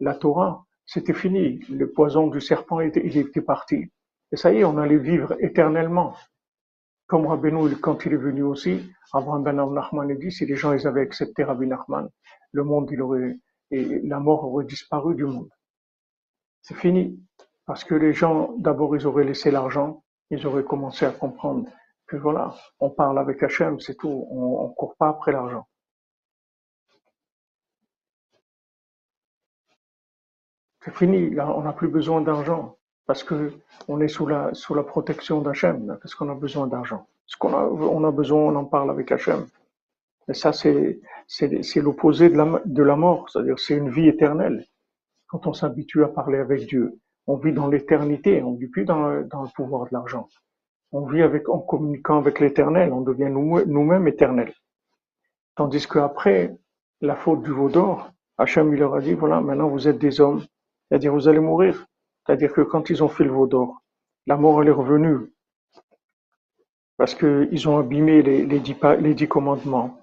la 0.00 0.14
Torah, 0.14 0.63
c'était 0.86 1.14
fini. 1.14 1.60
Le 1.70 1.90
poison 1.90 2.28
du 2.28 2.40
serpent, 2.40 2.80
était, 2.80 3.02
il 3.04 3.16
était 3.16 3.40
parti. 3.40 3.90
Et 4.32 4.36
ça 4.36 4.52
y 4.52 4.58
est, 4.58 4.64
on 4.64 4.78
allait 4.78 4.98
vivre 4.98 5.34
éternellement. 5.40 6.16
Comme 7.06 7.26
Rabbeinu, 7.26 7.76
quand 7.76 8.04
il 8.06 8.14
est 8.14 8.18
venu 8.18 8.42
aussi, 8.42 8.90
Abraham 9.12 9.44
Ben 9.44 9.52
Nachman 9.52 10.10
a 10.10 10.14
dit, 10.14 10.32
si 10.32 10.46
les 10.46 10.56
gens 10.56 10.70
avaient 10.70 11.02
accepté 11.02 11.44
Rabbi 11.44 11.66
Nachman, 11.66 12.08
le 12.52 12.64
monde, 12.64 12.88
il 12.90 13.02
aurait, 13.02 13.36
et 13.70 14.00
la 14.02 14.18
mort 14.20 14.44
aurait 14.44 14.64
disparu 14.64 15.14
du 15.14 15.24
monde. 15.24 15.50
C'est 16.62 16.76
fini. 16.76 17.20
Parce 17.66 17.84
que 17.84 17.94
les 17.94 18.12
gens, 18.12 18.54
d'abord, 18.58 18.96
ils 18.96 19.06
auraient 19.06 19.24
laissé 19.24 19.50
l'argent, 19.50 20.02
ils 20.30 20.46
auraient 20.46 20.64
commencé 20.64 21.04
à 21.06 21.10
comprendre 21.10 21.68
que 22.06 22.16
voilà, 22.16 22.54
on 22.80 22.90
parle 22.90 23.18
avec 23.18 23.42
Hachem, 23.42 23.80
c'est 23.80 23.96
tout, 23.96 24.26
on, 24.30 24.68
ne 24.68 24.74
court 24.74 24.96
pas 24.98 25.08
après 25.08 25.32
l'argent. 25.32 25.66
C'est 30.84 30.94
fini, 30.94 31.34
on 31.40 31.62
n'a 31.62 31.72
plus 31.72 31.88
besoin 31.88 32.20
d'argent 32.20 32.76
parce 33.06 33.24
que 33.24 33.52
on 33.88 34.00
est 34.00 34.08
sous 34.08 34.26
la 34.26 34.82
protection 34.82 35.40
d'Hachem, 35.40 35.98
parce 36.00 36.14
qu'on 36.14 36.28
a 36.28 36.34
besoin 36.34 36.66
d'argent. 36.66 37.06
Ce 37.26 37.36
qu'on 37.38 37.54
a, 37.54 37.64
on 37.64 38.12
besoin, 38.12 38.42
on 38.42 38.56
en 38.56 38.64
parle 38.64 38.90
avec 38.90 39.10
Hachem. 39.10 39.46
Et 40.28 40.34
ça, 40.34 40.52
c'est 40.52 41.00
l'opposé 41.76 42.28
de 42.28 42.82
la 42.82 42.96
mort, 42.96 43.30
c'est-à-dire 43.30 43.58
c'est 43.58 43.76
une 43.76 43.90
vie 43.90 44.08
éternelle 44.08 44.66
quand 45.26 45.46
on 45.46 45.54
s'habitue 45.54 46.04
à 46.04 46.08
parler 46.08 46.38
avec 46.38 46.66
Dieu. 46.66 47.00
On 47.26 47.36
vit 47.36 47.52
dans 47.52 47.68
l'éternité, 47.68 48.42
on 48.42 48.54
vit 48.54 48.68
plus 48.68 48.84
dans, 48.84 49.08
le 49.08 49.54
pouvoir 49.54 49.84
de 49.84 49.90
l'argent. 49.92 50.28
On 50.92 51.06
vit 51.06 51.22
en 51.48 51.58
communiquant 51.60 52.18
avec 52.18 52.40
l'éternel, 52.40 52.92
on 52.92 53.00
devient 53.00 53.30
nous-mêmes 53.30 54.06
éternels. 54.06 54.52
Tandis 55.56 55.88
qu'après 55.88 56.54
la 57.00 57.16
faute 57.16 57.42
du 57.42 57.50
veau 57.50 57.70
d'or, 57.70 58.10
Hachem 58.36 58.72
il 58.74 58.80
leur 58.80 58.94
a 58.94 59.00
dit, 59.00 59.14
voilà, 59.14 59.40
maintenant 59.40 59.68
vous 59.68 59.88
êtes 59.88 59.98
des 59.98 60.20
hommes, 60.20 60.42
c'est-à-dire 60.88 61.12
vous 61.12 61.28
allez 61.28 61.40
mourir. 61.40 61.86
C'est-à-dire 62.26 62.52
que 62.52 62.60
quand 62.62 62.90
ils 62.90 63.02
ont 63.02 63.08
fait 63.08 63.24
le 63.24 63.32
veau 63.32 63.46
d'or, 63.46 63.82
la 64.26 64.36
mort 64.36 64.62
elle 64.62 64.68
est 64.68 64.72
revenue. 64.72 65.32
Parce 66.96 67.14
qu'ils 67.14 67.68
ont 67.68 67.78
abîmé 67.78 68.22
les, 68.22 68.60
dix, 68.60 69.28
commandements 69.28 69.98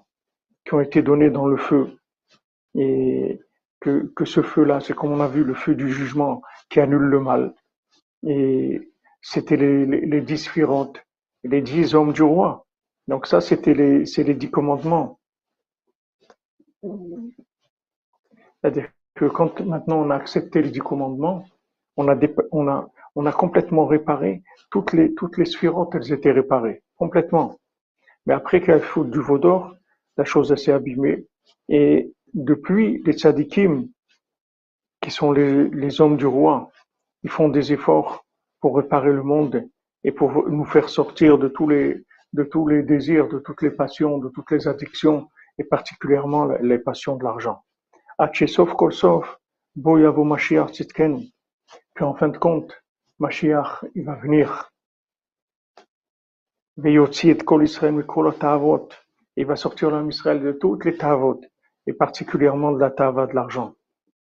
qui 0.64 0.74
ont 0.74 0.80
été 0.80 1.02
donnés 1.02 1.30
dans 1.30 1.46
le 1.46 1.56
feu. 1.56 1.96
Et 2.74 3.40
que, 3.80 4.24
ce 4.24 4.42
feu-là, 4.42 4.80
c'est 4.80 4.94
comme 4.94 5.12
on 5.12 5.20
a 5.20 5.28
vu 5.28 5.42
le 5.42 5.54
feu 5.54 5.74
du 5.74 5.90
jugement 5.90 6.42
qui 6.68 6.80
annule 6.80 7.02
le 7.02 7.20
mal. 7.20 7.54
Et 8.24 8.92
c'était 9.20 9.56
les, 9.56 10.20
dix 10.20 10.48
firantes, 10.48 11.02
les 11.44 11.62
dix 11.62 11.94
hommes 11.94 12.12
du 12.12 12.22
roi. 12.22 12.66
Donc 13.08 13.26
ça, 13.26 13.40
c'était 13.40 13.74
les, 13.74 14.04
les 14.04 14.34
dix 14.34 14.50
commandements. 14.50 15.18
C'est-à-dire 18.60 18.90
que 19.22 19.28
quand 19.28 19.60
maintenant 19.60 19.98
on 20.04 20.10
a 20.10 20.16
accepté 20.16 20.62
les 20.62 20.70
dix 20.70 20.80
commandements, 20.80 21.44
on 21.96 22.08
a, 22.08 23.32
complètement 23.32 23.86
réparé 23.86 24.42
toutes 24.68 24.92
les, 24.92 25.14
toutes 25.14 25.38
elles 25.38 26.12
étaient 26.12 26.32
réparées, 26.32 26.82
complètement. 26.96 27.56
Mais 28.26 28.34
après 28.34 28.60
qu'elle 28.60 28.82
fout 28.82 29.08
du 29.08 29.20
veau 29.20 29.38
la 30.16 30.24
chose 30.24 30.52
s'est 30.56 30.72
abîmée. 30.72 31.24
Et 31.68 32.12
depuis, 32.34 33.00
les 33.06 33.12
tzadikim, 33.12 33.86
qui 35.00 35.12
sont 35.12 35.30
les, 35.30 36.00
hommes 36.00 36.16
du 36.16 36.26
roi, 36.26 36.72
ils 37.22 37.30
font 37.30 37.48
des 37.48 37.72
efforts 37.72 38.24
pour 38.60 38.76
réparer 38.76 39.12
le 39.12 39.22
monde 39.22 39.68
et 40.02 40.10
pour 40.10 40.48
nous 40.48 40.64
faire 40.64 40.88
sortir 40.88 41.38
de 41.38 41.46
tous 41.46 41.68
les 41.68 42.82
désirs, 42.82 43.28
de 43.28 43.38
toutes 43.38 43.62
les 43.62 43.70
passions, 43.70 44.18
de 44.18 44.30
toutes 44.30 44.50
les 44.50 44.66
addictions, 44.66 45.28
et 45.58 45.64
particulièrement 45.64 46.46
les 46.60 46.80
passions 46.80 47.14
de 47.14 47.22
l'argent. 47.22 47.62
Hachesov 48.22 48.76
Kolsov, 48.76 49.36
Boyavo 49.74 50.22
Mashiach 50.22 50.70
Tzitken, 50.70 51.18
puis 51.92 52.04
en 52.04 52.14
fin 52.14 52.28
de 52.28 52.38
compte, 52.38 52.72
Mashiach, 53.18 53.84
il 53.96 54.04
va 54.04 54.14
venir. 54.14 54.70
Il 59.36 59.46
va 59.46 59.56
sortir 59.56 59.90
l'homme 59.90 60.10
Israël 60.10 60.40
de 60.40 60.52
toutes 60.52 60.84
les 60.84 60.96
tavot, 60.96 61.40
et 61.88 61.92
particulièrement 61.92 62.70
de 62.70 62.78
la 62.78 62.92
tava 62.92 63.26
de 63.26 63.34
l'argent. 63.34 63.74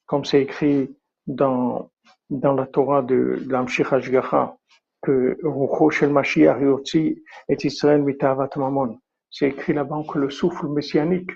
Comme 0.08 0.26
c'est 0.26 0.41
écrit 0.41 0.97
dans, 1.28 1.91
dans 2.32 2.54
la 2.54 2.66
Torah 2.66 3.04
de, 3.04 3.38
de 3.45 3.52
l'Amshich 3.52 3.93
Hashgacha, 3.93 4.58
que 5.04 5.38
Rucho 5.43 5.91
Shel 5.91 6.10
Mashiach 6.10 6.60
Yotzi 6.60 7.24
et 7.49 7.68
Israël 7.68 8.02
Mitavat 8.02 8.49
Mamon. 8.56 8.97
C'est 9.30 9.49
écrit 9.49 9.74
là-bas 9.74 10.02
que 10.12 10.18
le 10.18 10.32
souffle 10.32 10.70
messianique, 10.70 11.30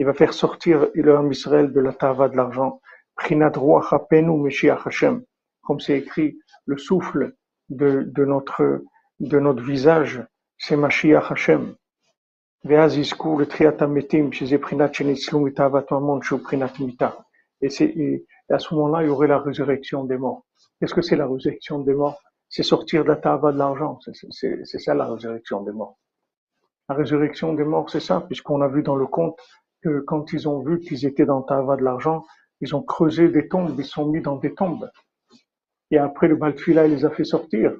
il 0.00 0.06
va 0.06 0.14
faire 0.14 0.32
sortir 0.32 0.88
Elohim 0.94 1.30
Israël 1.30 1.70
de 1.74 1.80
la 1.80 1.92
tava 1.92 2.30
de 2.30 2.36
l'argent. 2.38 2.80
Comme 5.62 5.78
c'est 5.78 5.98
écrit, 5.98 6.38
le 6.64 6.78
souffle 6.78 7.34
de, 7.68 8.04
de, 8.04 8.24
notre, 8.24 8.82
de 9.18 9.38
notre 9.38 9.62
visage, 9.62 10.26
c'est 10.56 10.76
Mashiach 10.76 11.30
Hashem. 11.30 11.74
Et, 12.64 12.72
et, 12.72 12.80
et 17.84 18.26
à 18.48 18.58
ce 18.58 18.74
moment-là, 18.74 19.02
il 19.02 19.06
y 19.06 19.10
aurait 19.10 19.28
la 19.28 19.38
résurrection 19.38 20.04
des 20.04 20.16
morts. 20.16 20.46
Qu'est-ce 20.80 20.94
que 20.94 21.02
c'est 21.02 21.16
la 21.16 21.26
résurrection 21.26 21.80
des 21.80 21.92
morts? 21.92 22.18
C'est 22.48 22.62
sortir 22.62 23.04
de 23.04 23.08
la 23.08 23.16
tava 23.16 23.52
de 23.52 23.58
l'argent. 23.58 23.98
C'est 24.00 24.78
ça 24.78 24.94
la 24.94 25.04
résurrection 25.04 25.62
des 25.62 25.72
morts. 25.72 25.98
La 26.88 26.94
résurrection 26.94 27.52
des 27.52 27.64
morts, 27.64 27.90
c'est 27.90 28.00
ça, 28.00 28.22
puisqu'on 28.22 28.62
a 28.62 28.68
vu 28.68 28.82
dans 28.82 28.96
le 28.96 29.06
conte 29.06 29.38
que 29.82 30.00
quand 30.00 30.32
ils 30.32 30.48
ont 30.48 30.60
vu 30.60 30.80
qu'ils 30.80 31.06
étaient 31.06 31.26
dans 31.26 31.42
tava 31.42 31.76
de 31.76 31.82
l'argent, 31.82 32.24
ils 32.60 32.74
ont 32.76 32.82
creusé 32.82 33.28
des 33.28 33.48
tombes, 33.48 33.74
ils 33.78 33.84
sont 33.84 34.06
mis 34.06 34.20
dans 34.20 34.36
des 34.36 34.54
tombes. 34.54 34.90
Et 35.90 35.98
après, 35.98 36.28
le 36.28 36.36
Baltfila, 36.36 36.86
il 36.86 36.94
les 36.94 37.04
a 37.04 37.10
fait 37.10 37.24
sortir. 37.24 37.74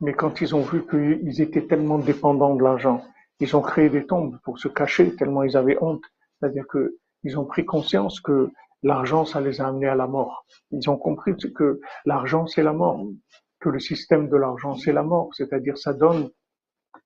Mais 0.00 0.12
quand 0.12 0.40
ils 0.40 0.54
ont 0.54 0.62
vu 0.62 0.86
qu'ils 0.86 1.40
étaient 1.40 1.66
tellement 1.66 1.98
dépendants 1.98 2.54
de 2.54 2.62
l'argent, 2.62 3.02
ils 3.40 3.56
ont 3.56 3.62
créé 3.62 3.88
des 3.90 4.06
tombes 4.06 4.38
pour 4.44 4.58
se 4.58 4.68
cacher 4.68 5.14
tellement 5.16 5.42
ils 5.42 5.56
avaient 5.56 5.78
honte. 5.80 6.02
C'est-à-dire 6.38 6.66
que 6.66 6.98
ils 7.22 7.38
ont 7.38 7.44
pris 7.44 7.64
conscience 7.64 8.20
que 8.20 8.50
l'argent, 8.82 9.24
ça 9.24 9.40
les 9.40 9.60
a 9.60 9.68
amenés 9.68 9.88
à 9.88 9.94
la 9.94 10.06
mort. 10.06 10.46
Ils 10.70 10.88
ont 10.88 10.96
compris 10.96 11.34
que 11.36 11.80
l'argent, 12.04 12.46
c'est 12.46 12.62
la 12.62 12.72
mort, 12.72 13.04
que 13.60 13.68
le 13.68 13.80
système 13.80 14.28
de 14.28 14.36
l'argent, 14.36 14.74
c'est 14.76 14.92
la 14.92 15.02
mort. 15.02 15.30
C'est-à-dire, 15.34 15.76
ça 15.76 15.92
donne, 15.92 16.30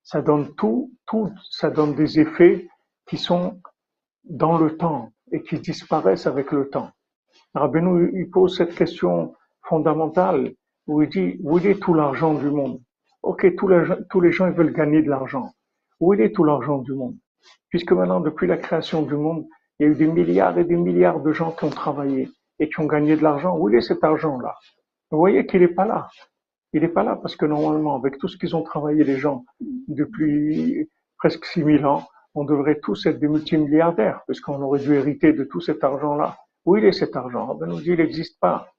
ça 0.03 0.21
donne 0.21 0.55
tout, 0.57 0.93
tout, 1.07 1.31
ça 1.51 1.71
donne 1.71 1.95
des 1.95 2.21
effets 2.21 2.69
qui 3.07 3.17
sont 3.17 3.61
dans 4.31 4.57
le 4.59 4.77
temps 4.77 5.11
et 5.33 5.43
qui 5.43 5.59
disparaissent 5.59 6.27
avec 6.27 6.53
le 6.53 6.69
temps. 6.69 6.91
Rabbeinu, 7.55 8.13
il 8.15 8.31
pose 8.31 8.57
cette 8.57 8.75
question 8.75 9.35
fondamentale 9.63 10.53
où 10.87 11.03
il 11.03 11.09
dit, 11.09 11.37
où 11.43 11.59
est 11.59 11.81
tout 11.81 11.95
l'argent 11.95 12.35
du 12.35 12.49
monde? 12.49 12.81
Ok, 13.23 13.55
tous 13.57 13.69
les, 13.69 14.33
gens 14.33 14.47
ils 14.47 14.55
veulent 14.55 14.73
gagner 14.73 15.03
de 15.03 15.11
l'argent. 15.11 15.53
Où 15.99 16.15
est 16.15 16.33
tout 16.33 16.45
l'argent 16.45 16.79
du 16.79 16.93
monde? 16.93 17.17
Puisque 17.69 17.93
maintenant, 17.93 18.21
depuis 18.21 18.47
la 18.47 18.57
création 18.57 19.03
du 19.03 19.15
monde, 19.15 19.47
il 19.79 19.87
y 19.87 19.89
a 19.89 19.93
eu 19.93 19.95
des 19.95 20.07
milliards 20.07 20.59
et 20.59 20.65
des 20.65 20.77
milliards 20.77 21.21
de 21.21 21.33
gens 21.33 21.53
qui 21.53 21.65
ont 21.65 21.71
travaillé 21.71 22.31
et 22.59 22.69
qui 22.69 22.81
ont 22.81 22.87
gagné 22.87 23.17
de 23.17 23.23
l'argent. 23.23 23.57
Où 23.57 23.69
est 23.69 23.81
cet 23.81 24.03
argent-là? 24.03 24.55
Vous 25.11 25.19
voyez 25.19 25.45
qu'il 25.47 25.61
n'est 25.61 25.69
pas 25.69 25.85
là. 25.85 26.09
Il 26.73 26.83
n'est 26.83 26.89
pas 26.89 27.03
là 27.03 27.17
parce 27.17 27.37
que 27.37 27.47
normalement, 27.47 27.97
avec 27.97 28.19
tout 28.19 28.29
ce 28.29 28.37
qu'ils 28.37 28.55
ont 28.55 28.63
travaillé 28.63 29.05
les 29.05 29.17
gens 29.17 29.45
depuis 29.89 30.89
presque 31.19 31.45
6000 31.45 31.85
ans, 31.85 32.07
on 32.35 32.45
devrait 32.45 32.79
tous 32.81 33.07
être 33.07 33.19
des 33.19 33.29
multimilliardaires 33.29 34.23
puisqu'on 34.27 34.61
aurait 34.63 34.81
dû 34.81 34.95
hériter 34.95 35.33
de 35.33 35.45
tout 35.45 35.61
cet 35.61 35.83
argent-là. 35.83 36.39
Où 36.65 36.77
est 36.77 36.93
cet 36.93 37.17
argent? 37.17 37.55
Ben 37.55 37.67
nous 37.67 37.81
dit, 37.81 37.91
il 37.91 37.97
n'existe 37.97 38.39
pas. 38.39 38.73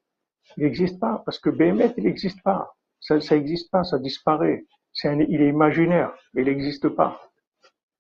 Il 0.58 0.64
n'existe 0.64 1.00
pas 1.00 1.22
parce 1.26 1.40
que 1.40 1.50
BMF, 1.50 1.94
il 1.98 2.06
n'existe 2.06 2.42
pas. 2.44 2.74
Ça 3.00 3.18
n'existe 3.18 3.72
pas, 3.72 3.84
ça 3.84 3.98
disparaît. 3.98 4.66
il 5.04 5.42
est 5.42 5.50
imaginaire, 5.50 6.14
il 6.36 6.46
n'existe 6.46 6.90
pas. 6.90 7.20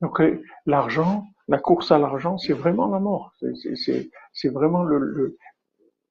Donc 0.01 0.19
euh, 0.21 0.43
l'argent, 0.65 1.25
la 1.47 1.59
course 1.59 1.91
à 1.91 1.97
l'argent, 1.97 2.37
c'est 2.37 2.53
vraiment 2.53 2.87
la 2.87 2.99
mort. 2.99 3.33
C'est 4.33 4.49
vraiment 4.49 4.83
le, 4.83 5.37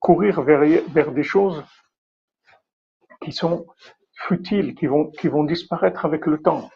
courir 0.01 0.43
vers, 0.43 1.13
des 1.13 1.23
choses 1.23 1.63
qui 3.23 3.33
sont 3.33 3.67
futiles, 4.15 4.75
qui 4.75 4.87
vont 4.87 5.45
disparaître 5.45 6.05
avec 6.05 6.27
le 6.27 6.41
temps. 6.41 6.71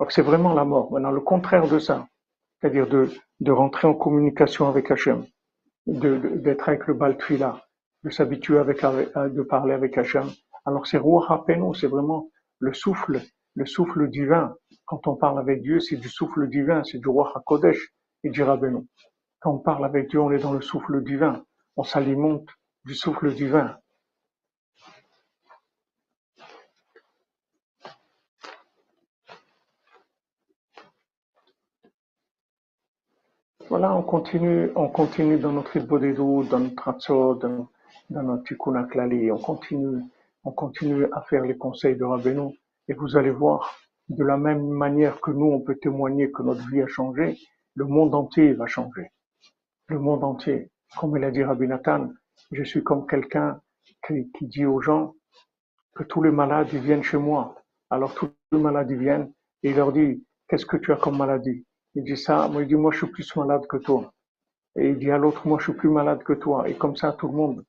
Donc 0.00 0.10
c'est 0.10 0.22
vraiment 0.22 0.54
la 0.54 0.64
mort. 0.64 0.90
Maintenant, 0.92 1.12
le 1.12 1.20
contraire 1.20 1.68
de 1.68 1.78
ça, 1.78 2.08
c'est-à-dire 2.60 2.88
de, 2.88 3.10
de 3.38 3.52
rentrer 3.52 3.86
en 3.86 3.94
communication 3.94 4.68
avec 4.68 4.90
Hachem, 4.90 5.24
d'être 5.86 6.68
avec 6.68 6.86
le 6.88 6.94
Baltfila, 6.94 7.64
de 8.02 8.10
s'habituer 8.10 8.58
avec, 8.58 8.80
de 8.82 9.42
parler 9.42 9.74
avec 9.74 9.96
Hachem. 9.96 10.28
Alors 10.64 10.86
c'est 10.86 10.98
Ruach 10.98 11.28
c'est 11.74 11.86
vraiment 11.86 12.30
le 12.58 12.74
souffle 12.74 13.20
le 13.54 13.66
souffle 13.66 14.08
divin, 14.08 14.54
quand 14.84 15.06
on 15.06 15.16
parle 15.16 15.38
avec 15.38 15.62
Dieu, 15.62 15.80
c'est 15.80 15.96
du 15.96 16.08
souffle 16.08 16.48
divin, 16.48 16.84
c'est 16.84 16.98
du 16.98 17.08
roi 17.08 17.32
HaKodesh, 17.34 17.92
et 18.22 18.30
du 18.30 18.42
Rabbeinu. 18.42 18.86
Quand 19.40 19.54
on 19.54 19.58
parle 19.58 19.84
avec 19.84 20.08
Dieu, 20.08 20.20
on 20.20 20.30
est 20.30 20.38
dans 20.38 20.52
le 20.52 20.60
souffle 20.60 21.02
divin, 21.02 21.44
on 21.76 21.82
s'alimente 21.82 22.46
du 22.84 22.94
souffle 22.94 23.32
divin. 23.34 23.76
Voilà, 33.70 33.94
on 33.94 34.02
continue, 34.02 34.72
on 34.74 34.88
continue 34.88 35.38
dans 35.38 35.52
notre 35.52 35.76
Ibodedou, 35.76 36.42
dans 36.42 36.58
notre 36.58 36.88
Atzo, 36.88 37.36
dans, 37.36 37.68
notre 38.10 38.42
Tikkun 38.42 38.74
on 38.74 39.38
continue, 39.38 40.02
on 40.42 40.50
continue 40.50 41.04
à 41.12 41.22
faire 41.22 41.44
les 41.44 41.56
conseils 41.56 41.94
de 41.94 42.02
Rabbeinu. 42.02 42.58
Et 42.88 42.94
vous 42.94 43.16
allez 43.16 43.30
voir, 43.30 43.78
de 44.08 44.24
la 44.24 44.36
même 44.36 44.66
manière 44.66 45.20
que 45.20 45.30
nous, 45.30 45.46
on 45.46 45.60
peut 45.60 45.76
témoigner 45.76 46.32
que 46.32 46.42
notre 46.42 46.68
vie 46.68 46.82
a 46.82 46.88
changé, 46.88 47.38
le 47.76 47.84
monde 47.84 48.12
entier 48.12 48.54
va 48.54 48.66
changer. 48.66 49.12
Le 49.86 50.00
monde 50.00 50.24
entier. 50.24 50.72
Comme 50.98 51.16
il 51.16 51.22
a 51.22 51.30
dit 51.30 51.44
Rabbi 51.44 51.68
Nathan, 51.68 52.10
je 52.50 52.64
suis 52.64 52.82
comme 52.82 53.06
quelqu'un 53.06 53.60
qui, 54.04 54.28
dit 54.40 54.66
aux 54.66 54.80
gens 54.80 55.14
que 55.94 56.02
tous 56.02 56.22
les 56.22 56.32
malades 56.32 56.70
viennent 56.70 57.04
chez 57.04 57.18
moi. 57.18 57.54
Alors 57.88 58.14
tous 58.14 58.32
les 58.50 58.58
malades 58.58 58.90
viennent 58.90 59.32
et 59.62 59.70
il 59.70 59.76
leur 59.76 59.92
dit, 59.92 60.26
qu'est-ce 60.48 60.66
que 60.66 60.76
tu 60.76 60.90
as 60.92 60.96
comme 60.96 61.16
maladie? 61.16 61.64
Il 61.94 62.04
dit 62.04 62.16
ça, 62.16 62.48
moi 62.48 62.62
il 62.62 62.68
dit, 62.68 62.74
moi 62.74 62.92
je 62.92 62.98
suis 62.98 63.06
plus 63.08 63.36
malade 63.36 63.66
que 63.66 63.76
toi. 63.76 64.12
Et 64.76 64.90
il 64.90 64.98
dit 64.98 65.10
à 65.10 65.18
l'autre, 65.18 65.46
moi 65.46 65.58
je 65.58 65.64
suis 65.64 65.72
plus 65.72 65.90
malade 65.90 66.22
que 66.22 66.32
toi. 66.32 66.68
Et 66.68 66.74
comme 66.76 66.96
ça, 66.96 67.12
tout 67.12 67.28
le 67.28 67.34
monde. 67.34 67.64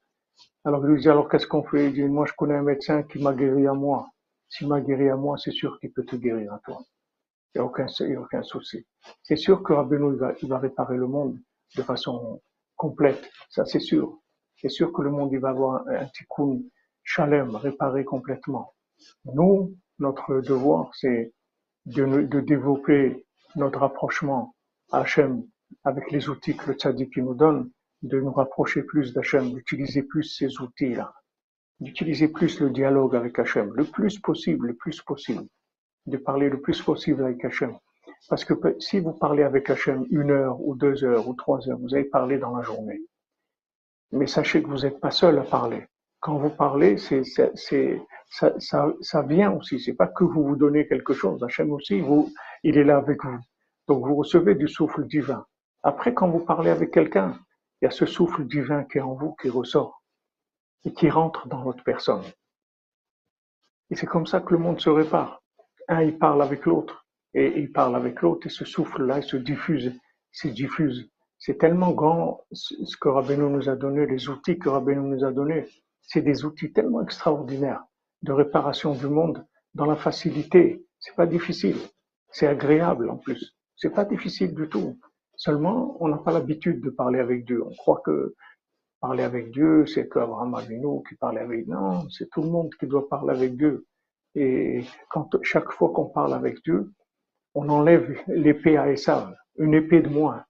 Alors 0.64 0.86
il 0.86 0.94
lui 0.94 1.02
dit, 1.02 1.10
alors 1.10 1.28
qu'est-ce 1.30 1.48
qu'on 1.48 1.64
fait? 1.64 1.88
Il 1.88 1.94
dit, 1.94 2.04
moi 2.04 2.26
je 2.26 2.34
connais 2.34 2.56
un 2.56 2.64
médecin 2.64 3.04
qui 3.04 3.22
m'a 3.22 3.34
guéri 3.34 3.68
à 3.68 3.74
moi. 3.74 4.10
S'il 4.50 4.68
m'a 4.68 4.82
guéri 4.82 5.10
à 5.10 5.16
moi, 5.16 5.38
c'est 5.38 5.52
sûr 5.52 5.80
qu'il 5.80 5.92
peut 5.92 6.06
te 6.06 6.16
guérir 6.16 6.54
à 6.54 6.60
toi. 6.60 6.84
Il 7.54 7.60
n'y 7.60 7.62
a 7.62 7.66
aucun, 7.66 7.88
aucun 8.18 8.44
souci. 8.44 8.86
C'est 9.24 9.36
sûr 9.36 9.64
que 9.64 9.74
Rabbeinu, 9.74 10.14
il 10.14 10.20
va, 10.20 10.34
il 10.42 10.50
va 10.50 10.60
réparer 10.60 10.98
le 10.98 11.08
monde 11.08 11.38
de 11.76 11.84
façon 11.84 12.42
complète. 12.76 13.30
Ça, 13.50 13.66
c'est 13.66 13.80
sûr. 13.80 14.20
C'est 14.58 14.70
sûr 14.70 14.94
que 14.94 15.02
le 15.02 15.10
monde, 15.10 15.32
il 15.32 15.40
va 15.40 15.50
avoir 15.50 15.88
un, 15.88 16.06
tikkun 16.06 16.62
shalem, 17.04 17.56
réparé 17.56 18.06
complètement. 18.06 18.74
Nous, 19.26 19.76
notre 20.00 20.42
devoir, 20.42 20.92
c'est 20.96 21.34
de, 21.86 22.06
de, 22.24 22.40
développer 22.40 23.26
notre 23.56 23.80
rapprochement 23.80 24.56
à 24.92 25.02
Hachem 25.02 25.44
avec 25.84 26.12
les 26.12 26.30
outils 26.30 26.56
que 26.56 26.72
le 26.72 26.74
tzaddik 26.78 27.18
nous 27.18 27.36
donne, 27.36 27.72
de 28.02 28.20
nous 28.20 28.32
rapprocher 28.32 28.84
plus 28.84 29.14
d'Hachem, 29.14 29.54
d'utiliser 29.54 30.04
plus 30.04 30.24
ces 30.24 30.60
outils-là 30.60 31.14
d'utiliser 31.82 32.28
plus 32.28 32.60
le 32.62 32.70
dialogue 32.70 33.16
avec 33.16 33.38
Hachem, 33.40 33.74
le 33.74 33.84
plus 33.84 34.20
possible, 34.20 34.68
le 34.68 34.76
plus 34.76 35.02
possible, 35.02 35.46
de 36.06 36.18
parler 36.18 36.48
le 36.48 36.62
plus 36.62 36.82
possible 36.82 37.24
avec 37.24 37.44
Hachem. 37.44 37.76
Parce 38.30 38.46
que 38.46 38.54
si 38.80 39.00
vous 39.00 39.14
parlez 39.14 39.44
avec 39.44 39.70
Hachem 39.70 40.06
une 40.12 40.30
heure 40.30 40.62
ou 40.62 40.76
deux 40.76 41.04
heures 41.04 41.28
ou 41.28 41.34
trois 41.34 41.68
heures, 41.68 41.80
vous 41.80 41.96
allez 41.96 42.06
parler 42.06 42.38
dans 42.38 42.56
la 42.56 42.62
journée. 42.62 43.02
Mais 44.12 44.28
sachez 44.28 44.62
que 44.62 44.68
vous 44.68 44.82
n'êtes 44.82 45.00
pas 45.00 45.10
seul 45.10 45.40
à 45.40 45.44
parler. 45.44 45.88
Quand 46.20 46.38
vous 46.38 46.52
parlez, 46.52 46.98
c'est, 46.98 47.24
c'est, 47.24 48.00
ça, 48.32 48.58
ça, 48.60 48.88
ça, 49.02 49.22
vient 49.22 49.52
aussi. 49.52 49.80
C'est 49.80 49.94
pas 49.94 50.08
que 50.08 50.24
vous 50.24 50.44
vous 50.44 50.56
donnez 50.56 50.88
quelque 50.88 51.14
chose. 51.14 51.44
Hachem 51.44 51.72
aussi, 51.74 52.00
vous, 52.00 52.34
il 52.64 52.78
est 52.78 52.84
là 52.84 52.98
avec 52.98 53.24
vous. 53.24 53.40
Donc 53.88 54.06
vous 54.06 54.16
recevez 54.16 54.56
du 54.56 54.68
souffle 54.68 55.06
divin. 55.06 55.46
Après, 55.84 56.14
quand 56.14 56.30
vous 56.30 56.40
parlez 56.40 56.72
avec 56.72 56.92
quelqu'un, 56.92 57.38
il 57.82 57.86
y 57.86 57.88
a 57.88 57.92
ce 57.92 58.06
souffle 58.06 58.46
divin 58.46 58.86
qui 58.86 59.00
est 59.00 59.02
en 59.02 59.16
vous 59.16 59.36
qui 59.36 59.50
ressort 59.50 60.02
et 60.86 60.94
qui 60.94 61.10
rentre 61.10 61.48
dans 61.48 61.62
l'autre 61.64 61.84
personne. 61.84 62.24
Et 63.90 63.96
c'est 63.96 64.08
comme 64.08 64.26
ça 64.26 64.40
que 64.40 64.54
le 64.54 64.60
monde 64.60 64.80
se 64.80 64.90
répare. 64.90 65.44
Un, 65.90 66.02
il 66.04 66.18
parle 66.18 66.42
avec 66.42 66.66
l'autre, 66.66 67.06
et 67.34 67.60
il 67.60 67.72
parle 67.72 67.96
avec 67.96 68.22
l'autre, 68.22 68.48
et 68.48 68.50
ce 68.50 68.64
souffle-là, 68.64 69.18
il 69.18 69.24
se 69.24 69.36
diffuse, 69.36 70.00
se 70.32 70.48
diffuse. 70.48 71.12
C'est 71.38 71.58
tellement 71.58 71.92
grand 71.92 72.46
ce 72.52 72.96
que 72.96 73.10
Rabbeinu 73.10 73.50
nous 73.50 73.68
a 73.68 73.76
donné, 73.76 74.06
les 74.06 74.30
outils 74.30 74.58
que 74.58 74.70
Rabbeinu 74.70 75.02
nous 75.02 75.26
a 75.26 75.32
donnés. 75.32 75.68
C'est 76.02 76.22
des 76.22 76.46
outils 76.46 76.72
tellement 76.72 77.02
extraordinaires 77.02 77.84
de 78.24 78.32
réparation 78.32 78.94
du 78.94 79.08
monde 79.08 79.46
dans 79.74 79.86
la 79.86 79.96
facilité. 79.96 80.86
C'est 81.00 81.16
pas 81.16 81.26
difficile. 81.26 81.78
C'est 82.32 82.48
agréable 82.48 83.10
en 83.10 83.18
plus. 83.18 83.56
C'est 83.76 83.94
pas 83.94 84.06
difficile 84.06 84.54
du 84.54 84.70
tout. 84.70 85.00
Seulement, 85.36 85.98
on 86.00 86.08
n'a 86.08 86.18
pas 86.18 86.32
l'habitude 86.32 86.82
de 86.82 86.90
parler 86.90 87.20
avec 87.20 87.46
Dieu. 87.46 87.64
On 87.66 87.74
croit 87.74 88.02
que 88.06 88.36
Parler 89.02 89.24
avec 89.24 89.50
Dieu, 89.50 89.88
c'est 89.88 90.08
qu'Abraham 90.08 90.54
Avinu 90.54 91.02
qui 91.10 91.16
parlait 91.16 91.42
avec 91.42 91.66
Non, 91.66 92.08
c'est 92.12 92.30
tout 92.30 92.44
le 92.44 92.50
monde 92.50 92.70
qui 92.80 92.86
doit 92.86 93.10
parler 93.10 93.32
avec 93.32 93.58
Dieu. 93.58 93.88
Et 94.36 94.84
chaque 95.42 95.72
fois 95.72 95.90
qu'on 95.90 96.06
parle 96.06 96.36
avec 96.36 96.64
Dieu, 96.64 96.94
on 97.56 97.68
enlève 97.70 98.16
l'épée 98.28 98.78
à 98.78 98.92
Esav, 98.92 99.34
une 99.58 99.74
épée 99.74 100.02
de 100.02 100.08
moins, 100.08 100.46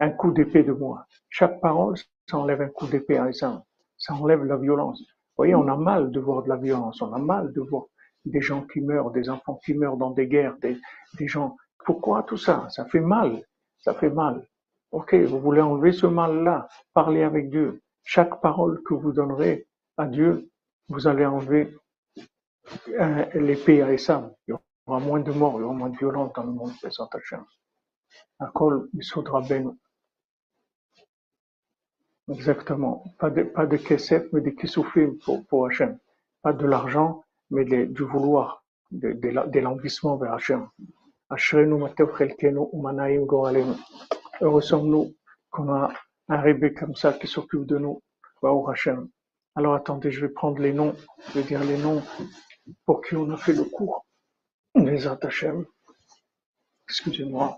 un 0.00 0.10
coup 0.10 0.32
d'épée 0.32 0.64
de 0.64 0.72
moins. 0.72 1.06
Chaque 1.30 1.62
parole, 1.62 1.96
ça 2.28 2.36
enlève 2.36 2.60
un 2.60 2.68
coup 2.68 2.86
d'épée 2.86 3.16
à 3.16 3.30
Esav. 3.30 3.62
Ça 3.96 4.12
enlève 4.12 4.44
la 4.44 4.58
violence. 4.58 5.02
Vous 5.36 5.42
voyez, 5.42 5.54
on 5.56 5.66
a 5.66 5.76
mal 5.76 6.12
de 6.12 6.20
voir 6.20 6.44
de 6.44 6.48
la 6.48 6.56
violence, 6.56 7.02
on 7.02 7.12
a 7.12 7.18
mal 7.18 7.52
de 7.52 7.60
voir 7.60 7.86
des 8.24 8.40
gens 8.40 8.62
qui 8.62 8.80
meurent, 8.80 9.10
des 9.10 9.28
enfants 9.28 9.58
qui 9.64 9.74
meurent 9.74 9.96
dans 9.96 10.10
des 10.10 10.28
guerres, 10.28 10.56
des, 10.58 10.78
des 11.18 11.26
gens. 11.26 11.56
Pourquoi 11.84 12.22
tout 12.22 12.36
ça? 12.36 12.68
Ça 12.70 12.84
fait 12.86 13.00
mal, 13.00 13.42
ça 13.78 13.94
fait 13.94 14.10
mal. 14.10 14.46
Ok, 14.92 15.14
vous 15.14 15.40
voulez 15.40 15.60
enlever 15.60 15.92
ce 15.92 16.06
mal-là, 16.06 16.68
parler 16.92 17.24
avec 17.24 17.50
Dieu. 17.50 17.82
Chaque 18.04 18.40
parole 18.40 18.80
que 18.84 18.94
vous 18.94 19.12
donnerez 19.12 19.66
à 19.96 20.06
Dieu, 20.06 20.48
vous 20.88 21.08
allez 21.08 21.26
enlever 21.26 21.76
euh, 22.90 23.24
l'épée 23.34 23.82
à 23.82 23.92
Essam. 23.92 24.32
Il 24.46 24.52
y 24.52 24.54
aura 24.86 25.00
moins 25.00 25.20
de 25.20 25.32
morts, 25.32 25.54
il 25.58 25.62
y 25.62 25.64
aura 25.64 25.74
moins 25.74 25.90
de 25.90 25.96
violence 25.96 26.32
dans 26.32 26.44
le 26.44 26.52
monde. 26.52 26.72
Exactement. 32.28 33.04
Pas 33.18 33.30
de, 33.30 33.42
pas 33.42 33.66
de 33.66 33.76
kesef, 33.76 34.24
mais 34.32 34.40
des 34.40 34.54
kisoufim 34.54 35.16
pour, 35.24 35.44
pour 35.46 35.66
Hachem. 35.66 35.98
Pas 36.42 36.52
de 36.52 36.66
l'argent, 36.66 37.24
mais 37.50 37.64
du 37.64 38.02
vouloir, 38.02 38.64
de, 38.90 39.12
de, 39.12 39.28
de 39.28 40.18
vers 40.20 40.32
Hachem. 40.32 40.68
Ashrenu 41.28 41.78
matev 41.78 42.16
chelkenu 42.16 42.66
umanaim 42.72 43.24
goralenu. 43.24 43.74
Heureux 44.40 44.62
sommes-nous 44.62 45.14
qu'on 45.50 45.72
a 45.72 45.92
un 46.28 46.40
rébé 46.40 46.72
comme 46.72 46.94
ça 46.94 47.12
qui 47.12 47.26
s'occupe 47.26 47.66
de 47.66 47.78
nous. 47.78 48.00
Hachem. 48.68 49.08
Alors 49.54 49.74
attendez, 49.74 50.10
je 50.10 50.20
vais 50.20 50.28
prendre 50.32 50.58
les 50.60 50.74
noms, 50.74 50.94
je 51.28 51.38
vais 51.38 51.44
dire 51.44 51.64
les 51.64 51.78
noms 51.78 52.02
pour 52.84 53.00
qui 53.00 53.16
on 53.16 53.30
a 53.30 53.36
fait 53.36 53.54
le 53.54 53.64
cours. 53.64 54.04
Les 54.74 55.06
Hachem. 55.06 55.64
Excusez-moi. 56.88 57.56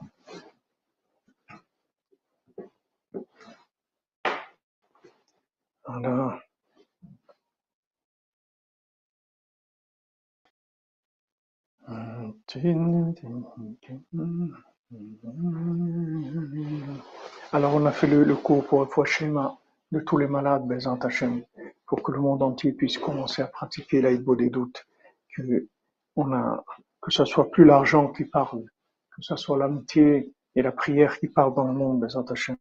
Alors, 17.52 17.74
on 17.74 17.86
a 17.86 17.92
fait 17.92 18.06
le, 18.08 18.24
le 18.24 18.34
cours 18.34 18.66
pour 18.66 18.84
le 18.84 19.04
schéma 19.04 19.56
de 19.92 20.00
tous 20.00 20.18
les 20.18 20.26
malades, 20.26 20.66
Bezant 20.66 20.98
Hachem, 20.98 21.44
pour 21.86 22.02
que 22.02 22.10
le 22.12 22.18
monde 22.20 22.42
entier 22.42 22.72
puisse 22.72 22.98
commencer 22.98 23.42
à 23.42 23.46
pratiquer 23.46 24.00
l'aïbo 24.00 24.34
des 24.34 24.50
doutes, 24.50 24.84
que, 25.34 25.68
on 26.16 26.32
a, 26.32 26.64
que 27.00 27.12
ce 27.12 27.24
soit 27.24 27.50
plus 27.50 27.64
l'argent 27.64 28.08
qui 28.08 28.24
parle, 28.24 28.64
que 29.14 29.22
ce 29.22 29.36
soit 29.36 29.58
l'amitié 29.58 30.32
et 30.56 30.62
la 30.62 30.72
prière 30.72 31.18
qui 31.20 31.28
parlent 31.28 31.54
dans 31.54 31.68
le 31.68 31.74
monde, 31.74 32.00
Bezant 32.00 32.24
Hachem. 32.24 32.56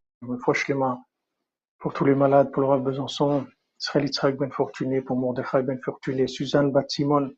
Pour 1.79 1.93
tous 1.93 2.05
les 2.05 2.15
malades, 2.15 2.51
pour 2.51 2.61
le 2.61 2.67
roi 2.67 2.79
Besançon, 2.79 3.45
Israël 3.79 4.05
Yitzhak 4.05 4.37
Ben 4.37 4.51
Fortuné, 4.51 5.01
pour 5.01 5.17
Mordechai 5.17 5.61
Ben 5.63 5.79
Fortuné, 5.83 6.27
Suzanne 6.27 6.71
Bat 6.71 6.85
Simon, 6.89 7.31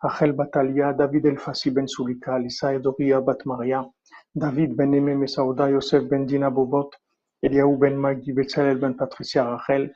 Rachel 0.00 0.32
Batalia, 0.32 0.92
David 0.92 1.26
Elfassi 1.26 1.70
Ben 1.70 1.86
Sulika, 1.86 2.38
Lisa 2.38 2.78
Doria 2.78 3.20
Bat 3.20 3.46
Maria, 3.46 3.86
David 4.34 4.74
Ben 4.74 4.92
Aimé 4.94 5.14
Mesauda, 5.14 5.70
Yosef 5.70 6.04
Ben 6.08 6.26
Dina 6.26 6.50
Bobot, 6.50 6.90
Eliaou 7.42 7.76
Ben 7.76 7.96
Magdi, 7.96 8.32
Betzalel 8.32 8.78
Ben 8.78 8.94
Patricia 8.94 9.44
Rachel, 9.44 9.94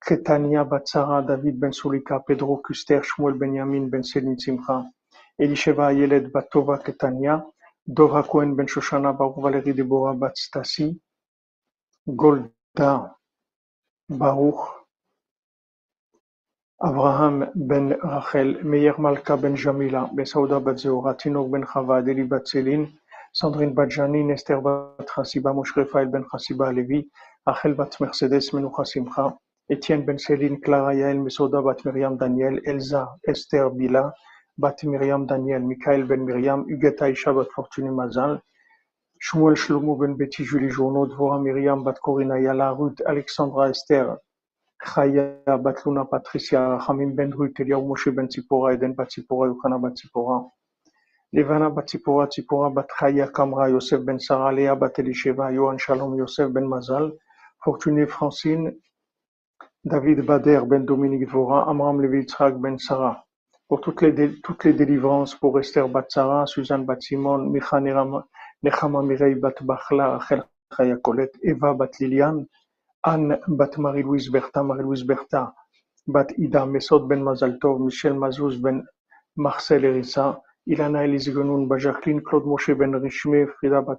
Ketania 0.00 0.64
Batsara, 0.64 1.22
David 1.26 1.58
Ben 1.58 1.72
Sulika, 1.72 2.20
Pedro 2.24 2.60
Kuster, 2.62 3.02
Shmuel 3.02 3.38
Benyamin 3.38 3.88
Ben 3.90 4.02
Selin 4.02 4.38
Simcha, 4.38 4.84
Elisheva 5.40 5.90
Yeled 5.96 6.30
Batova 6.30 6.78
Ketania, 6.78 7.44
Dora 7.86 8.22
Cohen 8.22 8.54
Ben 8.54 8.66
Shoshana, 8.66 9.16
Baruch 9.16 9.36
Valérie 9.38 9.74
Deborah 9.74 10.14
Bat 10.14 10.34
Stasi, 10.36 10.96
Golda 12.06 13.17
Baruch. 14.10 14.78
Avraham 16.80 17.50
ben 17.54 17.90
Rachel, 18.02 18.64
Meir 18.64 18.94
Malka 18.98 19.36
ben 19.36 19.54
Jamila, 19.54 20.08
Besauda 20.14 20.78
Zeora, 20.78 21.14
Tinok 21.14 21.50
ben 21.52 21.64
Chava, 21.66 22.00
Céline, 22.46 22.88
Sandrine 23.34 23.74
Janine, 23.90 24.30
Esther 24.32 24.62
bat 24.62 25.06
Chassiba, 25.14 25.52
Moshe 25.52 25.74
ben 26.10 26.24
Chassiba 26.24 26.72
Levi, 26.72 27.06
Rachel 27.46 27.74
bat 27.74 28.00
Mercedes 28.00 28.50
Menucha 28.54 29.36
Etienne 29.68 30.06
ben 30.06 30.16
Céline, 30.16 30.58
Clara 30.62 30.94
Yael, 30.94 31.18
Mesoda 31.18 31.62
bat 31.62 31.84
Miriam 31.84 32.16
Daniel, 32.16 32.60
Elsa, 32.64 33.08
Esther 33.26 33.68
Bila, 33.68 34.10
bat 34.56 34.82
Miriam 34.84 35.26
Daniel, 35.26 35.60
Michael 35.60 36.04
ben 36.04 36.24
Miriam, 36.24 36.64
Huguette 36.66 37.00
bat 37.00 37.48
Fortuné 37.54 37.90
Mazal, 37.90 38.40
Shmuel 39.20 39.56
Shlomo 39.56 39.98
ben 39.98 40.16
Betty 40.16 40.44
Julie 40.44 40.70
Journaud, 40.70 41.08
Dvora 41.08 41.42
Miriam 41.42 41.82
bat 41.82 41.98
Corina 42.00 42.40
Yala, 42.40 42.72
Ruth 42.78 43.00
Alexandra 43.04 43.70
Esther, 43.70 44.16
Chaya 44.80 45.34
bat 45.44 45.84
Luna 45.84 46.04
Patricia, 46.04 46.58
Rachamim 46.58 47.16
ben 47.16 47.32
Ruth, 47.32 47.58
Eliyahu 47.58 47.84
Moshe 47.84 48.14
ben 48.14 48.28
Tzipora, 48.28 48.74
Eden 48.74 48.94
bat 48.94 49.08
Tzipora, 49.08 49.52
Yochana 49.52 49.82
bat 49.82 49.94
Tzipora, 49.96 50.48
Levana 51.34 51.68
bat 51.74 51.86
Tzipora, 51.86 52.28
Tzipora 52.28 52.72
bat 52.72 52.86
Chaya 52.96 53.28
Kamra, 53.32 53.68
Yosef 53.68 54.04
ben 54.04 54.20
Sarah, 54.20 54.52
Léa 54.52 54.78
bat 54.78 54.94
Elisheva, 54.98 55.52
Yohan 55.52 55.80
Shalom, 55.80 56.16
Yosef 56.16 56.52
ben 56.52 56.68
Mazal, 56.68 57.10
Fortuné 57.64 58.06
Francine, 58.06 58.72
David 59.84 60.26
Bader 60.26 60.60
ben 60.64 60.86
Dominique 60.86 61.28
Dvora, 61.28 61.68
Amram 61.68 62.00
Levi 62.00 62.24
ben 62.60 62.78
Sarah. 62.78 63.24
Pour 63.66 63.80
toutes 63.80 64.02
les, 64.02 64.40
toutes 64.42 64.64
les 64.64 64.74
délivrances, 64.74 65.34
pour 65.34 65.58
Esther 65.58 65.88
bat 65.88 66.06
Sarah, 66.08 66.46
Suzanne 66.46 66.86
bat 66.86 67.00
Simon, 67.00 67.50
Micha 67.50 67.80
Nechama 68.62 69.02
Nechama 69.02 69.02
Mirei 69.02 69.34
bat 69.34 69.54
Bachla, 69.62 70.18
Eva 71.42 71.74
bat 71.74 71.92
bat 73.48 73.78
Marie-Louise 73.78 74.30
Bertha, 74.30 74.62
Marie-Louise 74.62 75.04
Bertha 75.04 75.54
bat 76.08 76.26
ben 77.08 77.22
Michel 77.78 78.14
ben 78.60 78.84
Marcel 79.36 79.84
Ilana 80.66 81.06
bat 81.66 81.78
Claude 82.24 82.46
Moshe 82.46 82.70
ben 82.70 82.92
bat 83.80 83.98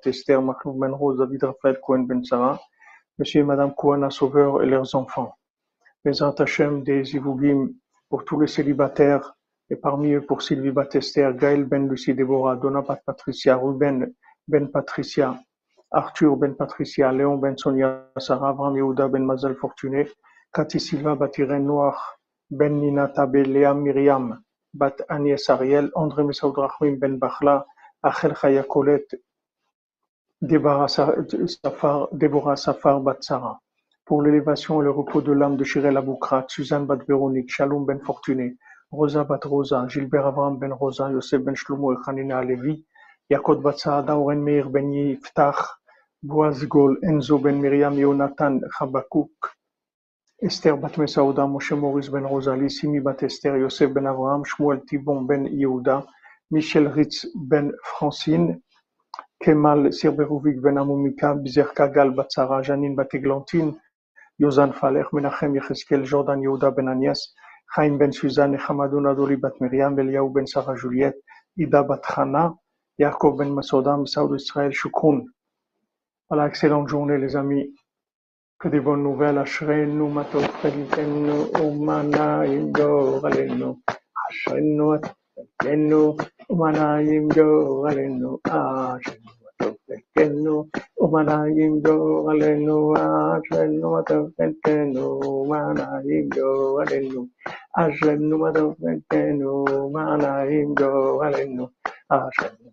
ben 0.65 0.91
Rose, 0.91 1.17
David 1.19 1.43
Cohen 1.81 2.03
ben 2.03 2.21
Monsieur 3.17 3.41
et 3.41 3.43
Madame 3.43 3.73
Kouana 3.73 4.09
Sauveur 4.09 4.61
et 4.63 4.65
leurs 4.65 4.95
enfants. 4.95 5.35
Des 6.05 6.21
pour 8.09 8.25
tous 8.25 8.39
les 8.39 8.47
célibataires, 8.47 9.35
et 9.69 9.75
parmi 9.75 10.13
eux 10.13 10.21
pour 10.21 10.41
Sylvie 10.41 10.71
Gaël 11.33 11.63
Ben 11.65 11.87
Lucie 11.87 12.13
Déborah, 12.13 12.55
Donna 12.55 12.81
Pat 12.81 13.01
Patricia, 13.05 13.55
Ruben 13.55 14.13
Ben 14.49 14.67
Patricia, 14.71 15.39
Arthur 15.91 16.35
Ben 16.35 16.55
Patricia, 16.55 17.11
Léon 17.11 17.37
Ben 17.37 17.55
Sonia, 17.55 18.09
Sarah 18.17 18.49
Abraham 18.49 18.77
Yehuda 18.77 19.07
Ben 19.07 19.23
Mazal 19.23 19.55
Fortuné, 19.55 20.09
Cathy 20.51 20.79
Silva 20.79 21.13
Bat 21.15 21.37
Irène 21.37 21.65
Noir, 21.67 22.17
Ben 22.49 22.71
Nina 22.81 23.09
Tabé, 23.09 23.43
Léa 23.43 23.75
Myriam, 23.75 24.41
Bat 24.73 25.03
Agnès 25.07 25.47
Ariel, 25.51 25.91
André 25.93 26.23
Messaoud 26.23 26.55
Ben 26.99 27.19
Bachla, 27.19 27.63
Achel 28.01 28.33
Chaya 28.33 28.63
Colette, 28.63 29.15
Déborah 30.41 30.87
Sa- 30.87 31.13
Safar, 31.45 32.07
Déborah 32.11 32.55
Safar 32.55 33.01
Bat 33.01 33.17
Sarah. 33.21 33.59
Pour 34.05 34.23
l'élévation 34.23 34.81
et 34.81 34.85
le 34.85 34.89
repos 34.89 35.21
de 35.21 35.31
l'âme 35.31 35.57
de 35.57 35.63
Shirel 35.63 35.95
Aboukrat, 35.95 36.45
Suzanne 36.47 36.87
Bat 36.87 36.99
Véronique, 37.07 37.51
Shalom 37.51 37.85
Ben 37.85 37.99
Fortuné, 37.99 38.57
Rosa 38.91 39.23
Bat 39.25 39.41
Rosa, 39.45 39.85
Gilbert 39.87 40.25
Abraham 40.25 40.57
Ben 40.57 40.73
Rosa, 40.73 41.11
Yosef 41.11 41.41
Ben 41.43 41.55
Shlomo 41.55 41.93
et 41.93 41.97
Hanina 42.07 42.41
Levi, 42.43 42.83
Yaakov 43.31 43.61
Bat 43.61 43.77
Saada, 43.79 44.17
Oren 44.17 44.43
Meir 44.43 44.65
Ben 44.69 44.91
Yiftach, 44.91 45.77
Boaz 46.23 46.65
Gol, 46.65 46.97
Enzo 47.03 47.37
Ben 47.37 47.61
Miriam, 47.61 47.95
Yonatan 47.95 48.59
Chabakouk, 48.73 49.29
Esther 50.41 50.75
Bat 50.75 50.93
Mesaouda, 50.97 51.45
Moshe 51.45 51.77
Maurice 51.77 52.09
Ben 52.09 52.23
Rosalie, 52.23 52.69
Simi 52.69 52.99
Bat 52.99 53.21
Esther, 53.21 53.57
Yosef 53.59 53.93
Ben 53.93 54.07
Abraham, 54.07 54.43
Shmuel 54.43 54.81
Tibon 54.87 55.27
Ben 55.27 55.45
Yehuda, 55.45 56.07
Michel 56.49 56.89
Ritz 56.89 57.27
Ben 57.35 57.71
Francine, 57.83 58.63
Kemal 59.43 59.91
Sirberovic 59.91 60.59
Ben 60.63 60.77
Amumika, 60.77 61.35
Bizer 61.35 61.71
Kagal 61.75 62.15
Bat 62.15 62.31
Sarah, 62.31 62.63
Janine 62.63 62.95
Bat 62.95 63.13
Eglantine, 63.13 63.77
Yozan 64.41 64.73
Falech, 64.73 65.11
Menachem 65.13 65.53
Yecheskel, 65.53 66.03
Jordan 66.03 66.41
Yehuda 66.41 66.75
Ben 66.75 66.85
Agnès, 66.85 67.19
Chaim 67.75 67.99
Ben 67.99 68.11
Suzanne, 68.11 68.57
Hamadou 68.57 68.99
Nadoli 68.99 69.39
Bat 69.39 69.53
Miriam, 69.61 69.95
Eliaou 69.95 70.33
Ben 70.33 70.47
Sarah 70.47 70.75
Juliette, 70.75 71.21
Ida 71.59 71.83
Bat 71.83 72.01
Chana, 72.01 72.57
Yaakov 72.99 73.37
Ben 73.37 73.49
Masoda, 73.55 73.95
Saoud 74.05 74.35
Israël, 74.35 74.73
Shukun. 74.73 75.25
Voilà, 76.29 76.47
excellente 76.47 76.89
journée 76.89 77.17
les 77.17 77.37
amis. 77.37 77.73
Que 78.59 78.67
des 78.67 78.81
bonnes 78.81 79.03
nouvelles. 79.03 79.37
Ashrenu 79.37 80.09
matov. 80.09 80.43
Ashrenu 80.43 80.67
matov 80.67 80.91
chelkenu 80.91 81.35
umanayim 81.63 82.71
goralenu. 82.73 83.79
Ashrenu 84.27 84.83
matov 84.89 85.07
chelkenu 85.39 86.03
umanayim 86.29 87.29
goralenu. 87.29 88.39
Ashrenu 88.43 89.31
matov. 89.45 89.75
Ashrenu 89.89 90.67
matov 90.83 90.99
chelkenu 90.99 91.05
umanayim 91.07 91.79
goralenu. 91.81 92.81
Ashrenu 93.29 93.87
matov. 93.91 94.29
Ashenu 94.29 95.05
matavgalkenu 95.05 95.05
manayim 95.49 96.29
alenu 96.35 96.79
alenu 96.81 97.21
Ashenu 97.81 98.35
matavgalkenu 98.43 99.51
manayim 99.93 100.69
yo 100.79 101.21
alenu 101.25 101.65
Ashenu 102.09 102.68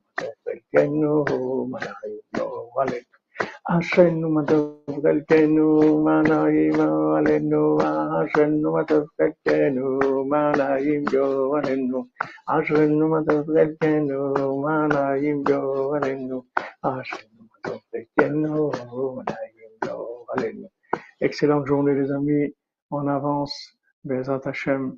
Excellente 21.21 21.67
journée 21.67 21.95
les 21.95 22.13
amis, 22.13 22.55
on 22.91 23.09
avance, 23.09 23.77
Hashem, 24.09 24.97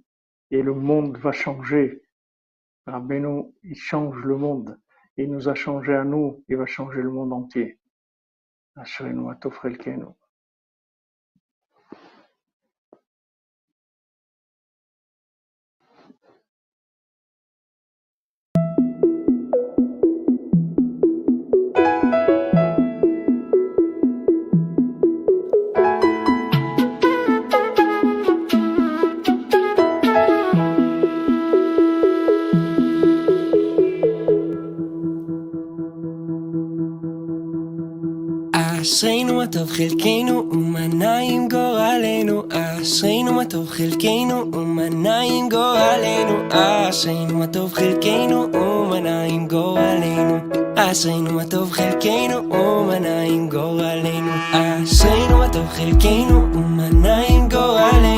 et 0.51 0.63
le 0.63 0.75
monde 0.75 1.17
va 1.19 1.33
changer. 1.33 2.03
Rabbeinu, 2.87 3.55
il 3.63 3.77
change 3.77 4.17
le 4.25 4.37
monde. 4.37 4.79
Il 5.21 5.33
nous 5.33 5.49
a 5.49 5.55
changé 5.57 5.97
à 5.97 6.05
nous, 6.05 6.45
il 6.49 6.57
va 6.57 6.67
changer 6.67 7.03
le 7.03 7.11
monde 7.11 7.33
entier. 7.33 7.77
טוב 39.53 39.71
חלקנו. 39.71 40.45
ומנה 40.53 41.19
עם 41.19 41.49
גורלנו? 41.49 42.43
אשרינו 42.53 43.33
מה 43.33 43.45
טוב 43.45 43.69
חלקנו 43.69 44.53
ומנה 44.53 45.21
עם 45.21 45.49
גורלנו? 45.49 46.49
אשרינו 46.51 47.39
מה 47.39 47.47
טוב 47.47 47.73
חלקנו 47.73 48.53
ומנה 48.53 49.23
עם 49.23 49.49
גורלנו? 49.49 50.39
אשרינו 50.77 51.33
מה 51.33 51.45
טוב 51.45 51.71
חלקנו 51.71 52.51
ומנה 52.51 53.23
עם 53.23 53.49
גורלנו? 53.49 54.33
אשרינו 54.53 55.39
מה 55.39 55.49
טוב 55.53 55.67
חלקנו 55.69 56.43
ומנה 56.55 57.23
עם 57.29 57.49
גורלנו 57.49 58.18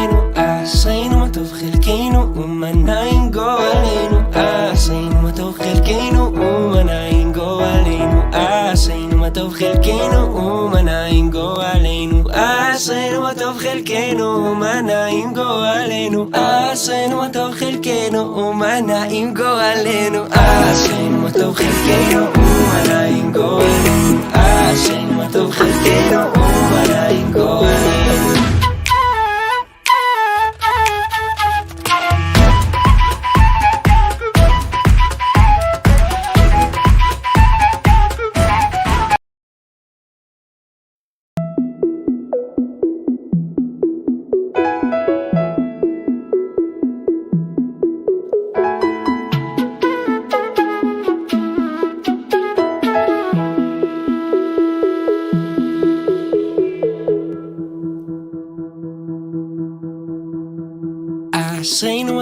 no 14.14 14.38
humana 14.38 15.10
ingo 15.10 15.62
aleno 15.62 16.28
hace 16.32 17.08
no 17.08 17.30
to 17.30 17.52
gel 17.52 17.80
que 17.80 18.10
no 18.10 18.22
humana 18.32 19.08
ingo 19.10 19.44
aleno 19.44 20.26
hace 20.30 21.10
no 21.10 21.30
to 21.30 21.54
gel 21.54 21.74
que 21.86 22.14
no 22.14 22.22
humana 22.34 23.08
ingo 23.08 23.58
aleno 23.58 24.20
hace 24.34 25.02
no 25.04 25.28
to 25.30 25.50
gel 25.52 25.72
que 25.84 26.10
no 26.10 26.29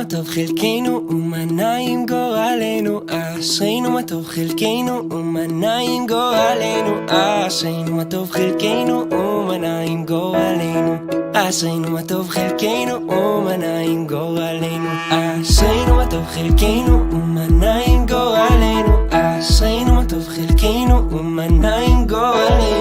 טוב 0.08 0.28
חלקנו 0.28 1.00
ומנה 1.08 1.76
עם 1.76 2.06
גורלנו 2.06 3.00
אשרינו 3.10 3.90
מה 3.90 4.02
טוב 4.02 4.26
חלקנו 4.26 5.10
ומנה 5.10 5.78
עם 5.78 6.06
גורלנו 6.06 6.90
אשרינו 7.08 7.96
מה 7.96 8.04
טוב 8.04 8.30
חלקנו 8.30 9.04
ומנה 9.10 9.80
עם 9.80 10.04
גורלנו 10.06 10.94
אשרינו 11.34 11.90
מה 11.90 12.02
טוב 12.02 12.28
חלקנו 12.28 13.08
ומנה 13.08 13.78
עם 13.78 14.06
גורלנו 14.06 14.88
אשרינו 15.10 15.94
מה 15.94 16.06
טוב 16.10 16.24
חלקנו 16.24 17.10
ומנה 17.12 17.74
עם 17.86 18.06
גורלנו 18.06 18.92
אשרינו 19.10 19.94
מה 19.94 20.04
טוב 20.04 20.28
חלקנו 20.28 21.10
ומנה 21.10 21.76
עם 21.76 22.06
גורלנו 22.06 22.77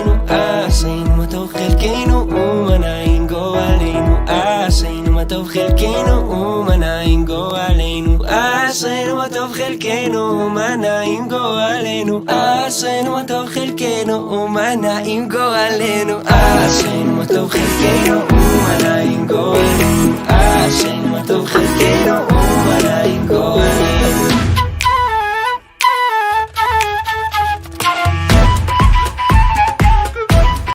טוב 5.37 5.47
חלקנו 5.47 6.29
ומנה 6.29 6.99
עם 6.99 7.25
גורלנו 7.25 8.17
אשרינו 8.25 9.15
מה 9.15 9.29
טוב 9.29 9.53
חלקנו 9.53 10.19
ומנה 10.19 10.99
עם 10.99 11.27
גורלנו 11.29 12.21
אשרינו 12.27 13.11
מה 13.11 13.23
טוב 13.27 13.47
חלקנו 13.47 14.31
ומנה 14.31 14.97
עם 14.97 15.29
גורלנו 15.29 16.19
אשרינו 16.25 17.15
מה 17.15 17.25
טוב 17.25 17.49
חלקנו 17.49 18.19
ומנה 18.29 18.95
עם 18.95 19.27
גורלנו 19.27 20.13
אשרינו 20.27 21.07
מה 21.07 21.21
טוב 21.27 21.45
חלקנו 21.45 22.13
ומנה 22.29 23.01
עם 23.03 23.27
גורלנו 23.27 24.46